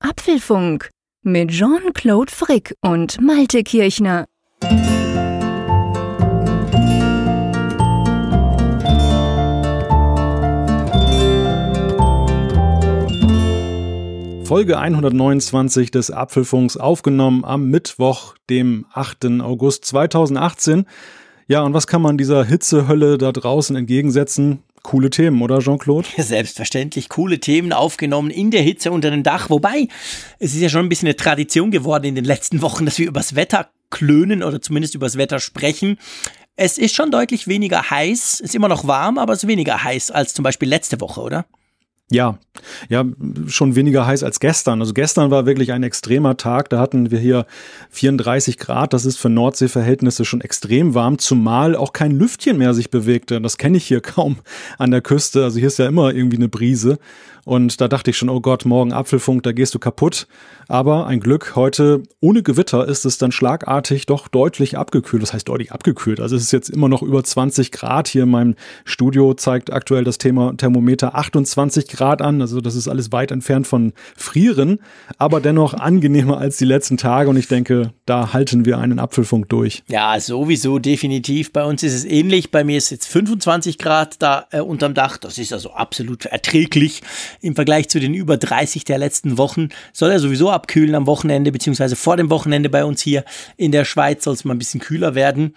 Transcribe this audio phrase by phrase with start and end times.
[0.00, 0.90] Apfelfunk
[1.24, 4.26] mit Jean-Claude Frick und Malte Kirchner.
[14.44, 19.40] Folge 129 des Apfelfunks aufgenommen am Mittwoch, dem 8.
[19.40, 20.86] August 2018.
[21.48, 24.62] Ja, und was kann man dieser Hitzehölle da draußen entgegensetzen?
[24.82, 26.08] Coole Themen, oder Jean-Claude?
[26.16, 29.50] Selbstverständlich, coole Themen aufgenommen in der Hitze unter dem Dach.
[29.50, 29.88] Wobei,
[30.38, 33.06] es ist ja schon ein bisschen eine Tradition geworden in den letzten Wochen, dass wir
[33.08, 35.98] übers Wetter klönen oder zumindest übers Wetter sprechen.
[36.56, 40.10] Es ist schon deutlich weniger heiß, ist immer noch warm, aber es ist weniger heiß
[40.10, 41.46] als zum Beispiel letzte Woche, oder?
[42.10, 42.38] Ja,
[42.88, 43.04] ja,
[43.48, 44.80] schon weniger heiß als gestern.
[44.80, 46.70] Also gestern war wirklich ein extremer Tag.
[46.70, 47.44] Da hatten wir hier
[47.90, 48.94] 34 Grad.
[48.94, 53.40] Das ist für Nordseeverhältnisse schon extrem warm, zumal auch kein Lüftchen mehr sich bewegte.
[53.42, 54.38] Das kenne ich hier kaum
[54.78, 55.44] an der Küste.
[55.44, 56.98] Also hier ist ja immer irgendwie eine Brise.
[57.48, 60.26] Und da dachte ich schon, oh Gott, morgen Apfelfunk, da gehst du kaputt.
[60.68, 65.22] Aber ein Glück, heute ohne Gewitter ist es dann schlagartig doch deutlich abgekühlt.
[65.22, 66.20] Das heißt deutlich abgekühlt.
[66.20, 68.06] Also es ist jetzt immer noch über 20 Grad.
[68.06, 68.54] Hier in meinem
[68.84, 72.42] Studio zeigt aktuell das Thema Thermometer 28 Grad an.
[72.42, 74.80] Also das ist alles weit entfernt von Frieren,
[75.16, 77.30] aber dennoch angenehmer als die letzten Tage.
[77.30, 79.84] Und ich denke, da halten wir einen Apfelfunk durch.
[79.88, 81.54] Ja, sowieso definitiv.
[81.54, 82.50] Bei uns ist es ähnlich.
[82.50, 85.16] Bei mir ist jetzt 25 Grad da äh, unterm Dach.
[85.16, 87.00] Das ist also absolut erträglich
[87.40, 89.68] im Vergleich zu den über 30 der letzten Wochen.
[89.92, 93.24] Soll er sowieso abkühlen am Wochenende, beziehungsweise vor dem Wochenende bei uns hier
[93.56, 95.54] in der Schweiz soll es mal ein bisschen kühler werden.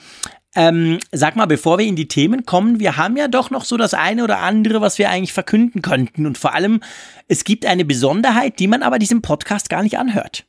[0.53, 3.77] Ähm, sag mal, bevor wir in die Themen kommen, wir haben ja doch noch so
[3.77, 6.25] das eine oder andere, was wir eigentlich verkünden könnten.
[6.25, 6.81] Und vor allem,
[7.27, 10.45] es gibt eine Besonderheit, die man aber diesem Podcast gar nicht anhört.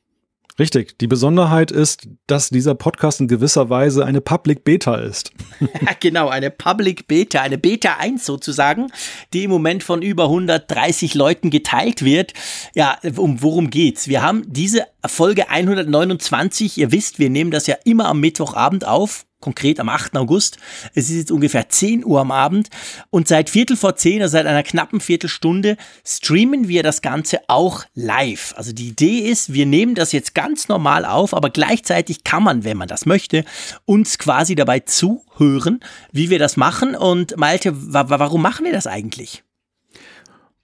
[0.59, 0.99] Richtig.
[0.99, 5.33] Die Besonderheit ist, dass dieser Podcast in gewisser Weise eine Public Beta ist.
[6.01, 8.89] genau, eine Public Beta, eine Beta 1 sozusagen,
[9.33, 12.35] die im Moment von über 130 Leuten geteilt wird.
[12.75, 14.09] Ja, um worum geht's?
[14.09, 16.79] Wir haben diese Folge 129.
[16.79, 20.17] Ihr wisst, wir nehmen das ja immer am Mittwochabend auf konkret am 8.
[20.17, 20.57] August.
[20.95, 22.71] Es ist jetzt ungefähr 10 Uhr am Abend
[23.11, 25.77] und seit Viertel vor 10, also seit einer knappen Viertelstunde,
[26.07, 28.55] streamen wir das Ganze auch live.
[28.57, 32.65] Also die Idee ist, wir nehmen das jetzt ganz normal auf, aber gleichzeitig kann man,
[32.65, 33.45] wenn man das möchte,
[33.85, 35.81] uns quasi dabei zuhören,
[36.13, 36.95] wie wir das machen.
[36.95, 39.43] Und Malte, warum machen wir das eigentlich?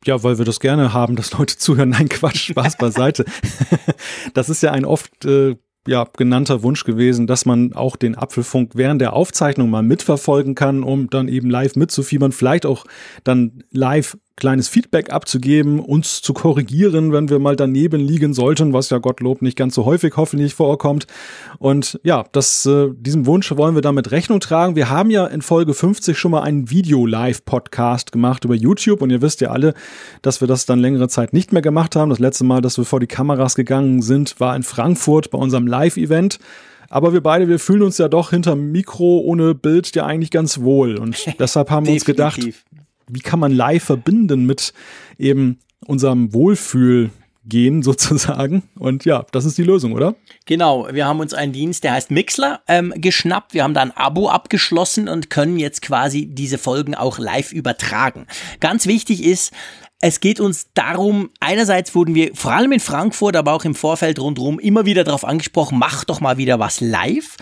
[0.05, 1.91] Ja, weil wir das gerne haben, dass Leute zuhören.
[1.91, 3.25] Nein, Quatsch, Spaß beiseite.
[4.35, 5.57] das ist ja ein oft äh,
[5.87, 10.83] ja, genannter Wunsch gewesen, dass man auch den Apfelfunk während der Aufzeichnung mal mitverfolgen kann,
[10.83, 12.85] um dann eben live mitzufiebern, vielleicht auch
[13.25, 18.89] dann live kleines Feedback abzugeben, uns zu korrigieren, wenn wir mal daneben liegen sollten, was
[18.89, 21.07] ja Gottlob nicht ganz so häufig hoffentlich vorkommt.
[21.59, 24.77] Und ja, das, äh, diesem Wunsch wollen wir damit Rechnung tragen.
[24.77, 29.21] Wir haben ja in Folge 50 schon mal einen Video-Live-Podcast gemacht über YouTube und ihr
[29.21, 29.75] wisst ja alle,
[30.23, 32.11] dass wir das dann längere Zeit nicht mehr gemacht haben.
[32.11, 35.67] Das letzte Mal, dass wir vor die Kameras gegangen sind, war in Frankfurt bei unserem
[35.67, 36.39] Live-Event.
[36.91, 40.61] Aber wir beide, wir fühlen uns ja doch hinterm Mikro ohne Bild ja eigentlich ganz
[40.61, 40.97] wohl.
[40.97, 42.41] Und deshalb haben wir uns gedacht,
[43.09, 44.73] wie kann man live verbinden mit
[45.19, 47.11] eben unserem Wohlfühl
[47.49, 48.63] gehen sozusagen.
[48.79, 50.15] Und ja, das ist die Lösung, oder?
[50.47, 53.55] Genau, wir haben uns einen Dienst, der heißt Mixler, ähm, geschnappt.
[53.55, 58.27] Wir haben da ein Abo abgeschlossen und können jetzt quasi diese Folgen auch live übertragen.
[58.61, 59.53] Ganz wichtig ist,
[60.01, 64.21] es geht uns darum, einerseits wurden wir vor allem in Frankfurt, aber auch im Vorfeld
[64.21, 67.37] rundherum immer wieder darauf angesprochen, mach doch mal wieder was live.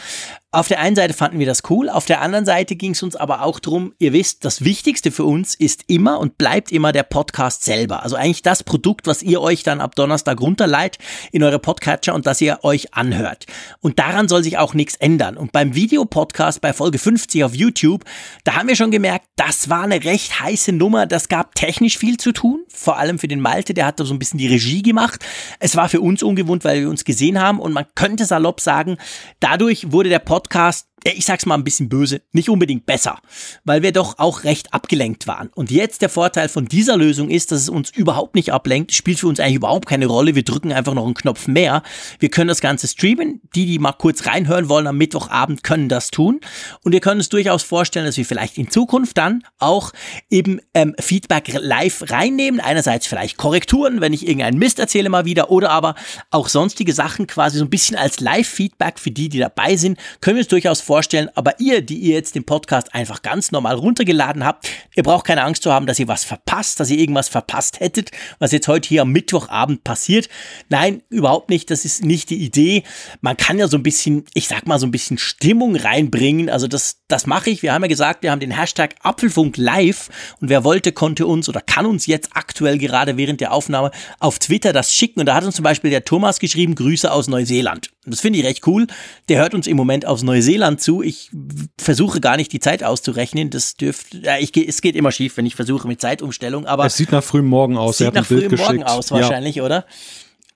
[0.56, 3.14] Auf der einen Seite fanden wir das cool, auf der anderen Seite ging es uns
[3.14, 7.02] aber auch darum, ihr wisst, das Wichtigste für uns ist immer und bleibt immer der
[7.02, 8.02] Podcast selber.
[8.02, 10.96] Also eigentlich das Produkt, was ihr euch dann ab Donnerstag runterleiht
[11.30, 13.44] in eure Podcatcher und das ihr euch anhört.
[13.80, 15.36] Und daran soll sich auch nichts ändern.
[15.36, 18.04] Und beim Videopodcast bei Folge 50 auf YouTube,
[18.44, 21.04] da haben wir schon gemerkt, das war eine recht heiße Nummer.
[21.04, 24.14] Das gab technisch viel zu tun, vor allem für den Malte, der hat da so
[24.14, 25.22] ein bisschen die Regie gemacht.
[25.60, 28.96] Es war für uns ungewohnt, weil wir uns gesehen haben und man könnte salopp sagen,
[29.40, 33.18] dadurch wurde der Podcast Podcast ich sag's mal ein bisschen böse, nicht unbedingt besser,
[33.64, 35.48] weil wir doch auch recht abgelenkt waren.
[35.54, 39.20] Und jetzt der Vorteil von dieser Lösung ist, dass es uns überhaupt nicht ablenkt, spielt
[39.20, 40.34] für uns eigentlich überhaupt keine Rolle.
[40.34, 41.82] Wir drücken einfach noch einen Knopf mehr.
[42.18, 43.40] Wir können das Ganze streamen.
[43.54, 46.40] Die, die mal kurz reinhören wollen am Mittwochabend, können das tun.
[46.82, 49.92] Und wir können uns durchaus vorstellen, dass wir vielleicht in Zukunft dann auch
[50.30, 52.60] eben ähm, Feedback live reinnehmen.
[52.60, 55.94] Einerseits vielleicht Korrekturen, wenn ich irgendeinen Mist erzähle mal wieder, oder aber
[56.30, 60.36] auch sonstige Sachen quasi so ein bisschen als Live-Feedback für die, die dabei sind, können
[60.36, 61.28] wir uns durchaus vorstellen.
[61.34, 65.42] Aber ihr, die ihr jetzt den Podcast einfach ganz normal runtergeladen habt, ihr braucht keine
[65.42, 68.88] Angst zu haben, dass ihr was verpasst, dass ihr irgendwas verpasst hättet, was jetzt heute
[68.88, 70.28] hier am Mittwochabend passiert.
[70.68, 71.70] Nein, überhaupt nicht.
[71.70, 72.84] Das ist nicht die Idee.
[73.20, 76.48] Man kann ja so ein bisschen, ich sag mal, so ein bisschen Stimmung reinbringen.
[76.48, 77.62] Also das, das mache ich.
[77.62, 80.08] Wir haben ja gesagt, wir haben den Hashtag Apfelfunk live
[80.40, 83.90] und wer wollte, konnte uns oder kann uns jetzt aktuell gerade während der Aufnahme
[84.20, 85.20] auf Twitter das schicken.
[85.20, 87.90] Und da hat uns zum Beispiel der Thomas geschrieben, Grüße aus Neuseeland.
[88.06, 88.86] Das finde ich recht cool.
[89.28, 91.02] Der hört uns im Moment aus Neuseeland zu.
[91.02, 91.30] Ich
[91.78, 93.50] versuche gar nicht die Zeit auszurechnen.
[93.50, 96.66] Das dürfte, ja, ich, es geht immer schief, wenn ich versuche mit Zeitumstellung.
[96.66, 97.98] Aber es sieht nach frühem Morgen aus.
[97.98, 99.64] Sieht nach frühem Morgen aus wahrscheinlich, ja.
[99.64, 99.84] oder?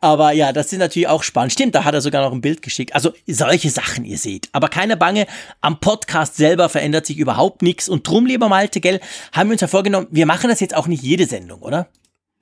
[0.02, 1.52] Aber ja, das ist natürlich auch spannend.
[1.52, 2.94] Stimmt, da hat er sogar noch ein Bild geschickt.
[2.94, 4.49] Also solche Sachen, ihr seht.
[4.53, 5.26] Aber keine Bange,
[5.61, 7.88] am Podcast selber verändert sich überhaupt nichts.
[7.88, 9.00] Und drum, lieber Malte, gell,
[9.32, 11.88] haben wir uns ja vorgenommen, wir machen das jetzt auch nicht jede Sendung, oder?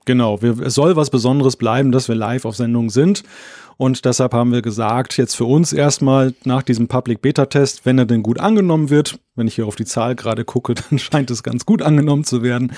[0.05, 3.23] Genau, wir, es soll was Besonderes bleiben, dass wir live auf Sendung sind.
[3.79, 7.97] Und deshalb haben wir gesagt, jetzt für uns erstmal nach diesem Public Beta Test, wenn
[7.97, 11.31] er denn gut angenommen wird, wenn ich hier auf die Zahl gerade gucke, dann scheint
[11.31, 12.73] es ganz gut angenommen zu werden,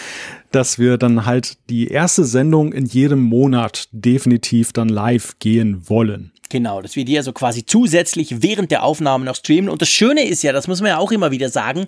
[0.51, 6.33] dass wir dann halt die erste Sendung in jedem Monat definitiv dann live gehen wollen.
[6.49, 9.71] Genau, dass wir die also quasi zusätzlich während der Aufnahme noch streamen.
[9.71, 11.87] Und das Schöne ist ja, das muss man ja auch immer wieder sagen,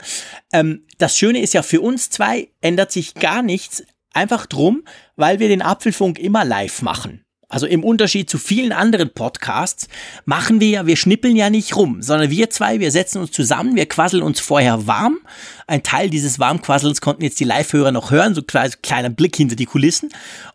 [0.52, 3.84] ähm, das Schöne ist ja, für uns zwei ändert sich gar nichts.
[4.12, 4.84] Einfach drum,
[5.16, 7.23] weil wir den Apfelfunk immer live machen.
[7.54, 9.88] Also im Unterschied zu vielen anderen Podcasts
[10.26, 13.76] machen wir ja, wir schnippeln ja nicht rum, sondern wir zwei, wir setzen uns zusammen,
[13.76, 15.20] wir quasseln uns vorher warm.
[15.68, 19.56] Ein Teil dieses Warmquasselns konnten jetzt die Live-Hörer noch hören, so ein kleiner Blick hinter
[19.56, 20.10] die Kulissen.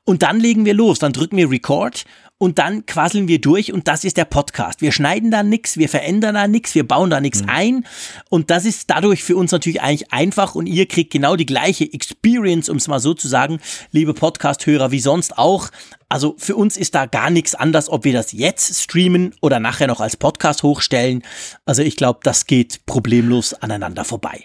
[0.04, 2.04] Und dann legen wir los, dann drücken wir Record
[2.38, 4.80] und dann quasseln wir durch und das ist der Podcast.
[4.80, 7.48] Wir schneiden da nichts, wir verändern da nichts, wir bauen da nichts mhm.
[7.48, 7.86] ein
[8.30, 11.92] und das ist dadurch für uns natürlich eigentlich einfach und ihr kriegt genau die gleiche
[11.92, 13.60] Experience, um es mal so zu sagen,
[13.90, 15.68] liebe Podcast-Hörer, wie sonst auch.
[16.08, 19.86] Also für uns ist da gar nichts anders, ob wir das jetzt streamen oder nachher
[19.86, 21.22] noch als Podcast hochstellen.
[21.66, 24.44] Also ich glaube, das geht problemlos aneinander vorbei.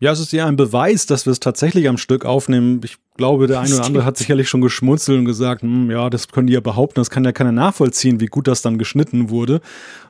[0.00, 2.80] Ja, es ist ja ein Beweis, dass wir es tatsächlich am Stück aufnehmen.
[2.84, 6.28] Ich glaube, der eine oder andere hat sicherlich schon geschmunzelt und gesagt, hm, ja, das
[6.28, 9.60] können die ja behaupten, das kann ja keiner nachvollziehen, wie gut das dann geschnitten wurde.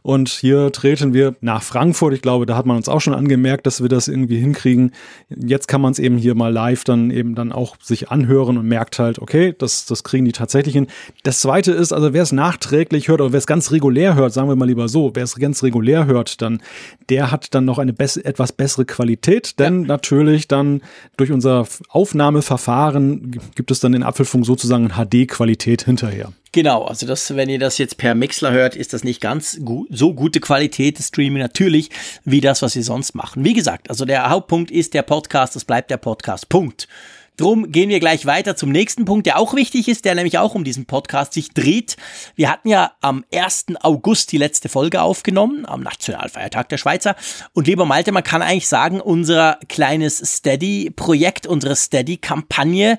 [0.01, 2.13] Und hier treten wir nach Frankfurt.
[2.13, 4.93] Ich glaube, da hat man uns auch schon angemerkt, dass wir das irgendwie hinkriegen.
[5.29, 8.67] Jetzt kann man es eben hier mal live dann eben dann auch sich anhören und
[8.67, 10.89] merkt halt, okay, das, das kriegen die tatsächlich hin.
[11.23, 14.49] Das zweite ist, also wer es nachträglich hört oder wer es ganz regulär hört, sagen
[14.49, 16.61] wir mal lieber so, wer es ganz regulär hört, dann,
[17.09, 19.89] der hat dann noch eine etwas bessere Qualität, denn ja.
[19.89, 20.83] natürlich dann
[21.17, 26.33] durch unser Aufnahmeverfahren Jahren gibt es dann den Apfelfunk sozusagen HD-Qualität hinterher.
[26.53, 29.87] Genau, also das, wenn ihr das jetzt per Mixler hört, ist das nicht ganz gu
[29.91, 31.91] so gute Qualität des Streaming natürlich
[32.25, 33.45] wie das, was wir sonst machen.
[33.45, 36.49] Wie gesagt, also der Hauptpunkt ist der Podcast, das bleibt der Podcast.
[36.49, 36.87] Punkt.
[37.37, 40.55] Drum gehen wir gleich weiter zum nächsten Punkt, der auch wichtig ist, der nämlich auch
[40.55, 41.97] um diesen Podcast sich dreht.
[42.37, 43.67] Wir hatten ja am 1.
[43.83, 47.17] August die letzte Folge aufgenommen, am Nationalfeiertag der Schweizer.
[47.53, 52.99] Und lieber Malte, man kann eigentlich sagen, unser kleines Steady-Projekt, unsere Steady-Kampagne,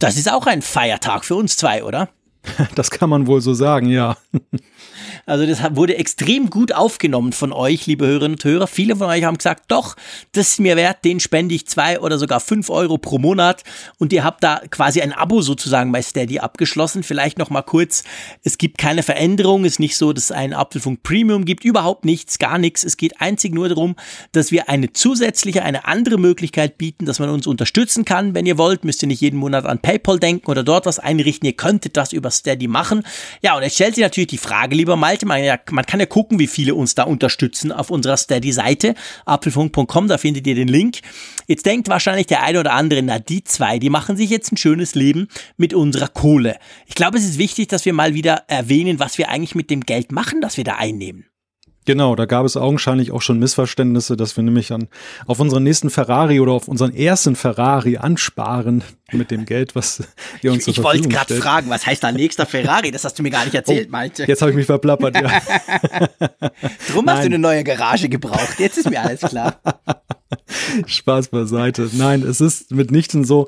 [0.00, 2.08] das ist auch ein Feiertag für uns zwei, oder?
[2.74, 4.16] Das kann man wohl so sagen, ja.
[5.26, 8.68] Also das wurde extrem gut aufgenommen von euch, liebe Hörerinnen und Hörer.
[8.68, 9.96] Viele von euch haben gesagt, doch,
[10.30, 13.64] das ist mir wert, den spende ich zwei oder sogar fünf Euro pro Monat.
[13.98, 17.02] Und ihr habt da quasi ein Abo sozusagen bei Steady abgeschlossen.
[17.02, 18.04] Vielleicht noch mal kurz,
[18.44, 19.64] es gibt keine Veränderung.
[19.64, 21.64] Es ist nicht so, dass es einen Apfelfunk Premium gibt.
[21.64, 22.84] Überhaupt nichts, gar nichts.
[22.84, 23.96] Es geht einzig nur darum,
[24.30, 28.34] dass wir eine zusätzliche, eine andere Möglichkeit bieten, dass man uns unterstützen kann.
[28.34, 31.46] Wenn ihr wollt, müsst ihr nicht jeden Monat an PayPal denken oder dort was einrichten.
[31.46, 33.02] Ihr könntet das über Steady machen.
[33.42, 36.06] Ja, und jetzt stellt sich natürlich die Frage, lieber Malte, man, ja, man kann ja
[36.06, 40.98] gucken, wie viele uns da unterstützen auf unserer Steady-Seite, apfelfunk.com, da findet ihr den Link.
[41.46, 44.56] Jetzt denkt wahrscheinlich der eine oder andere, na die zwei, die machen sich jetzt ein
[44.56, 46.56] schönes Leben mit unserer Kohle.
[46.86, 49.80] Ich glaube, es ist wichtig, dass wir mal wieder erwähnen, was wir eigentlich mit dem
[49.80, 51.26] Geld machen, das wir da einnehmen.
[51.86, 54.88] Genau, da gab es augenscheinlich auch schon Missverständnisse, dass wir nämlich an,
[55.26, 60.02] auf unseren nächsten Ferrari oder auf unseren ersten Ferrari ansparen mit dem Geld, was
[60.42, 62.90] ihr uns Ich, ich wollte gerade fragen, was heißt da nächster Ferrari?
[62.90, 64.24] Das hast du mir gar nicht erzählt, oh, Malte.
[64.24, 65.22] Jetzt habe ich mich verplappert, ja.
[66.90, 67.14] Drum Nein.
[67.14, 68.58] hast du eine neue Garage gebraucht.
[68.58, 69.60] Jetzt ist mir alles klar.
[70.86, 71.88] Spaß beiseite.
[71.92, 73.46] Nein, es ist mitnichten so.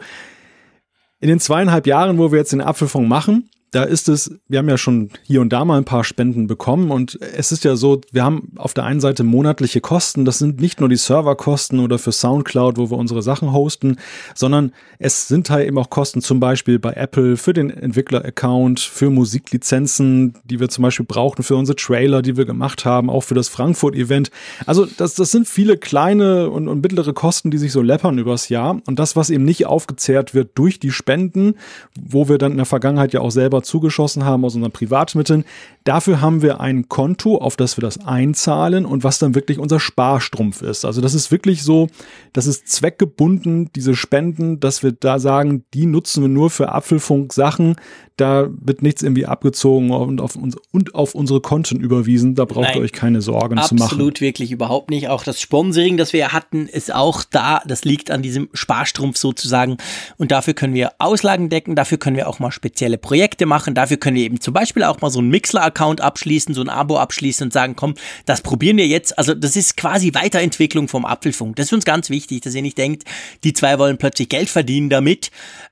[1.19, 4.69] In den zweieinhalb Jahren, wo wir jetzt den Apfelfond machen, da ist es, wir haben
[4.69, 8.01] ja schon hier und da mal ein paar Spenden bekommen und es ist ja so,
[8.13, 11.99] wir haben auf der einen Seite monatliche Kosten, das sind nicht nur die Serverkosten oder
[11.99, 13.97] für Soundcloud, wo wir unsere Sachen hosten,
[14.35, 19.11] sondern es sind halt eben auch Kosten zum Beispiel bei Apple für den Entwickler-Account, für
[19.11, 23.35] Musiklizenzen, die wir zum Beispiel brauchten, für unsere Trailer, die wir gemacht haben, auch für
[23.35, 24.31] das Frankfurt-Event.
[24.65, 28.49] Also das, das sind viele kleine und, und mittlere Kosten, die sich so läppern übers
[28.49, 31.55] Jahr und das, was eben nicht aufgezehrt wird durch die Spenden,
[32.01, 35.45] wo wir dann in der Vergangenheit ja auch selber selber zugeschossen haben aus unseren Privatmitteln.
[35.85, 39.81] Dafür haben wir ein Konto, auf das wir das einzahlen und was dann wirklich unser
[39.81, 40.85] Sparstrumpf ist.
[40.85, 41.89] Also das ist wirklich so,
[42.33, 47.77] das ist zweckgebunden, diese Spenden, dass wir da sagen, die nutzen wir nur für Apfelfunk-Sachen.
[48.19, 52.35] Da wird nichts irgendwie abgezogen und auf, uns, und auf unsere Konten überwiesen.
[52.35, 53.85] Da braucht Nein, ihr euch keine Sorgen zu machen.
[53.85, 55.09] Absolut, wirklich überhaupt nicht.
[55.09, 57.63] Auch das Sponsoring, das wir hatten, ist auch da.
[57.65, 59.77] Das liegt an diesem Sparstrumpf sozusagen.
[60.17, 61.77] Und dafür können wir Auslagen decken.
[61.77, 63.75] Dafür können wir auch mal spezielle Projekte machen.
[63.75, 66.99] Dafür können wir eben zum Beispiel auch mal so einen Mixler-Account abschließen, so ein Abo
[66.99, 67.95] abschließen und sagen, komm,
[68.27, 69.19] das probieren wir jetzt.
[69.19, 71.57] Also das ist quasi Weiterentwicklung vom Apfelfunk.
[71.57, 73.05] Das ist uns ganz wichtig, dass ihr nicht denkt,
[73.45, 75.31] die zwei wollen plötzlich Geld verdienen damit.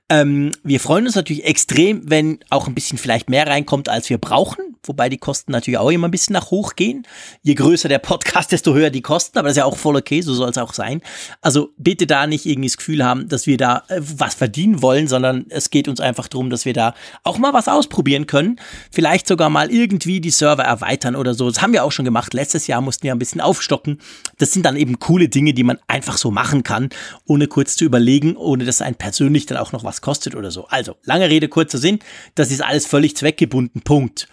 [0.09, 4.17] Ähm, wir freuen uns natürlich extrem, wenn auch ein bisschen vielleicht mehr reinkommt, als wir
[4.17, 7.05] brauchen, wobei die Kosten natürlich auch immer ein bisschen nach hoch gehen.
[7.43, 10.21] Je größer der Podcast, desto höher die Kosten, aber das ist ja auch voll okay,
[10.21, 11.01] so soll es auch sein.
[11.41, 15.09] Also bitte da nicht irgendwie das Gefühl haben, dass wir da äh, was verdienen wollen,
[15.09, 16.93] sondern es geht uns einfach darum, dass wir da
[17.25, 18.61] auch mal was ausprobieren können.
[18.91, 21.49] Vielleicht sogar mal irgendwie die Server erweitern oder so.
[21.49, 22.33] Das haben wir auch schon gemacht.
[22.33, 23.99] Letztes Jahr mussten wir ein bisschen aufstocken.
[24.37, 26.87] Das sind dann eben coole Dinge, die man einfach so machen kann,
[27.25, 30.51] ohne kurz zu überlegen, ohne dass ein persönlich dann auch noch was was kostet oder
[30.51, 30.67] so.
[30.67, 31.99] Also, lange Rede, kurzer Sinn,
[32.35, 34.27] das ist alles völlig zweckgebunden, Punkt.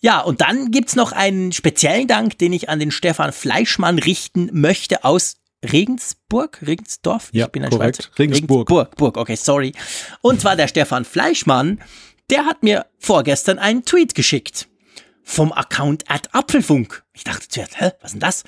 [0.00, 4.48] Ja, und dann gibt's noch einen speziellen Dank, den ich an den Stefan Fleischmann richten
[4.52, 7.28] möchte aus Regensburg, Regensdorf?
[7.32, 8.04] Ja, ich bin ein korrekt.
[8.04, 8.18] Schweizer.
[8.18, 8.70] Regensburg.
[8.70, 9.72] Regensburg, Burg, okay, sorry.
[10.22, 11.80] Und zwar der Stefan Fleischmann,
[12.30, 14.68] der hat mir vorgestern einen Tweet geschickt
[15.22, 17.04] vom Account at Apfelfunk.
[17.12, 18.44] Ich dachte zuerst, hä, was ist denn das?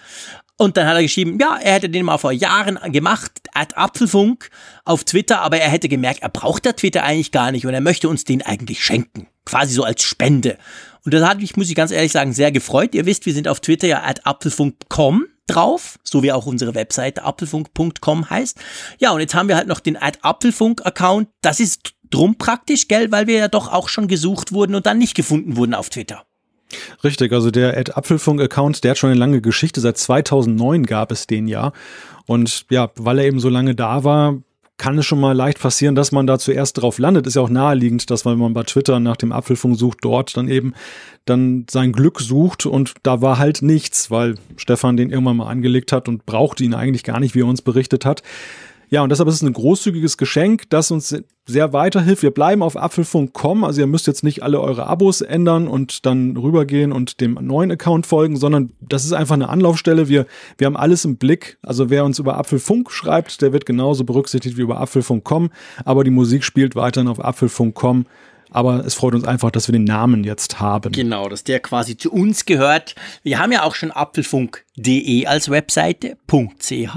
[0.63, 4.49] Und dann hat er geschrieben, ja, er hätte den mal vor Jahren gemacht, at Apfelfunk
[4.85, 7.81] auf Twitter, aber er hätte gemerkt, er braucht der Twitter eigentlich gar nicht und er
[7.81, 9.27] möchte uns den eigentlich schenken.
[9.45, 10.57] Quasi so als Spende.
[11.05, 12.95] Und das hat mich, muss ich ganz ehrlich sagen, sehr gefreut.
[12.95, 17.25] Ihr wisst, wir sind auf Twitter ja at apfelfunk.com drauf, so wie auch unsere Webseite
[17.25, 18.57] apfelfunk.com heißt.
[19.01, 21.29] Ja, und jetzt haben wir halt noch den at Apfelfunk-Account.
[21.41, 24.99] Das ist drum praktisch, gell, weil wir ja doch auch schon gesucht wurden und dann
[24.99, 26.25] nicht gefunden wurden auf Twitter.
[27.05, 29.81] Richtig, also der Ed Apfelfunk-Account, der hat schon eine lange Geschichte.
[29.81, 31.73] Seit 2009 gab es den ja.
[32.27, 34.39] Und ja, weil er eben so lange da war,
[34.79, 37.27] kann es schon mal leicht passieren, dass man da zuerst drauf landet.
[37.27, 40.49] Ist ja auch naheliegend, dass wenn man bei Twitter nach dem Apfelfunk sucht, dort dann
[40.49, 40.75] eben
[41.25, 45.93] dann sein Glück sucht und da war halt nichts, weil Stefan den irgendwann mal angelegt
[45.93, 48.23] hat und brauchte ihn eigentlich gar nicht, wie er uns berichtet hat.
[48.93, 52.23] Ja, und deshalb ist es ein großzügiges Geschenk, das uns sehr weiterhilft.
[52.23, 56.37] Wir bleiben auf apfelfunk.com, also ihr müsst jetzt nicht alle eure Abos ändern und dann
[56.37, 60.11] rübergehen und dem neuen Account folgen, sondern das ist einfach eine Anlaufstelle.
[60.11, 60.27] Wir,
[60.59, 61.57] wir haben alles im Blick.
[61.63, 65.49] Also wer uns über Apfelfunk schreibt, der wird genauso berücksichtigt wie über apfelfunk.com,
[65.87, 68.05] aber die Musik spielt weiterhin auf apfelfunk.com.
[68.51, 70.93] Aber es freut uns einfach, dass wir den Namen jetzt haben.
[70.93, 72.95] Genau, dass der quasi zu uns gehört.
[73.23, 76.19] Wir haben ja auch schon apfelfunk.de als Webseite,
[76.59, 76.89] .ch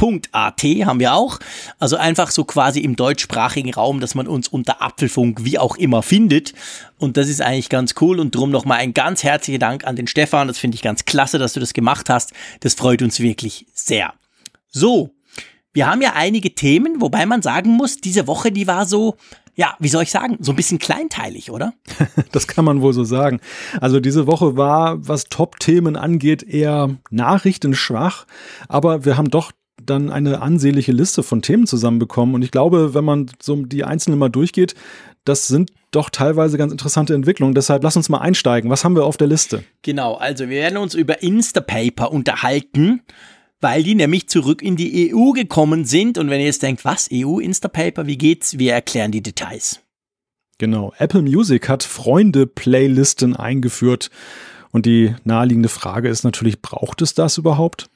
[0.00, 1.38] Apfelfunk.at haben wir auch.
[1.78, 6.02] Also einfach so quasi im deutschsprachigen Raum, dass man uns unter Apfelfunk wie auch immer
[6.02, 6.54] findet.
[6.98, 8.18] Und das ist eigentlich ganz cool.
[8.18, 10.48] Und drum nochmal ein ganz herzlichen Dank an den Stefan.
[10.48, 12.32] Das finde ich ganz klasse, dass du das gemacht hast.
[12.60, 14.14] Das freut uns wirklich sehr.
[14.70, 15.10] So.
[15.72, 19.14] Wir haben ja einige Themen, wobei man sagen muss, diese Woche, die war so,
[19.54, 21.74] ja, wie soll ich sagen, so ein bisschen kleinteilig, oder?
[22.32, 23.40] das kann man wohl so sagen.
[23.80, 28.26] Also diese Woche war, was Top-Themen angeht, eher nachrichtenschwach,
[28.68, 29.52] aber wir haben doch
[29.86, 32.34] dann eine ansehnliche Liste von Themen zusammenbekommen.
[32.34, 34.74] Und ich glaube, wenn man so die einzelnen mal durchgeht,
[35.24, 37.54] das sind doch teilweise ganz interessante Entwicklungen.
[37.54, 38.70] Deshalb lass uns mal einsteigen.
[38.70, 39.64] Was haben wir auf der Liste?
[39.82, 43.02] Genau, also wir werden uns über Instapaper unterhalten,
[43.60, 46.16] weil die nämlich zurück in die EU gekommen sind.
[46.16, 48.58] Und wenn ihr jetzt denkt, was, EU, Instapaper, wie geht's?
[48.58, 49.80] Wir erklären die Details.
[50.58, 54.10] Genau, Apple Music hat Freunde-Playlisten eingeführt.
[54.72, 57.88] Und die naheliegende Frage ist natürlich, braucht es das überhaupt?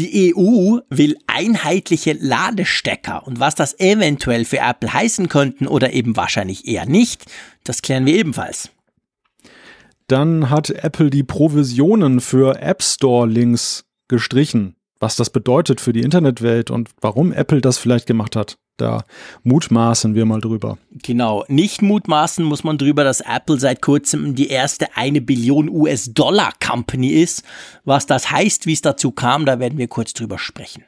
[0.00, 6.16] Die EU will einheitliche Ladestecker und was das eventuell für Apple heißen könnten oder eben
[6.16, 7.26] wahrscheinlich eher nicht,
[7.64, 8.70] das klären wir ebenfalls.
[10.06, 14.74] Dann hat Apple die Provisionen für App Store Links gestrichen.
[15.00, 18.56] Was das bedeutet für die Internetwelt und warum Apple das vielleicht gemacht hat.
[18.80, 19.04] Da
[19.42, 20.78] mutmaßen wir mal drüber.
[21.02, 26.52] Genau, nicht mutmaßen muss man drüber, dass Apple seit kurzem die erste eine Billion US-Dollar
[26.66, 27.44] Company ist.
[27.84, 30.84] Was das heißt, wie es dazu kam, da werden wir kurz drüber sprechen.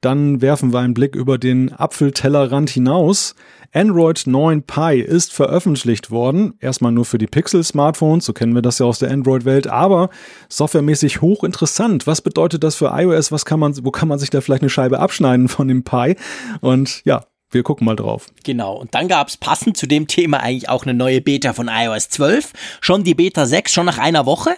[0.00, 3.34] Dann werfen wir einen Blick über den Apfeltellerrand hinaus.
[3.72, 6.54] Android 9 Pie ist veröffentlicht worden.
[6.60, 10.10] Erstmal nur für die Pixel-Smartphones, so kennen wir das ja aus der Android-Welt, aber
[10.48, 12.06] softwaremäßig hochinteressant.
[12.06, 13.32] Was bedeutet das für iOS?
[13.32, 16.14] Was kann man, wo kann man sich da vielleicht eine Scheibe abschneiden von dem Pi?
[16.60, 18.26] Und ja, wir gucken mal drauf.
[18.44, 21.68] Genau, und dann gab es passend zu dem Thema eigentlich auch eine neue Beta von
[21.68, 22.52] iOS 12.
[22.80, 24.50] Schon die Beta 6, schon nach einer Woche.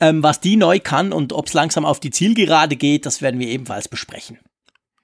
[0.00, 3.40] Ähm, was die neu kann und ob es langsam auf die Zielgerade geht, das werden
[3.40, 4.38] wir ebenfalls besprechen.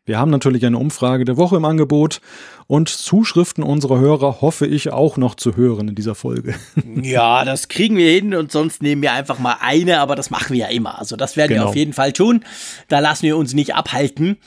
[0.07, 2.21] Wir haben natürlich eine Umfrage der Woche im Angebot
[2.67, 6.55] und Zuschriften unserer Hörer hoffe ich auch noch zu hören in dieser Folge.
[7.03, 10.51] Ja, das kriegen wir hin und sonst nehmen wir einfach mal eine, aber das machen
[10.51, 10.99] wir ja immer.
[10.99, 11.65] Also das werden genau.
[11.65, 12.45] wir auf jeden Fall tun.
[12.89, 14.39] Da lassen wir uns nicht abhalten.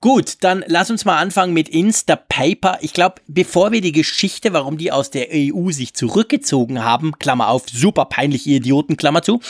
[0.00, 2.78] Gut, dann lass uns mal anfangen mit Instapaper.
[2.80, 7.48] Ich glaube, bevor wir die Geschichte, warum die aus der EU sich zurückgezogen haben, Klammer
[7.48, 9.40] auf, super peinliche Idioten, Klammer zu,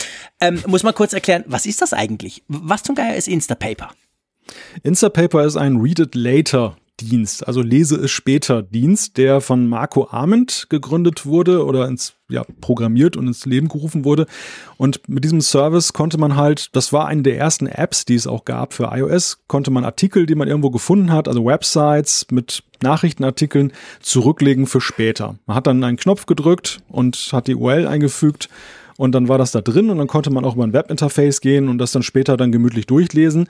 [0.40, 2.42] ähm, muss man kurz erklären, was ist das eigentlich?
[2.48, 3.90] Was zum Geier ist Instapaper?
[4.82, 10.08] Instapaper ist ein Read It Later Dienst, also Lese es später Dienst, der von Marco
[10.10, 14.26] Arment gegründet wurde oder ins, ja, programmiert und ins Leben gerufen wurde.
[14.76, 18.26] Und mit diesem Service konnte man halt, das war eine der ersten Apps, die es
[18.26, 22.62] auch gab für iOS, konnte man Artikel, die man irgendwo gefunden hat, also Websites mit
[22.82, 25.36] Nachrichtenartikeln, zurücklegen für später.
[25.46, 28.48] Man hat dann einen Knopf gedrückt und hat die URL eingefügt
[28.96, 31.68] und dann war das da drin und dann konnte man auch über ein Webinterface gehen
[31.68, 33.48] und das dann später dann gemütlich durchlesen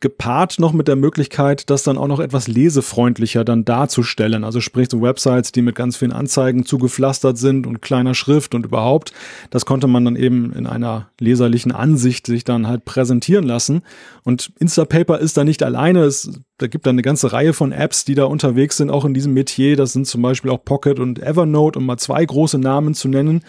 [0.00, 4.44] gepaart noch mit der Möglichkeit, das dann auch noch etwas lesefreundlicher dann darzustellen.
[4.44, 8.66] Also sprich so Websites, die mit ganz vielen Anzeigen zugepflastert sind und kleiner Schrift und
[8.66, 9.12] überhaupt.
[9.50, 13.82] Das konnte man dann eben in einer leserlichen Ansicht sich dann halt präsentieren lassen.
[14.22, 16.04] Und Instapaper ist da nicht alleine.
[16.04, 19.14] Es, da gibt da eine ganze Reihe von Apps, die da unterwegs sind, auch in
[19.14, 19.76] diesem Metier.
[19.76, 23.42] Das sind zum Beispiel auch Pocket und Evernote, um mal zwei große Namen zu nennen.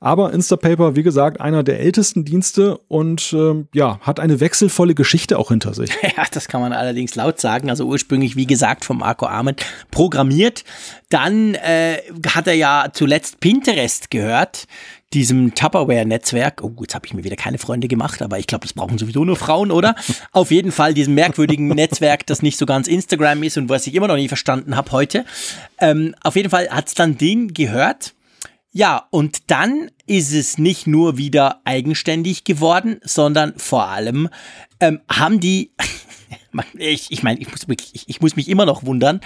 [0.00, 5.38] Aber Instapaper, wie gesagt, einer der ältesten Dienste und äh, ja, hat eine wechselvolle Geschichte
[5.38, 5.90] auch hinter sich.
[6.16, 7.68] Ja, das kann man allerdings laut sagen.
[7.68, 10.64] Also ursprünglich, wie gesagt, vom Marco Arment programmiert.
[11.10, 11.98] Dann äh,
[12.28, 14.66] hat er ja zuletzt Pinterest gehört
[15.12, 16.62] diesem Tupperware-Netzwerk.
[16.62, 19.24] Oh, jetzt habe ich mir wieder keine Freunde gemacht, aber ich glaube, das brauchen sowieso
[19.24, 19.94] nur Frauen, oder?
[20.32, 23.94] Auf jeden Fall diesem merkwürdigen Netzwerk, das nicht so ganz Instagram ist und was ich
[23.94, 25.24] immer noch nie verstanden habe heute.
[25.78, 28.15] Ähm, auf jeden Fall hat es dann den gehört
[28.76, 34.28] ja, und dann ist es nicht nur wieder eigenständig geworden, sondern vor allem
[34.80, 35.70] ähm, haben die,
[36.74, 37.64] ich, ich meine, ich muss,
[37.94, 39.20] ich, ich muss mich immer noch wundern,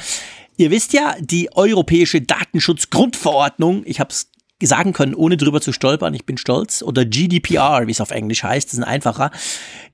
[0.57, 4.31] Ihr wisst ja, die Europäische Datenschutzgrundverordnung, ich habe es
[4.63, 8.45] sagen können, ohne drüber zu stolpern, ich bin stolz, oder GDPR, wie es auf Englisch
[8.45, 9.31] heißt, das ist ein einfacher,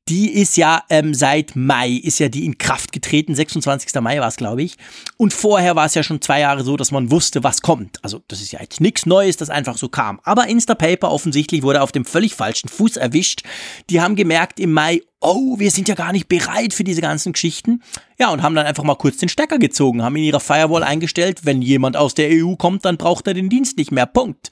[0.08, 3.92] die ist ja ähm, seit Mai, ist ja die in Kraft getreten, 26.
[4.00, 4.76] Mai war es, glaube ich.
[5.16, 8.02] Und vorher war es ja schon zwei Jahre so, dass man wusste, was kommt.
[8.04, 10.20] Also das ist ja jetzt nichts Neues, das einfach so kam.
[10.22, 13.42] Aber Instapaper offensichtlich wurde auf dem völlig falschen Fuß erwischt.
[13.90, 17.32] Die haben gemerkt im Mai, oh, wir sind ja gar nicht bereit für diese ganzen
[17.32, 17.82] Geschichten.
[18.16, 21.40] Ja, und haben dann einfach mal kurz den Stecker gezogen, haben in ihrer Firewall eingestellt,
[21.44, 24.06] wenn jemand aus der EU kommt, dann braucht er den Dienst nicht mehr.
[24.06, 24.50] Punkt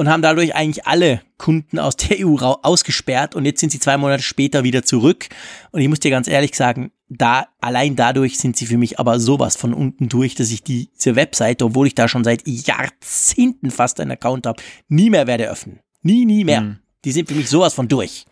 [0.00, 3.98] und haben dadurch eigentlich alle Kunden aus der EU ausgesperrt und jetzt sind sie zwei
[3.98, 5.28] Monate später wieder zurück.
[5.72, 9.20] Und ich muss dir ganz ehrlich sagen, da, allein dadurch sind sie für mich aber
[9.20, 14.00] sowas von unten durch, dass ich diese Webseite, obwohl ich da schon seit Jahrzehnten fast
[14.00, 15.80] einen Account habe, nie mehr werde öffnen.
[16.00, 16.62] Nie, nie mehr.
[16.62, 16.78] Mhm.
[17.04, 18.24] Die sind für mich sowas von durch.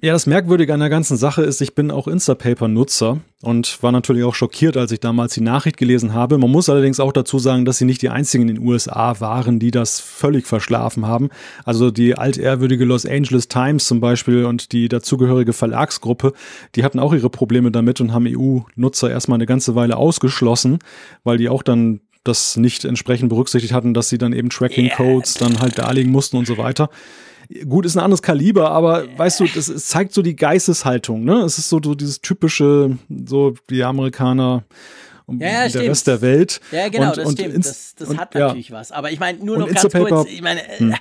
[0.00, 4.22] Ja, das Merkwürdige an der ganzen Sache ist, ich bin auch Instapaper-Nutzer und war natürlich
[4.22, 6.38] auch schockiert, als ich damals die Nachricht gelesen habe.
[6.38, 9.58] Man muss allerdings auch dazu sagen, dass sie nicht die einzigen in den USA waren,
[9.58, 11.30] die das völlig verschlafen haben.
[11.64, 16.32] Also die altehrwürdige Los Angeles Times zum Beispiel und die dazugehörige Verlagsgruppe,
[16.76, 20.78] die hatten auch ihre Probleme damit und haben EU-Nutzer erstmal eine ganze Weile ausgeschlossen,
[21.24, 25.58] weil die auch dann das nicht entsprechend berücksichtigt hatten, dass sie dann eben Tracking-Codes dann
[25.58, 26.88] halt darlegen mussten und so weiter.
[27.66, 31.36] Gut, ist ein anderes Kaliber, aber weißt du, das, das zeigt so die Geisteshaltung, ne?
[31.40, 34.64] Es ist so, so dieses typische, so die Amerikaner
[35.24, 35.88] und ja, ja, der stimmt.
[35.88, 36.60] Rest der Welt.
[36.72, 37.66] Ja, genau, und, das und stimmt.
[37.66, 38.76] Das, das und, hat natürlich ja.
[38.76, 38.92] was.
[38.92, 40.92] Aber ich meine, nur noch ganz kurz, ich meine, hm.
[40.92, 40.96] Äh,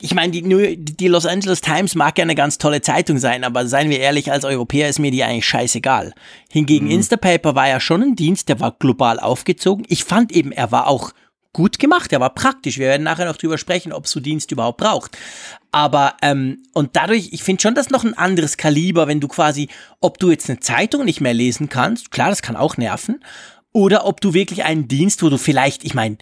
[0.00, 3.66] ich meine, die, die Los Angeles Times mag ja eine ganz tolle Zeitung sein, aber
[3.66, 6.12] seien wir ehrlich, als Europäer ist mir die eigentlich scheißegal.
[6.50, 6.92] Hingegen mhm.
[6.92, 9.84] Instapaper war ja schon ein Dienst, der war global aufgezogen.
[9.88, 11.12] Ich fand eben, er war auch
[11.52, 12.78] gut gemacht, er war praktisch.
[12.78, 15.16] Wir werden nachher noch drüber sprechen, ob so Dienst überhaupt braucht.
[15.70, 19.68] Aber, ähm, und dadurch, ich finde schon das noch ein anderes Kaliber, wenn du quasi,
[20.00, 23.22] ob du jetzt eine Zeitung nicht mehr lesen kannst, klar, das kann auch nerven,
[23.72, 26.18] oder ob du wirklich einen Dienst, wo du vielleicht, ich meine,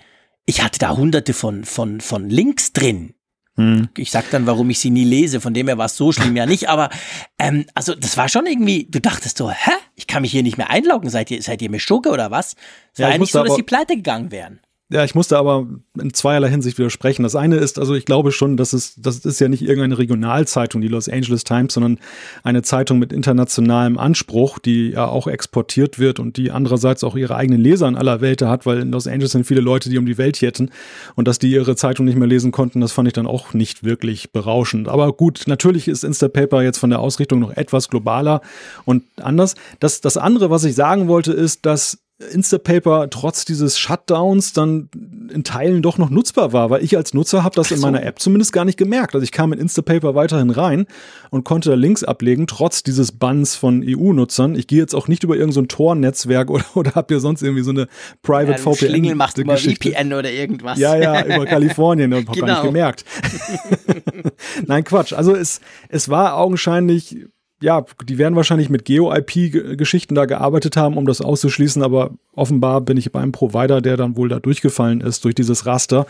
[0.46, 3.14] ich hatte da hunderte von, von, von Links drin.
[3.56, 3.88] Hm.
[3.96, 6.36] Ich sag dann, warum ich sie nie lese, von dem her war es so schlimm
[6.36, 6.90] ja nicht, aber
[7.38, 9.72] ähm, also das war schon irgendwie, du dachtest so, hä?
[9.96, 12.54] Ich kann mich hier nicht mehr einloggen, seid ihr, seid ihr mir Schurke oder was?
[12.94, 14.60] Es war ja, eigentlich so, dass sie pleite gegangen wären.
[14.92, 15.68] Ja, ich musste aber
[16.00, 17.22] in zweierlei Hinsicht widersprechen.
[17.22, 20.80] Das eine ist, also ich glaube schon, dass es, das ist ja nicht irgendeine Regionalzeitung,
[20.80, 22.00] die Los Angeles Times, sondern
[22.42, 27.36] eine Zeitung mit internationalem Anspruch, die ja auch exportiert wird und die andererseits auch ihre
[27.36, 30.06] eigenen Leser in aller Welt hat, weil in Los Angeles sind viele Leute, die um
[30.06, 30.72] die Welt jetten
[31.14, 33.84] und dass die ihre Zeitung nicht mehr lesen konnten, das fand ich dann auch nicht
[33.84, 34.88] wirklich berauschend.
[34.88, 38.40] Aber gut, natürlich ist Instapaper jetzt von der Ausrichtung noch etwas globaler
[38.86, 39.54] und anders.
[39.78, 41.98] Das, das andere, was ich sagen wollte, ist, dass
[42.32, 44.90] Instapaper trotz dieses Shutdowns dann
[45.32, 47.74] in Teilen doch noch nutzbar war, weil ich als Nutzer habe das so.
[47.74, 49.14] in meiner App zumindest gar nicht gemerkt.
[49.14, 50.86] Also ich kam in Instapaper weiterhin rein
[51.30, 54.54] und konnte da Links ablegen, trotz dieses Bans von EU-Nutzern.
[54.54, 57.62] Ich gehe jetzt auch nicht über irgendein so Tor-Netzwerk oder, oder habt ihr sonst irgendwie
[57.62, 57.86] so eine
[58.22, 58.76] Private ja, VPN.
[58.76, 60.78] Schlingel macht über VPN oder irgendwas.
[60.78, 62.46] Ja, ja, über Kalifornien hab genau.
[62.46, 63.04] gar nicht gemerkt.
[64.66, 65.14] Nein, Quatsch.
[65.14, 67.16] Also es, es war augenscheinlich
[67.62, 72.96] ja, die werden wahrscheinlich mit Geo-IP-Geschichten da gearbeitet haben, um das auszuschließen, aber offenbar bin
[72.96, 76.06] ich bei einem Provider, der dann wohl da durchgefallen ist durch dieses Raster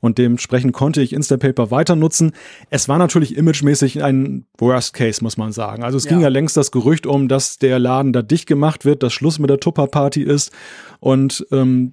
[0.00, 2.32] und dementsprechend konnte ich Instapaper weiter nutzen.
[2.70, 5.84] Es war natürlich imagemäßig ein Worst Case, muss man sagen.
[5.84, 6.10] Also es ja.
[6.10, 9.38] ging ja längst das Gerücht um, dass der Laden da dicht gemacht wird, dass Schluss
[9.38, 10.52] mit der Tupper-Party ist
[11.00, 11.92] und ähm,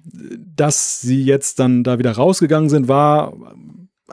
[0.56, 3.34] dass sie jetzt dann da wieder rausgegangen sind, war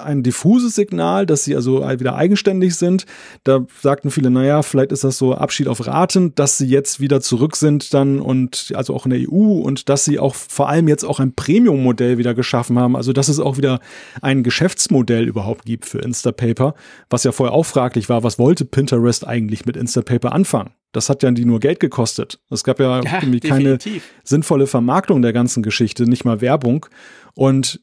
[0.04, 3.06] ein diffuses Signal, dass sie also wieder eigenständig sind.
[3.44, 7.22] Da sagten viele, naja, vielleicht ist das so Abschied auf Raten, dass sie jetzt wieder
[7.22, 10.88] zurück sind dann und also auch in der EU und dass sie auch vor allem
[10.88, 12.96] jetzt auch ein Premium-Modell wieder geschaffen haben.
[12.96, 13.80] Also dass es auch wieder
[14.22, 16.76] ein Geschäftsmodell überhaupt gibt für Instapaper,
[17.10, 20.72] was ja vorher auch fraglich war, was wollte Pinterest eigentlich mit Instapaper anfangen?
[20.92, 22.40] Das hat ja die nur Geld gekostet.
[22.50, 23.78] Es gab ja, ja irgendwie keine
[24.24, 26.88] sinnvolle Vermarktung der ganzen Geschichte, nicht mal Werbung.
[27.36, 27.82] Und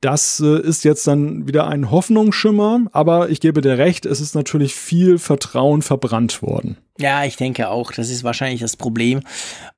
[0.00, 4.34] das äh, ist jetzt dann wieder ein Hoffnungsschimmer, aber ich gebe dir recht, es ist
[4.34, 6.78] natürlich viel Vertrauen verbrannt worden.
[6.98, 9.20] Ja, ich denke auch, das ist wahrscheinlich das Problem.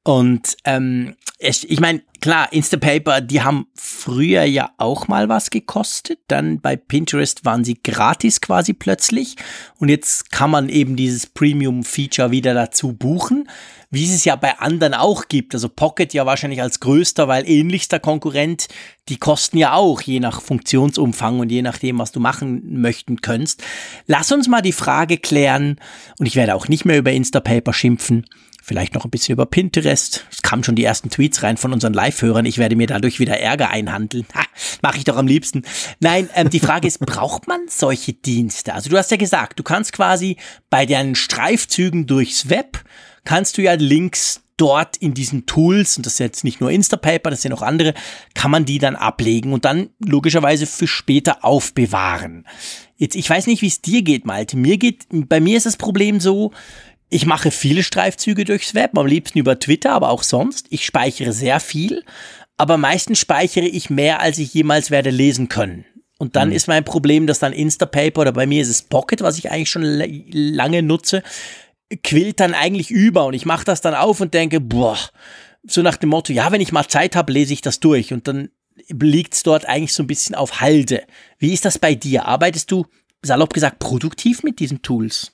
[0.02, 6.18] Und ähm, ich, ich meine, klar, Instapaper, die haben früher ja auch mal was gekostet.
[6.28, 9.36] Dann bei Pinterest waren sie gratis quasi plötzlich.
[9.78, 13.48] Und jetzt kann man eben dieses Premium-Feature wieder dazu buchen
[13.90, 15.54] wie es es ja bei anderen auch gibt.
[15.54, 18.68] Also Pocket ja wahrscheinlich als größter, weil ähnlichster Konkurrent,
[19.08, 23.62] die kosten ja auch, je nach Funktionsumfang und je nachdem, was du machen möchten könntest.
[24.06, 25.76] Lass uns mal die Frage klären,
[26.18, 28.26] und ich werde auch nicht mehr über Instapaper schimpfen,
[28.62, 30.26] vielleicht noch ein bisschen über Pinterest.
[30.30, 32.46] Es kamen schon die ersten Tweets rein von unseren Live-Hörern.
[32.46, 34.26] Ich werde mir dadurch wieder Ärger einhandeln.
[34.34, 34.44] Ha,
[34.82, 35.62] mache ich doch am liebsten.
[36.00, 38.74] Nein, ähm, die Frage ist, braucht man solche Dienste?
[38.74, 40.36] Also du hast ja gesagt, du kannst quasi
[40.68, 42.84] bei deinen Streifzügen durchs Web
[43.24, 47.30] kannst du ja Links dort in diesen Tools, und das ist jetzt nicht nur Instapaper,
[47.30, 47.94] das sind auch andere,
[48.34, 52.46] kann man die dann ablegen und dann logischerweise für später aufbewahren.
[52.96, 54.58] Jetzt, ich weiß nicht, wie es dir geht, Malte.
[54.58, 56.52] Mir geht, bei mir ist das Problem so,
[57.10, 60.66] ich mache viele Streifzüge durchs Web, am liebsten über Twitter, aber auch sonst.
[60.70, 62.04] Ich speichere sehr viel,
[62.56, 65.84] aber meistens speichere ich mehr, als ich jemals werde lesen können.
[66.18, 66.54] Und dann mhm.
[66.54, 69.70] ist mein Problem, dass dann Instapaper oder bei mir ist es Pocket, was ich eigentlich
[69.70, 71.22] schon lange nutze,
[72.04, 74.98] quillt dann eigentlich über und ich mache das dann auf und denke, boah,
[75.64, 78.28] so nach dem Motto, ja, wenn ich mal Zeit habe, lese ich das durch und
[78.28, 78.50] dann
[78.88, 81.02] liegt es dort eigentlich so ein bisschen auf Halde.
[81.38, 82.26] Wie ist das bei dir?
[82.26, 82.86] Arbeitest du,
[83.22, 85.32] salopp gesagt, produktiv mit diesen Tools?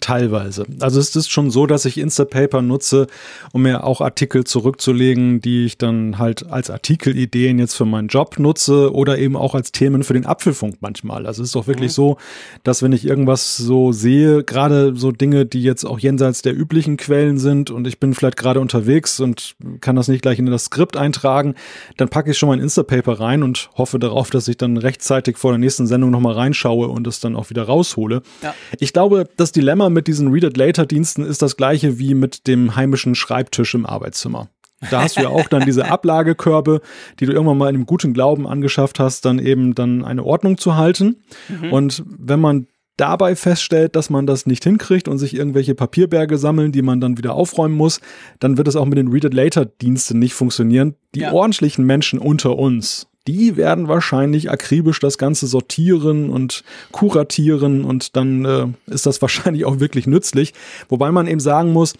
[0.00, 0.66] Teilweise.
[0.78, 3.08] Also es ist schon so, dass ich Instapaper nutze,
[3.52, 8.38] um mir auch Artikel zurückzulegen, die ich dann halt als Artikelideen jetzt für meinen Job
[8.38, 11.26] nutze oder eben auch als Themen für den Apfelfunk manchmal.
[11.26, 11.94] Also es ist doch wirklich mhm.
[11.94, 12.16] so,
[12.62, 16.96] dass wenn ich irgendwas so sehe, gerade so Dinge, die jetzt auch jenseits der üblichen
[16.96, 20.66] Quellen sind und ich bin vielleicht gerade unterwegs und kann das nicht gleich in das
[20.66, 21.56] Skript eintragen,
[21.96, 25.36] dann packe ich schon mal ein Instapaper rein und hoffe darauf, dass ich dann rechtzeitig
[25.36, 28.22] vor der nächsten Sendung nochmal reinschaue und es dann auch wieder raushole.
[28.42, 28.54] Ja.
[28.78, 32.12] Ich glaube, dass Dilemma Dilemma mit diesen Read It Later Diensten ist das gleiche wie
[32.12, 34.50] mit dem heimischen Schreibtisch im Arbeitszimmer.
[34.90, 36.82] Da hast du ja auch dann diese Ablagekörbe,
[37.18, 40.58] die du irgendwann mal in einem guten Glauben angeschafft hast, dann eben dann eine Ordnung
[40.58, 41.22] zu halten.
[41.48, 41.72] Mhm.
[41.72, 42.66] Und wenn man
[42.98, 47.16] dabei feststellt, dass man das nicht hinkriegt und sich irgendwelche Papierberge sammeln, die man dann
[47.16, 48.00] wieder aufräumen muss,
[48.38, 50.94] dann wird es auch mit den Read It Later Diensten nicht funktionieren.
[51.14, 51.32] Die ja.
[51.32, 58.44] ordentlichen Menschen unter uns, die werden wahrscheinlich akribisch das Ganze sortieren und kuratieren und dann
[58.44, 60.54] äh, ist das wahrscheinlich auch wirklich nützlich.
[60.88, 61.94] Wobei man eben sagen muss,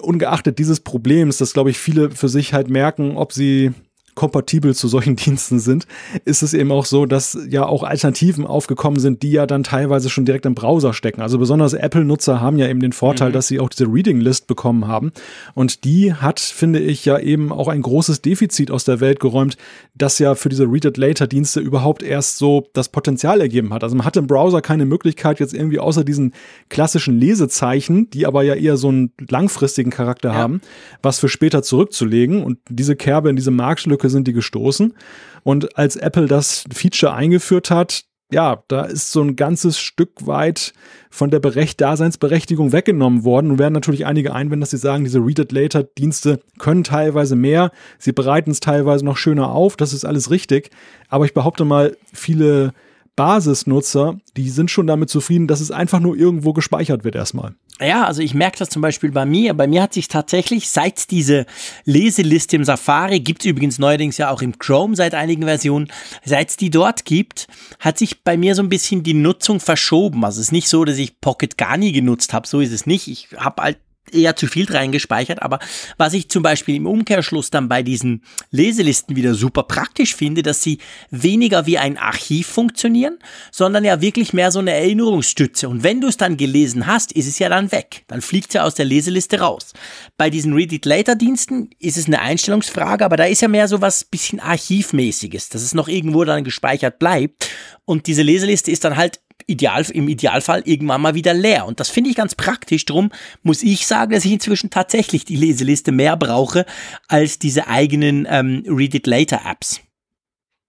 [0.00, 3.72] ungeachtet dieses Problems, dass glaube ich viele für sich halt merken, ob sie
[4.14, 5.86] kompatibel zu solchen Diensten sind,
[6.24, 10.10] ist es eben auch so, dass ja auch Alternativen aufgekommen sind, die ja dann teilweise
[10.10, 11.20] schon direkt im Browser stecken.
[11.20, 13.34] Also besonders Apple-Nutzer haben ja eben den Vorteil, mhm.
[13.34, 15.12] dass sie auch diese Reading List bekommen haben.
[15.54, 19.56] Und die hat, finde ich, ja eben auch ein großes Defizit aus der Welt geräumt,
[19.94, 23.82] das ja für diese Read It Later Dienste überhaupt erst so das Potenzial ergeben hat.
[23.82, 26.34] Also man hat im Browser keine Möglichkeit jetzt irgendwie außer diesen
[26.68, 30.34] klassischen Lesezeichen, die aber ja eher so einen langfristigen Charakter ja.
[30.34, 30.60] haben,
[31.02, 32.42] was für später zurückzulegen.
[32.42, 34.94] Und diese Kerbe in diese Marktlücke Lücke sind die gestoßen.
[35.42, 40.72] Und als Apple das Feature eingeführt hat, ja, da ist so ein ganzes Stück weit
[41.10, 43.52] von der Berecht Daseinsberechtigung weggenommen worden.
[43.52, 47.36] Und werden natürlich einige einwenden, dass sie sagen, diese Read It Later Dienste können teilweise
[47.36, 50.70] mehr, sie bereiten es teilweise noch schöner auf, das ist alles richtig.
[51.08, 52.72] Aber ich behaupte mal, viele
[53.16, 57.54] Basisnutzer, die sind schon damit zufrieden, dass es einfach nur irgendwo gespeichert wird erstmal.
[57.80, 59.54] Ja, also ich merke das zum Beispiel bei mir.
[59.54, 61.46] Bei mir hat sich tatsächlich, seit diese
[61.84, 65.88] Leseliste im Safari, gibt's übrigens neuerdings ja auch im Chrome seit einigen Versionen,
[66.24, 67.48] seit es die dort gibt,
[67.80, 70.24] hat sich bei mir so ein bisschen die Nutzung verschoben.
[70.24, 72.86] Also es ist nicht so, dass ich Pocket gar nie genutzt habe, so ist es
[72.86, 73.08] nicht.
[73.08, 73.78] Ich habe halt
[74.14, 75.58] eher zu viel reingespeichert, aber
[75.96, 80.62] was ich zum Beispiel im Umkehrschluss dann bei diesen Leselisten wieder super praktisch finde, dass
[80.62, 80.78] sie
[81.10, 83.18] weniger wie ein Archiv funktionieren,
[83.50, 85.68] sondern ja wirklich mehr so eine Erinnerungsstütze.
[85.68, 88.04] Und wenn du es dann gelesen hast, ist es ja dann weg.
[88.06, 89.72] Dann fliegt es ja aus der Leseliste raus.
[90.16, 93.68] Bei diesen Read It Later Diensten ist es eine Einstellungsfrage, aber da ist ja mehr
[93.68, 97.50] so was bisschen Archivmäßiges, dass es noch irgendwo dann gespeichert bleibt.
[97.84, 101.66] Und diese Leseliste ist dann halt Ideal, im Idealfall irgendwann mal wieder leer.
[101.66, 102.84] Und das finde ich ganz praktisch.
[102.84, 103.10] Drum
[103.42, 106.66] muss ich sagen, dass ich inzwischen tatsächlich die Leseliste mehr brauche
[107.08, 109.80] als diese eigenen ähm, Read It Later Apps.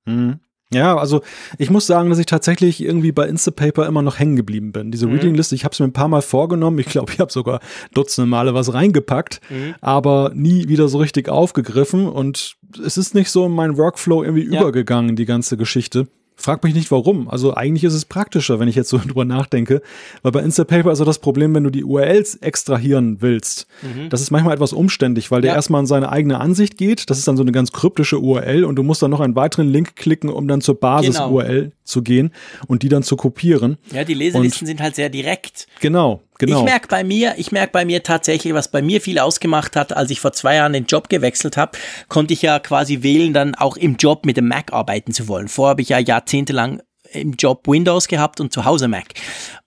[0.05, 0.39] Mhm.
[0.73, 1.21] Ja, also
[1.57, 4.91] ich muss sagen, dass ich tatsächlich irgendwie bei Instapaper immer noch hängen geblieben bin.
[4.91, 5.13] Diese mhm.
[5.13, 6.79] Reading-Liste, ich habe es mir ein paar Mal vorgenommen.
[6.79, 7.59] Ich glaube, ich habe sogar
[7.93, 9.75] dutzende Male was reingepackt, mhm.
[9.79, 12.07] aber nie wieder so richtig aufgegriffen.
[12.07, 14.61] Und es ist nicht so in meinen Workflow irgendwie ja.
[14.61, 16.07] übergegangen, die ganze Geschichte.
[16.35, 17.29] Frag mich nicht warum.
[17.29, 19.81] Also eigentlich ist es praktischer, wenn ich jetzt so drüber nachdenke.
[20.21, 23.67] Weil bei Instapaper ist ja das Problem, wenn du die URLs extrahieren willst.
[23.81, 24.09] Mhm.
[24.09, 25.55] Das ist manchmal etwas umständlich, weil der ja.
[25.55, 27.09] erstmal in seine eigene Ansicht geht.
[27.09, 29.69] Das ist dann so eine ganz kryptische URL und du musst dann noch einen weiteren
[29.69, 31.73] Link klicken, um dann zur Basis-URL genau.
[31.83, 32.31] zu gehen
[32.67, 33.77] und die dann zu kopieren.
[33.91, 35.67] Ja, die Leselisten und sind halt sehr direkt.
[35.79, 36.21] Genau.
[36.37, 36.59] Genau.
[36.59, 39.95] Ich merke bei mir, ich merke bei mir tatsächlich, was bei mir viel ausgemacht hat,
[39.95, 41.77] als ich vor zwei Jahren den Job gewechselt habe,
[42.09, 45.47] konnte ich ja quasi wählen, dann auch im Job mit dem Mac arbeiten zu wollen.
[45.47, 46.81] Vorher habe ich ja jahrzehntelang
[47.13, 49.13] im Job Windows gehabt und zu Hause Mac.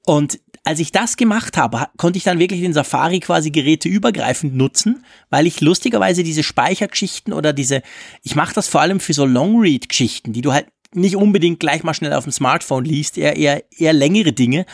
[0.05, 5.03] Und als ich das gemacht habe, konnte ich dann wirklich den Safari quasi geräteübergreifend nutzen,
[5.31, 7.81] weil ich lustigerweise diese Speichergeschichten oder diese,
[8.23, 11.93] ich mache das vor allem für so Longread-Geschichten, die du halt nicht unbedingt gleich mal
[11.93, 14.65] schnell auf dem Smartphone liest, eher, eher, eher längere Dinge.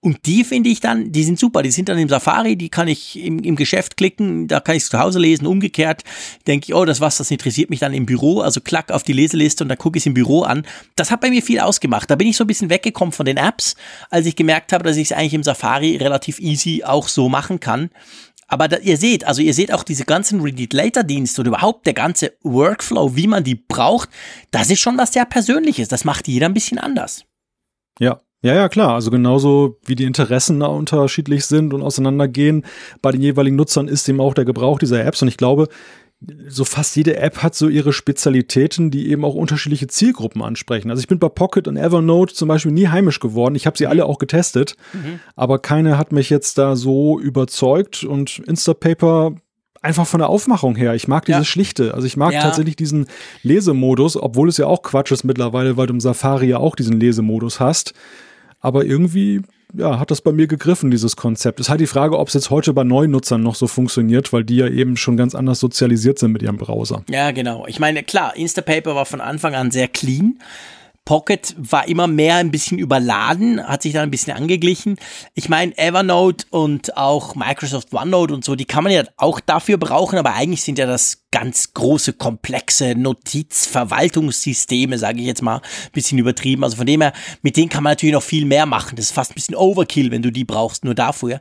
[0.00, 1.62] Und die finde ich dann, die sind super.
[1.62, 4.84] Die sind dann im Safari, die kann ich im, im Geschäft klicken, da kann ich
[4.84, 5.46] zu Hause lesen.
[5.46, 6.04] Umgekehrt
[6.46, 8.40] denke ich, oh, das was, das interessiert mich dann im Büro.
[8.40, 10.64] Also klack auf die Leseliste und dann gucke ich es im Büro an.
[10.94, 12.08] Das hat bei mir viel ausgemacht.
[12.08, 13.74] Da bin ich so ein bisschen weggekommen von den Apps,
[14.10, 17.58] als ich gemerkt habe, dass ich es eigentlich im Safari relativ easy auch so machen
[17.58, 17.90] kann.
[18.48, 21.86] Aber da, ihr seht, also ihr seht auch diese ganzen Read Later Dienste oder überhaupt
[21.86, 24.08] der ganze Workflow, wie man die braucht,
[24.50, 25.88] das ist schon was sehr Persönliches.
[25.88, 27.24] Das macht jeder ein bisschen anders.
[27.98, 28.94] Ja, ja, ja, klar.
[28.94, 32.66] Also genauso wie die Interessen da unterschiedlich sind und auseinandergehen
[33.00, 35.22] bei den jeweiligen Nutzern ist eben auch der Gebrauch dieser Apps.
[35.22, 35.68] Und ich glaube,
[36.48, 40.90] so fast jede App hat so ihre Spezialitäten, die eben auch unterschiedliche Zielgruppen ansprechen.
[40.90, 43.54] Also ich bin bei Pocket und Evernote zum Beispiel nie heimisch geworden.
[43.54, 43.90] Ich habe sie mhm.
[43.90, 45.20] alle auch getestet, mhm.
[45.36, 49.34] aber keine hat mich jetzt da so überzeugt und Instapaper
[49.82, 50.94] einfach von der Aufmachung her.
[50.94, 51.44] Ich mag dieses ja.
[51.44, 51.94] Schlichte.
[51.94, 52.40] Also ich mag ja.
[52.40, 53.06] tatsächlich diesen
[53.42, 56.98] Lesemodus, obwohl es ja auch Quatsch ist mittlerweile, weil du im Safari ja auch diesen
[56.98, 57.92] Lesemodus hast.
[58.60, 59.42] Aber irgendwie
[59.76, 61.60] ja, hat das bei mir gegriffen, dieses Konzept.
[61.60, 64.32] Es ist halt die Frage, ob es jetzt heute bei neuen Nutzern noch so funktioniert,
[64.32, 67.02] weil die ja eben schon ganz anders sozialisiert sind mit ihrem Browser.
[67.10, 67.66] Ja, genau.
[67.66, 70.38] Ich meine, klar, Instapaper war von Anfang an sehr clean.
[71.04, 74.96] Pocket war immer mehr ein bisschen überladen, hat sich dann ein bisschen angeglichen.
[75.34, 79.76] Ich meine, Evernote und auch Microsoft OneNote und so, die kann man ja auch dafür
[79.76, 85.60] brauchen, aber eigentlich sind ja das ganz große, komplexe Notizverwaltungssysteme, sage ich jetzt mal,
[85.92, 86.64] bisschen übertrieben.
[86.64, 87.12] Also von dem her,
[87.42, 88.96] mit denen kann man natürlich noch viel mehr machen.
[88.96, 91.40] Das ist fast ein bisschen Overkill, wenn du die brauchst, nur dafür.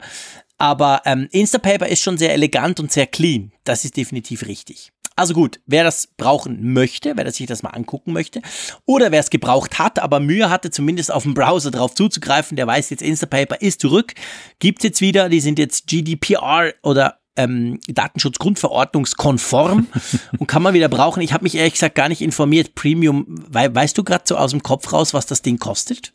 [0.57, 3.51] Aber ähm, Instapaper ist schon sehr elegant und sehr clean.
[3.65, 4.92] Das ist definitiv richtig.
[5.15, 8.41] Also gut, wer das brauchen möchte, wer sich das mal angucken möchte,
[8.85, 12.67] oder wer es gebraucht hat, aber Mühe hatte, zumindest auf dem Browser drauf zuzugreifen, der
[12.67, 14.13] weiß jetzt, Instapaper ist zurück,
[14.59, 19.87] gibt's jetzt wieder, die sind jetzt GDPR oder ähm, Datenschutzgrundverordnungskonform
[20.39, 21.21] und kann man wieder brauchen.
[21.21, 22.75] Ich habe mich ehrlich gesagt gar nicht informiert.
[22.75, 26.13] Premium, we weißt du gerade so aus dem Kopf raus, was das Ding kostet?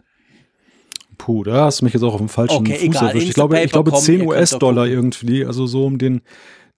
[1.16, 3.08] Puh, da hast du mich jetzt auch auf dem falschen okay, Fuß egal.
[3.08, 3.28] erwischt.
[3.28, 6.22] Ich glaube, ich glaube 10 US-Dollar irgendwie, also so um den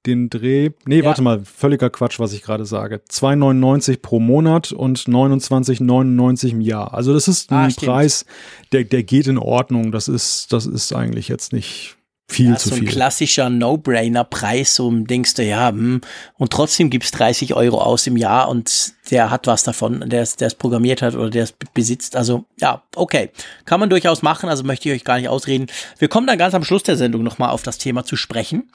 [0.07, 0.71] den Dreh.
[0.87, 1.05] Nee, ja.
[1.05, 3.03] warte mal, völliger Quatsch, was ich gerade sage.
[3.11, 6.95] 2,99 pro Monat und 29,99 im Jahr.
[6.95, 8.25] Also das ist ein ah, Preis,
[8.73, 9.93] der, der geht in Ordnung.
[9.93, 11.97] Das ist, das ist eigentlich jetzt nicht
[12.31, 12.85] viel ja, zu so viel.
[12.85, 16.01] ein klassischer No-Brainer-Preis, so denkst du, ja, hm,
[16.39, 20.37] und trotzdem gibst 30 Euro aus im Jahr und der hat was davon, der es,
[20.37, 22.17] der es programmiert hat oder der es besitzt.
[22.17, 23.31] Also ja, okay,
[23.65, 25.67] kann man durchaus machen, also möchte ich euch gar nicht ausreden.
[25.99, 28.71] Wir kommen dann ganz am Schluss der Sendung nochmal auf das Thema zu sprechen.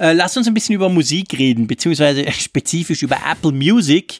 [0.00, 4.18] Äh, lasst uns ein bisschen über Musik reden, beziehungsweise spezifisch über Apple Music.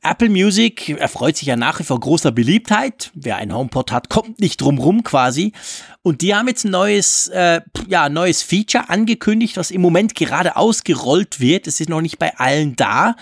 [0.00, 3.10] Apple Music erfreut sich ja nach wie vor großer Beliebtheit.
[3.12, 5.50] Wer ein HomePod hat, kommt nicht drum rum quasi.
[6.02, 10.54] Und die haben jetzt ein neues, äh, ja, neues Feature angekündigt, was im Moment gerade
[10.54, 11.66] ausgerollt wird.
[11.66, 13.16] Es ist noch nicht bei allen da.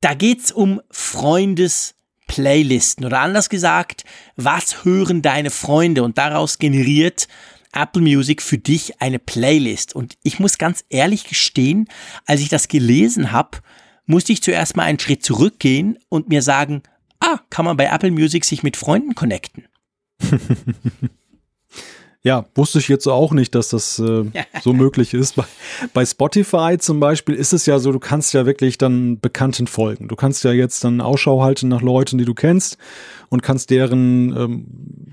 [0.00, 4.04] Da geht's um Freundes-Playlisten oder anders gesagt,
[4.34, 6.02] was hören deine Freunde?
[6.02, 7.28] Und daraus generiert
[7.76, 9.94] Apple Music für dich eine Playlist.
[9.94, 11.88] Und ich muss ganz ehrlich gestehen,
[12.24, 13.58] als ich das gelesen habe,
[14.06, 16.82] musste ich zuerst mal einen Schritt zurückgehen und mir sagen,
[17.20, 19.64] ah, kann man bei Apple Music sich mit Freunden connecten.
[22.26, 24.24] Ja, wusste ich jetzt auch nicht, dass das äh,
[24.60, 25.36] so möglich ist.
[25.36, 25.44] Bei,
[25.94, 30.08] bei, Spotify zum Beispiel ist es ja so, du kannst ja wirklich dann Bekannten folgen.
[30.08, 32.78] Du kannst ja jetzt dann Ausschau halten nach Leuten, die du kennst
[33.28, 34.66] und kannst deren, ähm,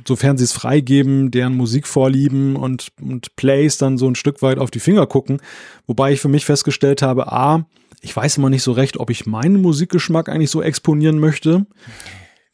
[0.08, 4.72] sofern sie es freigeben, deren Musikvorlieben und, und Plays dann so ein Stück weit auf
[4.72, 5.40] die Finger gucken.
[5.86, 7.68] Wobei ich für mich festgestellt habe, a,
[8.02, 11.68] ich weiß immer nicht so recht, ob ich meinen Musikgeschmack eigentlich so exponieren möchte.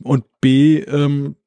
[0.04, 1.38] Und B, ähm,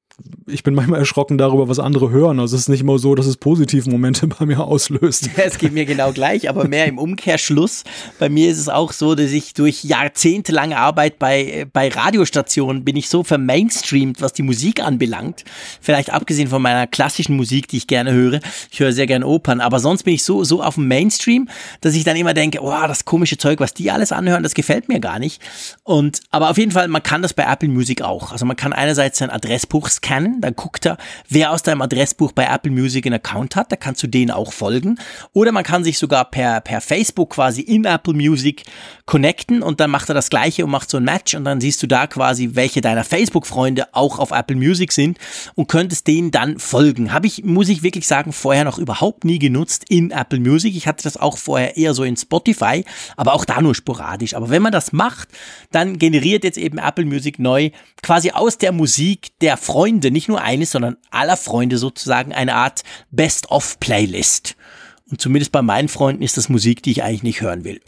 [0.47, 2.41] ich bin manchmal erschrocken darüber, was andere hören.
[2.41, 5.31] Also es ist nicht immer so, dass es positive Momente bei mir auslöst.
[5.37, 7.85] Ja, es geht mir genau gleich, aber mehr im Umkehrschluss.
[8.19, 12.97] Bei mir ist es auch so, dass ich durch jahrzehntelange Arbeit bei, bei Radiostationen bin
[12.97, 15.45] ich so vermainstreamt, was die Musik anbelangt.
[15.81, 18.41] Vielleicht abgesehen von meiner klassischen Musik, die ich gerne höre.
[18.71, 21.49] Ich höre sehr gerne Opern, aber sonst bin ich so, so auf dem Mainstream,
[21.81, 24.89] dass ich dann immer denke, oh, das komische Zeug, was die alles anhören, das gefällt
[24.89, 25.41] mir gar nicht.
[25.85, 28.33] Und, aber auf jeden Fall, man kann das bei Apple Music auch.
[28.33, 30.99] Also man kann einerseits sein Adressbuch scannen, dann guckt er,
[31.29, 34.53] wer aus deinem Adressbuch bei Apple Music einen Account hat, da kannst du denen auch
[34.53, 34.99] folgen.
[35.33, 38.65] Oder man kann sich sogar per, per Facebook quasi in Apple Music
[39.07, 41.83] connecten und dann macht er das gleiche und macht so ein Match und dann siehst
[41.83, 45.19] du da quasi, welche deiner Facebook-Freunde auch auf Apple Music sind
[45.55, 47.13] und könntest denen dann folgen.
[47.13, 50.77] Habe ich, muss ich wirklich sagen, vorher noch überhaupt nie genutzt in Apple Music.
[50.77, 52.85] Ich hatte das auch vorher eher so in Spotify,
[53.17, 54.35] aber auch da nur sporadisch.
[54.35, 55.29] Aber wenn man das macht,
[55.71, 57.71] dann generiert jetzt eben Apple Music neu
[58.03, 62.83] quasi aus der Musik der Freunde, nicht nur eines, sondern aller Freunde sozusagen eine Art
[63.11, 64.57] Best-of-Playlist.
[65.11, 67.81] Und zumindest bei meinen Freunden ist das Musik, die ich eigentlich nicht hören will.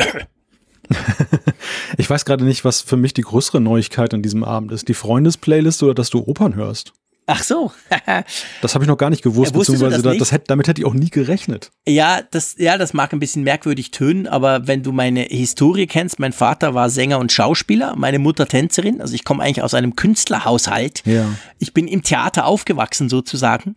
[1.96, 4.88] ich weiß gerade nicht, was für mich die größere Neuigkeit an diesem Abend ist.
[4.88, 6.92] Die Freundesplaylist oder dass du Opern hörst?
[7.26, 7.72] Ach so.
[8.60, 10.86] das habe ich noch gar nicht gewusst, ja, beziehungsweise das, das hätte, damit hätte ich
[10.86, 11.70] auch nie gerechnet.
[11.86, 16.18] Ja, das, ja, das mag ein bisschen merkwürdig tönen, aber wenn du meine Historie kennst,
[16.18, 19.96] mein Vater war Sänger und Schauspieler, meine Mutter Tänzerin, also ich komme eigentlich aus einem
[19.96, 21.02] Künstlerhaushalt.
[21.06, 21.26] Ja.
[21.58, 23.74] Ich bin im Theater aufgewachsen sozusagen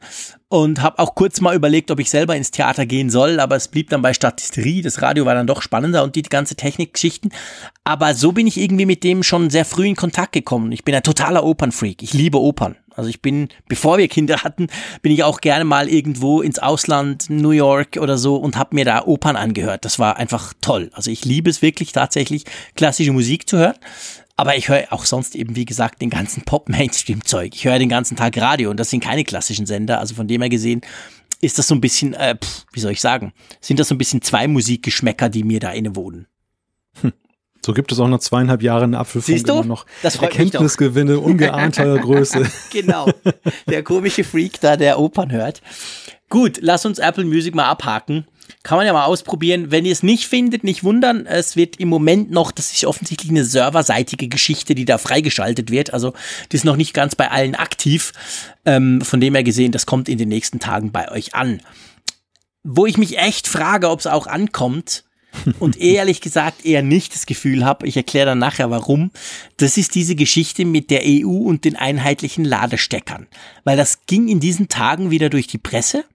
[0.50, 3.68] und habe auch kurz mal überlegt, ob ich selber ins Theater gehen soll, aber es
[3.68, 4.82] blieb dann bei Statisterie.
[4.82, 7.32] Das Radio war dann doch spannender und die ganze Technikgeschichten.
[7.84, 10.72] Aber so bin ich irgendwie mit dem schon sehr früh in Kontakt gekommen.
[10.72, 12.02] Ich bin ein totaler Opernfreak.
[12.02, 12.76] Ich liebe Opern.
[12.98, 14.68] Also ich bin, bevor wir Kinder hatten,
[15.02, 18.86] bin ich auch gerne mal irgendwo ins Ausland, New York oder so und habe mir
[18.86, 19.86] da Opern angehört.
[19.86, 20.90] Das war einfach toll.
[20.94, 23.76] Also ich liebe es wirklich tatsächlich, klassische Musik zu hören.
[24.36, 27.54] Aber ich höre auch sonst eben, wie gesagt, den ganzen Pop-Mainstream-Zeug.
[27.56, 30.00] Ich höre den ganzen Tag Radio und das sind keine klassischen Sender.
[30.00, 30.82] Also von dem her gesehen
[31.42, 34.00] ist das so ein bisschen, äh, pff, wie soll ich sagen, sind das so ein
[34.00, 36.28] bisschen zwei Musikgeschmäcker, die mir da innewohnen.
[37.02, 37.14] Hm.
[37.68, 42.50] So gibt es auch noch zweieinhalb Jahre in Apfelfunk immer noch Erkenntnisgewinne ungeahnter Größe.
[42.72, 43.10] genau,
[43.68, 45.62] der komische Freak da, der Opern hört.
[46.30, 48.26] Gut, lass uns Apple Music mal abhaken.
[48.64, 49.70] Kann man ja mal ausprobieren.
[49.70, 51.26] Wenn ihr es nicht findet, nicht wundern.
[51.26, 55.94] Es wird im Moment noch, das ist offensichtlich eine serverseitige Geschichte, die da freigeschaltet wird.
[55.94, 56.14] Also,
[56.54, 58.14] die ist noch nicht ganz bei allen aktiv.
[58.64, 61.60] Ähm, von dem her gesehen, das kommt in den nächsten Tagen bei euch an.
[62.64, 65.04] Wo ich mich echt frage, ob es auch ankommt,
[65.60, 69.12] und ehrlich gesagt eher nicht das Gefühl habe, ich erkläre dann nachher warum,
[69.58, 73.28] das ist diese Geschichte mit der EU und den einheitlichen Ladesteckern.
[73.64, 76.06] Weil das ging in diesen Tagen wieder durch die Presse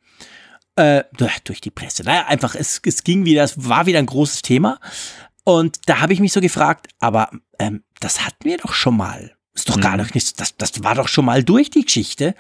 [0.76, 1.04] äh,
[1.42, 2.02] durch die Presse.
[2.02, 4.80] Naja, einfach, es, es ging wieder, es war wieder ein großes Thema.
[5.44, 9.34] Und da habe ich mich so gefragt, aber ähm, das hatten wir doch schon mal.
[9.54, 10.06] Ist doch gar mhm.
[10.14, 12.34] nicht, das, das war doch schon mal durch die Geschichte.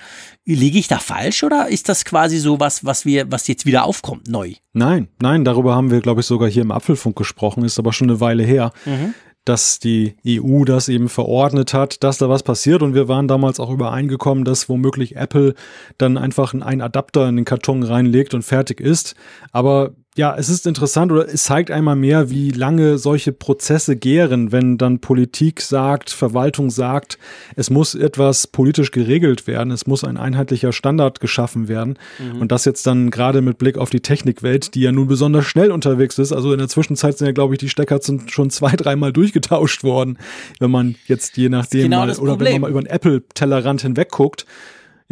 [0.46, 3.84] Liege ich da falsch oder ist das quasi so was, was wir, was jetzt wieder
[3.84, 4.54] aufkommt, neu?
[4.72, 8.08] Nein, nein, darüber haben wir, glaube ich, sogar hier im Apfelfunk gesprochen, ist aber schon
[8.08, 8.72] eine Weile her.
[8.86, 12.82] Mhm dass die EU das eben verordnet hat, dass da was passiert.
[12.82, 15.54] Und wir waren damals auch übereingekommen, dass womöglich Apple
[15.98, 19.16] dann einfach einen Adapter in den Karton reinlegt und fertig ist.
[19.50, 24.52] Aber ja, es ist interessant oder es zeigt einmal mehr, wie lange solche Prozesse gären,
[24.52, 27.18] wenn dann Politik sagt, Verwaltung sagt,
[27.56, 31.98] es muss etwas politisch geregelt werden, es muss ein einheitlicher Standard geschaffen werden.
[32.18, 32.42] Mhm.
[32.42, 35.70] Und das jetzt dann gerade mit Blick auf die Technikwelt, die ja nun besonders schnell
[35.70, 36.32] unterwegs ist.
[36.32, 40.18] Also in der Zwischenzeit sind ja, glaube ich, die Stecker schon zwei, dreimal durchgetauscht worden,
[40.60, 44.10] wenn man jetzt je nachdem genau mal, oder wenn man mal über den Apple-Tellerrand hinweg
[44.10, 44.44] guckt.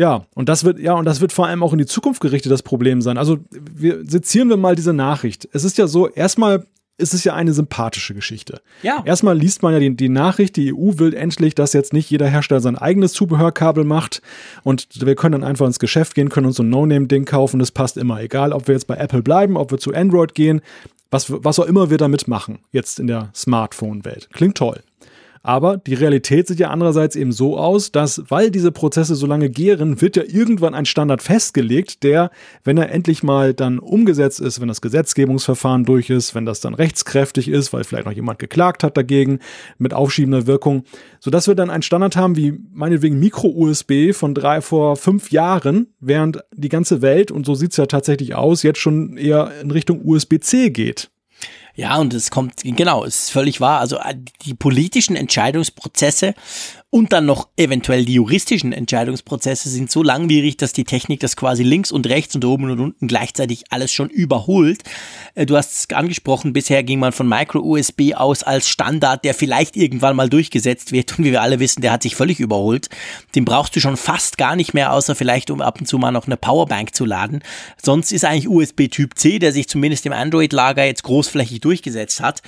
[0.01, 2.51] Ja, und das wird, ja, und das wird vor allem auch in die Zukunft gerichtet
[2.51, 3.19] das Problem sein.
[3.19, 5.47] Also, wir sezieren wir mal diese Nachricht.
[5.53, 6.65] Es ist ja so, erstmal
[6.97, 8.63] ist es ja eine sympathische Geschichte.
[8.83, 9.03] Ja.
[9.05, 12.29] Erstmal liest man ja die, die, Nachricht, die EU will endlich, dass jetzt nicht jeder
[12.29, 14.23] Hersteller sein eigenes Zubehörkabel macht
[14.63, 17.71] und wir können dann einfach ins Geschäft gehen, können uns so ein No-Name-Ding kaufen, das
[17.71, 18.23] passt immer.
[18.23, 20.63] Egal, ob wir jetzt bei Apple bleiben, ob wir zu Android gehen,
[21.11, 24.31] was, was auch immer wir damit machen, jetzt in der Smartphone-Welt.
[24.33, 24.81] Klingt toll.
[25.43, 29.49] Aber die Realität sieht ja andererseits eben so aus, dass, weil diese Prozesse so lange
[29.49, 32.31] gären, wird ja irgendwann ein Standard festgelegt, der,
[32.63, 36.75] wenn er endlich mal dann umgesetzt ist, wenn das Gesetzgebungsverfahren durch ist, wenn das dann
[36.75, 39.39] rechtskräftig ist, weil vielleicht noch jemand geklagt hat dagegen,
[39.79, 40.85] mit aufschiebender Wirkung,
[41.21, 46.41] sodass wir dann einen Standard haben wie meinetwegen Micro-USB von drei vor fünf Jahren, während
[46.53, 50.69] die ganze Welt, und so sieht's ja tatsächlich aus, jetzt schon eher in Richtung USB-C
[50.69, 51.11] geht.
[51.81, 53.81] Ja, und es kommt, genau, es ist völlig wahr.
[53.81, 54.15] Also äh,
[54.45, 56.35] die politischen Entscheidungsprozesse
[56.91, 61.63] und dann noch eventuell die juristischen Entscheidungsprozesse sind so langwierig, dass die Technik das quasi
[61.63, 64.83] links und rechts und oben und unten gleichzeitig alles schon überholt.
[65.37, 69.77] Äh, du hast es angesprochen, bisher ging man von Micro-USB aus als Standard, der vielleicht
[69.77, 71.17] irgendwann mal durchgesetzt wird.
[71.17, 72.89] Und wie wir alle wissen, der hat sich völlig überholt.
[73.37, 76.11] Den brauchst du schon fast gar nicht mehr, außer vielleicht, um ab und zu mal
[76.11, 77.45] noch eine Powerbank zu laden.
[77.81, 82.43] Sonst ist eigentlich USB Typ C, der sich zumindest im Android-Lager jetzt großflächig durchgesetzt hat.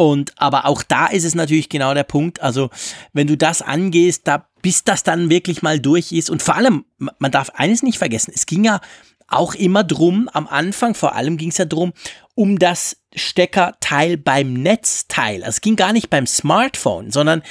[0.00, 2.40] Und aber auch da ist es natürlich genau der Punkt.
[2.40, 2.70] Also
[3.12, 6.84] wenn du das angehst, da bis das dann wirklich mal durch ist und vor allem,
[7.18, 8.80] man darf eines nicht vergessen, es ging ja
[9.26, 11.92] auch immer drum, am Anfang vor allem ging es ja drum,
[12.34, 15.42] um das Steckerteil beim Netzteil.
[15.42, 17.42] Also es ging gar nicht beim Smartphone, sondern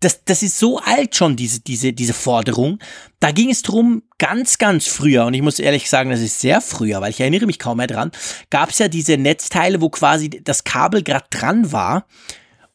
[0.00, 2.78] das, das ist so alt schon, diese, diese, diese Forderung.
[3.20, 6.60] Da ging es drum, ganz, ganz früher, und ich muss ehrlich sagen, das ist sehr
[6.60, 8.10] früher, weil ich erinnere mich kaum mehr dran,
[8.50, 12.06] gab es ja diese Netzteile, wo quasi das Kabel gerade dran war.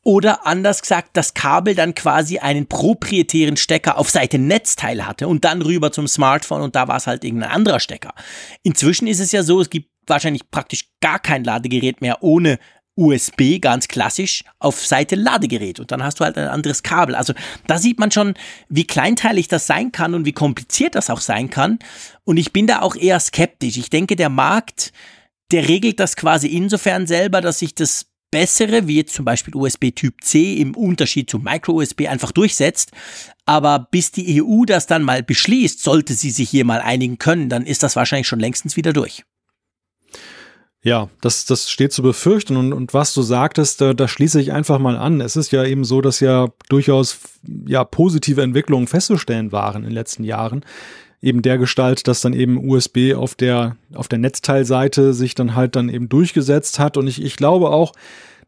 [0.03, 5.45] Oder anders gesagt, das Kabel dann quasi einen proprietären Stecker auf Seite Netzteil hatte und
[5.45, 8.15] dann rüber zum Smartphone und da war es halt irgendein anderer Stecker.
[8.63, 12.57] Inzwischen ist es ja so, es gibt wahrscheinlich praktisch gar kein Ladegerät mehr ohne
[12.95, 17.15] USB ganz klassisch auf Seite Ladegerät und dann hast du halt ein anderes Kabel.
[17.15, 17.33] Also
[17.67, 18.33] da sieht man schon,
[18.69, 21.79] wie kleinteilig das sein kann und wie kompliziert das auch sein kann.
[22.23, 23.77] Und ich bin da auch eher skeptisch.
[23.77, 24.91] Ich denke, der Markt,
[25.51, 29.91] der regelt das quasi insofern selber, dass sich das bessere, wie jetzt zum Beispiel USB
[29.91, 32.91] Typ C im Unterschied zu Micro USB einfach durchsetzt.
[33.45, 37.49] Aber bis die EU das dann mal beschließt, sollte sie sich hier mal einigen können,
[37.49, 39.23] dann ist das wahrscheinlich schon längstens wieder durch.
[40.83, 42.57] Ja, das, das steht zu befürchten.
[42.57, 45.21] Und, und was du sagtest, da, da schließe ich einfach mal an.
[45.21, 47.19] Es ist ja eben so, dass ja durchaus
[47.67, 50.65] ja, positive Entwicklungen festzustellen waren in den letzten Jahren.
[51.21, 55.75] Eben der Gestalt, dass dann eben USB auf der, auf der Netzteilseite sich dann halt
[55.75, 56.97] dann eben durchgesetzt hat.
[56.97, 57.93] Und ich, ich glaube auch,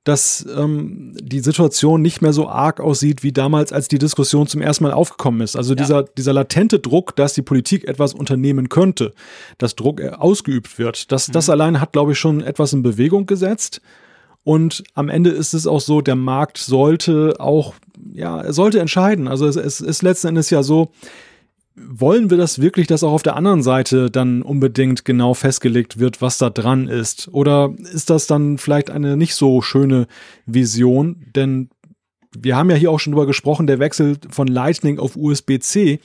[0.04, 4.62] dass ähm, die Situation nicht mehr so arg aussieht wie damals, als die Diskussion zum
[4.62, 5.56] ersten Mal aufgekommen ist.
[5.56, 5.76] Also ja.
[5.78, 9.14] dieser, dieser latente Druck, dass die Politik etwas unternehmen könnte,
[9.58, 11.34] dass Druck äh, ausgeübt wird, das, mhm.
[11.34, 13.82] das allein hat, glaube ich, schon etwas in Bewegung gesetzt.
[14.44, 17.74] Und am Ende ist es auch so, der Markt sollte auch,
[18.14, 19.30] ja, er sollte entscheiden.
[19.30, 20.92] Also es, es ist letzten Endes ja so,
[21.76, 26.22] wollen wir das wirklich, dass auch auf der anderen Seite dann unbedingt genau festgelegt wird,
[26.22, 27.30] was da dran ist?
[27.32, 30.08] Oder ist das dann vielleicht eine nicht so schöne
[30.46, 31.26] Vision?
[31.36, 31.70] Denn
[32.38, 36.00] wir haben ja hier auch schon drüber gesprochen, der Wechsel von Lightning auf USB-C,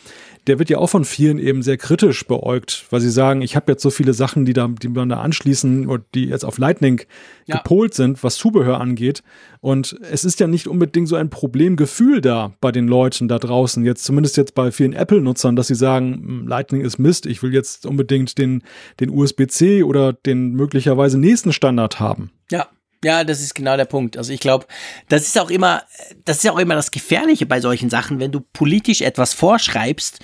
[0.47, 3.73] der wird ja auch von vielen eben sehr kritisch beäugt, weil sie sagen, ich habe
[3.73, 7.03] jetzt so viele Sachen, die da, die man da anschließen oder die jetzt auf Lightning
[7.47, 7.59] ja.
[7.59, 9.23] gepolt sind, was Zubehör angeht.
[9.61, 13.85] Und es ist ja nicht unbedingt so ein Problemgefühl da bei den Leuten da draußen,
[13.85, 17.53] jetzt zumindest jetzt bei vielen Apple-Nutzern, dass sie sagen, hm, Lightning ist Mist, ich will
[17.53, 18.63] jetzt unbedingt den,
[19.01, 22.31] den USB-C oder den möglicherweise nächsten Standard haben.
[22.51, 22.69] Ja,
[23.05, 24.17] ja, das ist genau der Punkt.
[24.17, 24.67] Also ich glaube,
[25.09, 25.83] das ist auch immer,
[26.25, 30.21] das ist auch immer das Gefährliche bei solchen Sachen, wenn du politisch etwas vorschreibst,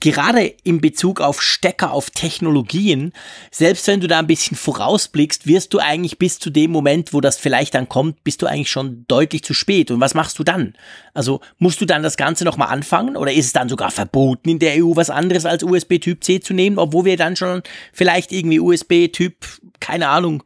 [0.00, 3.12] gerade in Bezug auf Stecker, auf Technologien,
[3.50, 7.20] selbst wenn du da ein bisschen vorausblickst, wirst du eigentlich bis zu dem Moment, wo
[7.20, 9.90] das vielleicht dann kommt, bist du eigentlich schon deutlich zu spät.
[9.90, 10.74] Und was machst du dann?
[11.14, 14.58] Also musst du dann das Ganze nochmal anfangen oder ist es dann sogar verboten in
[14.58, 17.62] der EU was anderes als USB Typ C zu nehmen, obwohl wir dann schon
[17.92, 19.46] vielleicht irgendwie USB Typ,
[19.80, 20.42] keine Ahnung,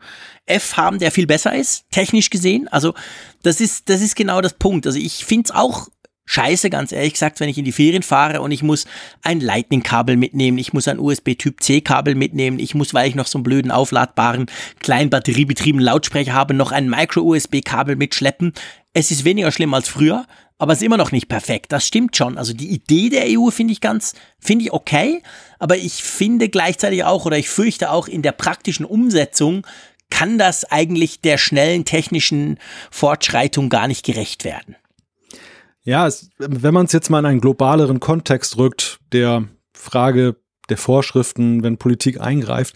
[0.46, 2.68] F haben, der viel besser ist, technisch gesehen.
[2.68, 2.94] Also
[3.42, 4.86] das ist, das ist genau das Punkt.
[4.86, 5.88] Also ich finde es auch
[6.30, 8.86] scheiße, ganz ehrlich gesagt, wenn ich in die Ferien fahre und ich muss
[9.22, 13.42] ein Lightning-Kabel mitnehmen, ich muss ein USB-Typ-C-Kabel mitnehmen, ich muss, weil ich noch so einen
[13.42, 14.46] blöden aufladbaren,
[14.78, 18.52] kleinen batteriebetriebenen Lautsprecher habe, noch ein Micro-USB-Kabel mitschleppen.
[18.92, 20.24] Es ist weniger schlimm als früher,
[20.60, 21.72] aber es ist immer noch nicht perfekt.
[21.72, 22.36] Das stimmt schon.
[22.36, 25.22] Also die Idee der EU finde ich ganz, finde ich okay,
[25.58, 29.66] aber ich finde gleichzeitig auch oder ich fürchte auch in der praktischen Umsetzung
[30.10, 32.58] kann das eigentlich der schnellen technischen
[32.90, 34.76] Fortschreitung gar nicht gerecht werden.
[35.82, 40.36] Ja, es, wenn man es jetzt mal in einen globaleren Kontext rückt, der Frage
[40.68, 42.74] der Vorschriften, wenn Politik eingreift,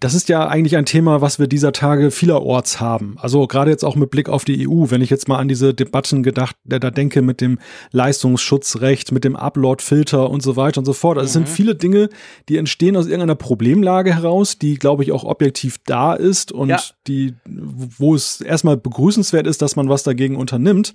[0.00, 3.16] das ist ja eigentlich ein Thema, was wir dieser Tage vielerorts haben.
[3.18, 5.74] Also gerade jetzt auch mit Blick auf die EU, wenn ich jetzt mal an diese
[5.74, 7.58] Debatten gedacht, da denke mit dem
[7.92, 11.18] Leistungsschutzrecht, mit dem Upload-Filter und so weiter und so fort.
[11.18, 11.26] Also mhm.
[11.26, 11.54] es sind mhm.
[11.54, 12.08] viele Dinge,
[12.48, 16.80] die entstehen aus irgendeiner Problemlage heraus, die, glaube ich, auch objektiv da ist und ja.
[17.06, 20.94] die, wo es erstmal begrüßenswert ist, dass man was dagegen unternimmt.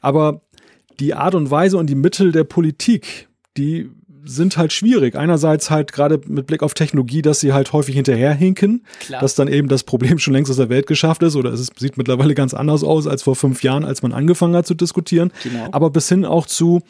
[0.00, 0.40] Aber
[1.00, 3.28] die Art und Weise und die Mittel der Politik,
[3.58, 3.90] die
[4.28, 5.16] sind halt schwierig.
[5.16, 9.20] Einerseits halt gerade mit Blick auf Technologie, dass sie halt häufig hinterherhinken, Klar.
[9.20, 11.96] dass dann eben das Problem schon längst aus der Welt geschafft ist oder es sieht
[11.96, 15.32] mittlerweile ganz anders aus als vor fünf Jahren, als man angefangen hat zu diskutieren.
[15.42, 15.68] Genau.
[15.72, 16.82] Aber bis hin auch zu,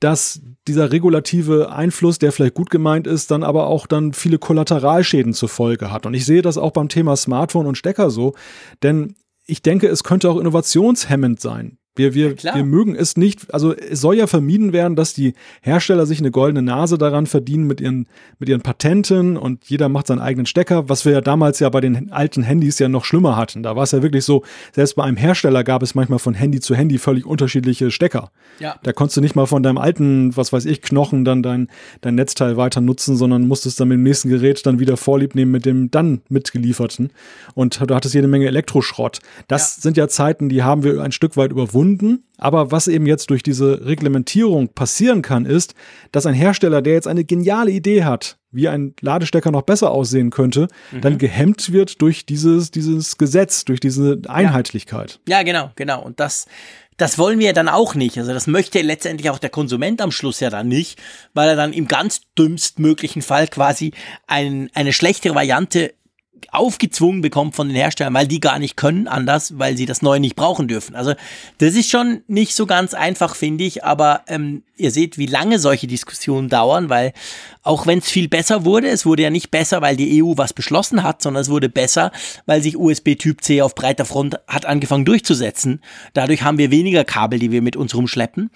[0.00, 5.32] dass dieser regulative Einfluss, der vielleicht gut gemeint ist, dann aber auch dann viele Kollateralschäden
[5.32, 6.06] zur Folge hat.
[6.06, 8.34] Und ich sehe das auch beim Thema Smartphone und Stecker so,
[8.82, 9.14] denn
[9.46, 11.78] ich denke, es könnte auch innovationshemmend sein.
[11.96, 15.34] Wir, wir, ja, wir mögen es nicht, also es soll ja vermieden werden, dass die
[15.62, 18.06] Hersteller sich eine goldene Nase daran verdienen mit ihren,
[18.38, 21.80] mit ihren Patenten und jeder macht seinen eigenen Stecker, was wir ja damals ja bei
[21.80, 23.62] den alten Handys ja noch schlimmer hatten.
[23.62, 24.42] Da war es ja wirklich so,
[24.72, 28.30] selbst bei einem Hersteller gab es manchmal von Handy zu Handy völlig unterschiedliche Stecker.
[28.58, 28.76] Ja.
[28.82, 31.68] Da konntest du nicht mal von deinem alten, was weiß ich, Knochen dann dein,
[32.02, 35.50] dein Netzteil weiter nutzen, sondern musstest dann mit dem nächsten Gerät dann wieder Vorlieb nehmen
[35.50, 37.10] mit dem dann mitgelieferten.
[37.54, 39.20] Und du hattest jede Menge Elektroschrott.
[39.48, 39.82] Das ja.
[39.82, 42.24] sind ja Zeiten, die haben wir ein Stück weit überwunden gefunden.
[42.38, 45.74] Aber was eben jetzt durch diese Reglementierung passieren kann, ist,
[46.12, 50.30] dass ein Hersteller, der jetzt eine geniale Idee hat, wie ein Ladestecker noch besser aussehen
[50.30, 51.00] könnte, mhm.
[51.00, 55.20] dann gehemmt wird durch dieses, dieses Gesetz, durch diese Einheitlichkeit.
[55.28, 56.02] Ja, ja genau, genau.
[56.02, 56.46] Und das,
[56.98, 58.18] das wollen wir dann auch nicht.
[58.18, 60.98] Also das möchte letztendlich auch der Konsument am Schluss ja dann nicht,
[61.32, 63.92] weil er dann im ganz dümmstmöglichen Fall quasi
[64.26, 65.94] ein, eine schlechtere Variante
[66.50, 70.20] aufgezwungen bekommt von den Herstellern, weil die gar nicht können anders, weil sie das Neue
[70.20, 70.94] nicht brauchen dürfen.
[70.94, 71.14] Also
[71.58, 75.58] das ist schon nicht so ganz einfach, finde ich, aber ähm, ihr seht, wie lange
[75.58, 77.12] solche Diskussionen dauern, weil
[77.62, 80.52] auch wenn es viel besser wurde, es wurde ja nicht besser, weil die EU was
[80.52, 82.12] beschlossen hat, sondern es wurde besser,
[82.46, 85.80] weil sich USB Typ C auf breiter Front hat angefangen durchzusetzen.
[86.12, 88.50] Dadurch haben wir weniger Kabel, die wir mit uns rumschleppen.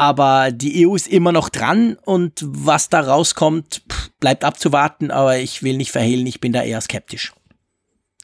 [0.00, 3.82] Aber die EU ist immer noch dran und was da rauskommt,
[4.18, 5.10] bleibt abzuwarten.
[5.10, 7.34] Aber ich will nicht verhehlen, ich bin da eher skeptisch.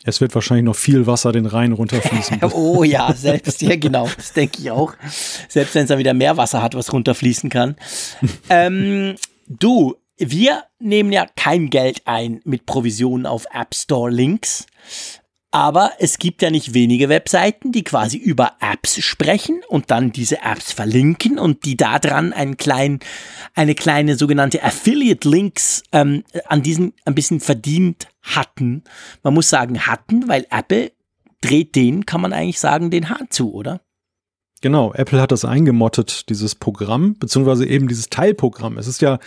[0.03, 2.41] Es wird wahrscheinlich noch viel Wasser den Rhein runterfließen.
[2.55, 4.95] oh ja, selbst, ja genau, das denke ich auch.
[5.51, 7.77] Selbst wenn es dann wieder mehr Wasser hat, was runterfließen kann.
[8.49, 9.17] ähm,
[9.47, 14.65] du, wir nehmen ja kein Geld ein mit Provisionen auf App Store Links.
[15.53, 20.43] Aber es gibt ja nicht wenige Webseiten, die quasi über Apps sprechen und dann diese
[20.43, 23.01] Apps verlinken und die daran einen kleinen,
[23.55, 28.83] eine kleine sogenannte Affiliate-Links ähm, an diesen ein bisschen verdient hatten.
[29.23, 30.93] Man muss sagen hatten, weil Apple
[31.41, 33.81] dreht den, kann man eigentlich sagen, den Hahn zu, oder?
[34.63, 38.79] Genau, Apple hat das eingemottet, dieses Programm, beziehungsweise eben dieses Teilprogramm.
[38.79, 39.19] Es ist ja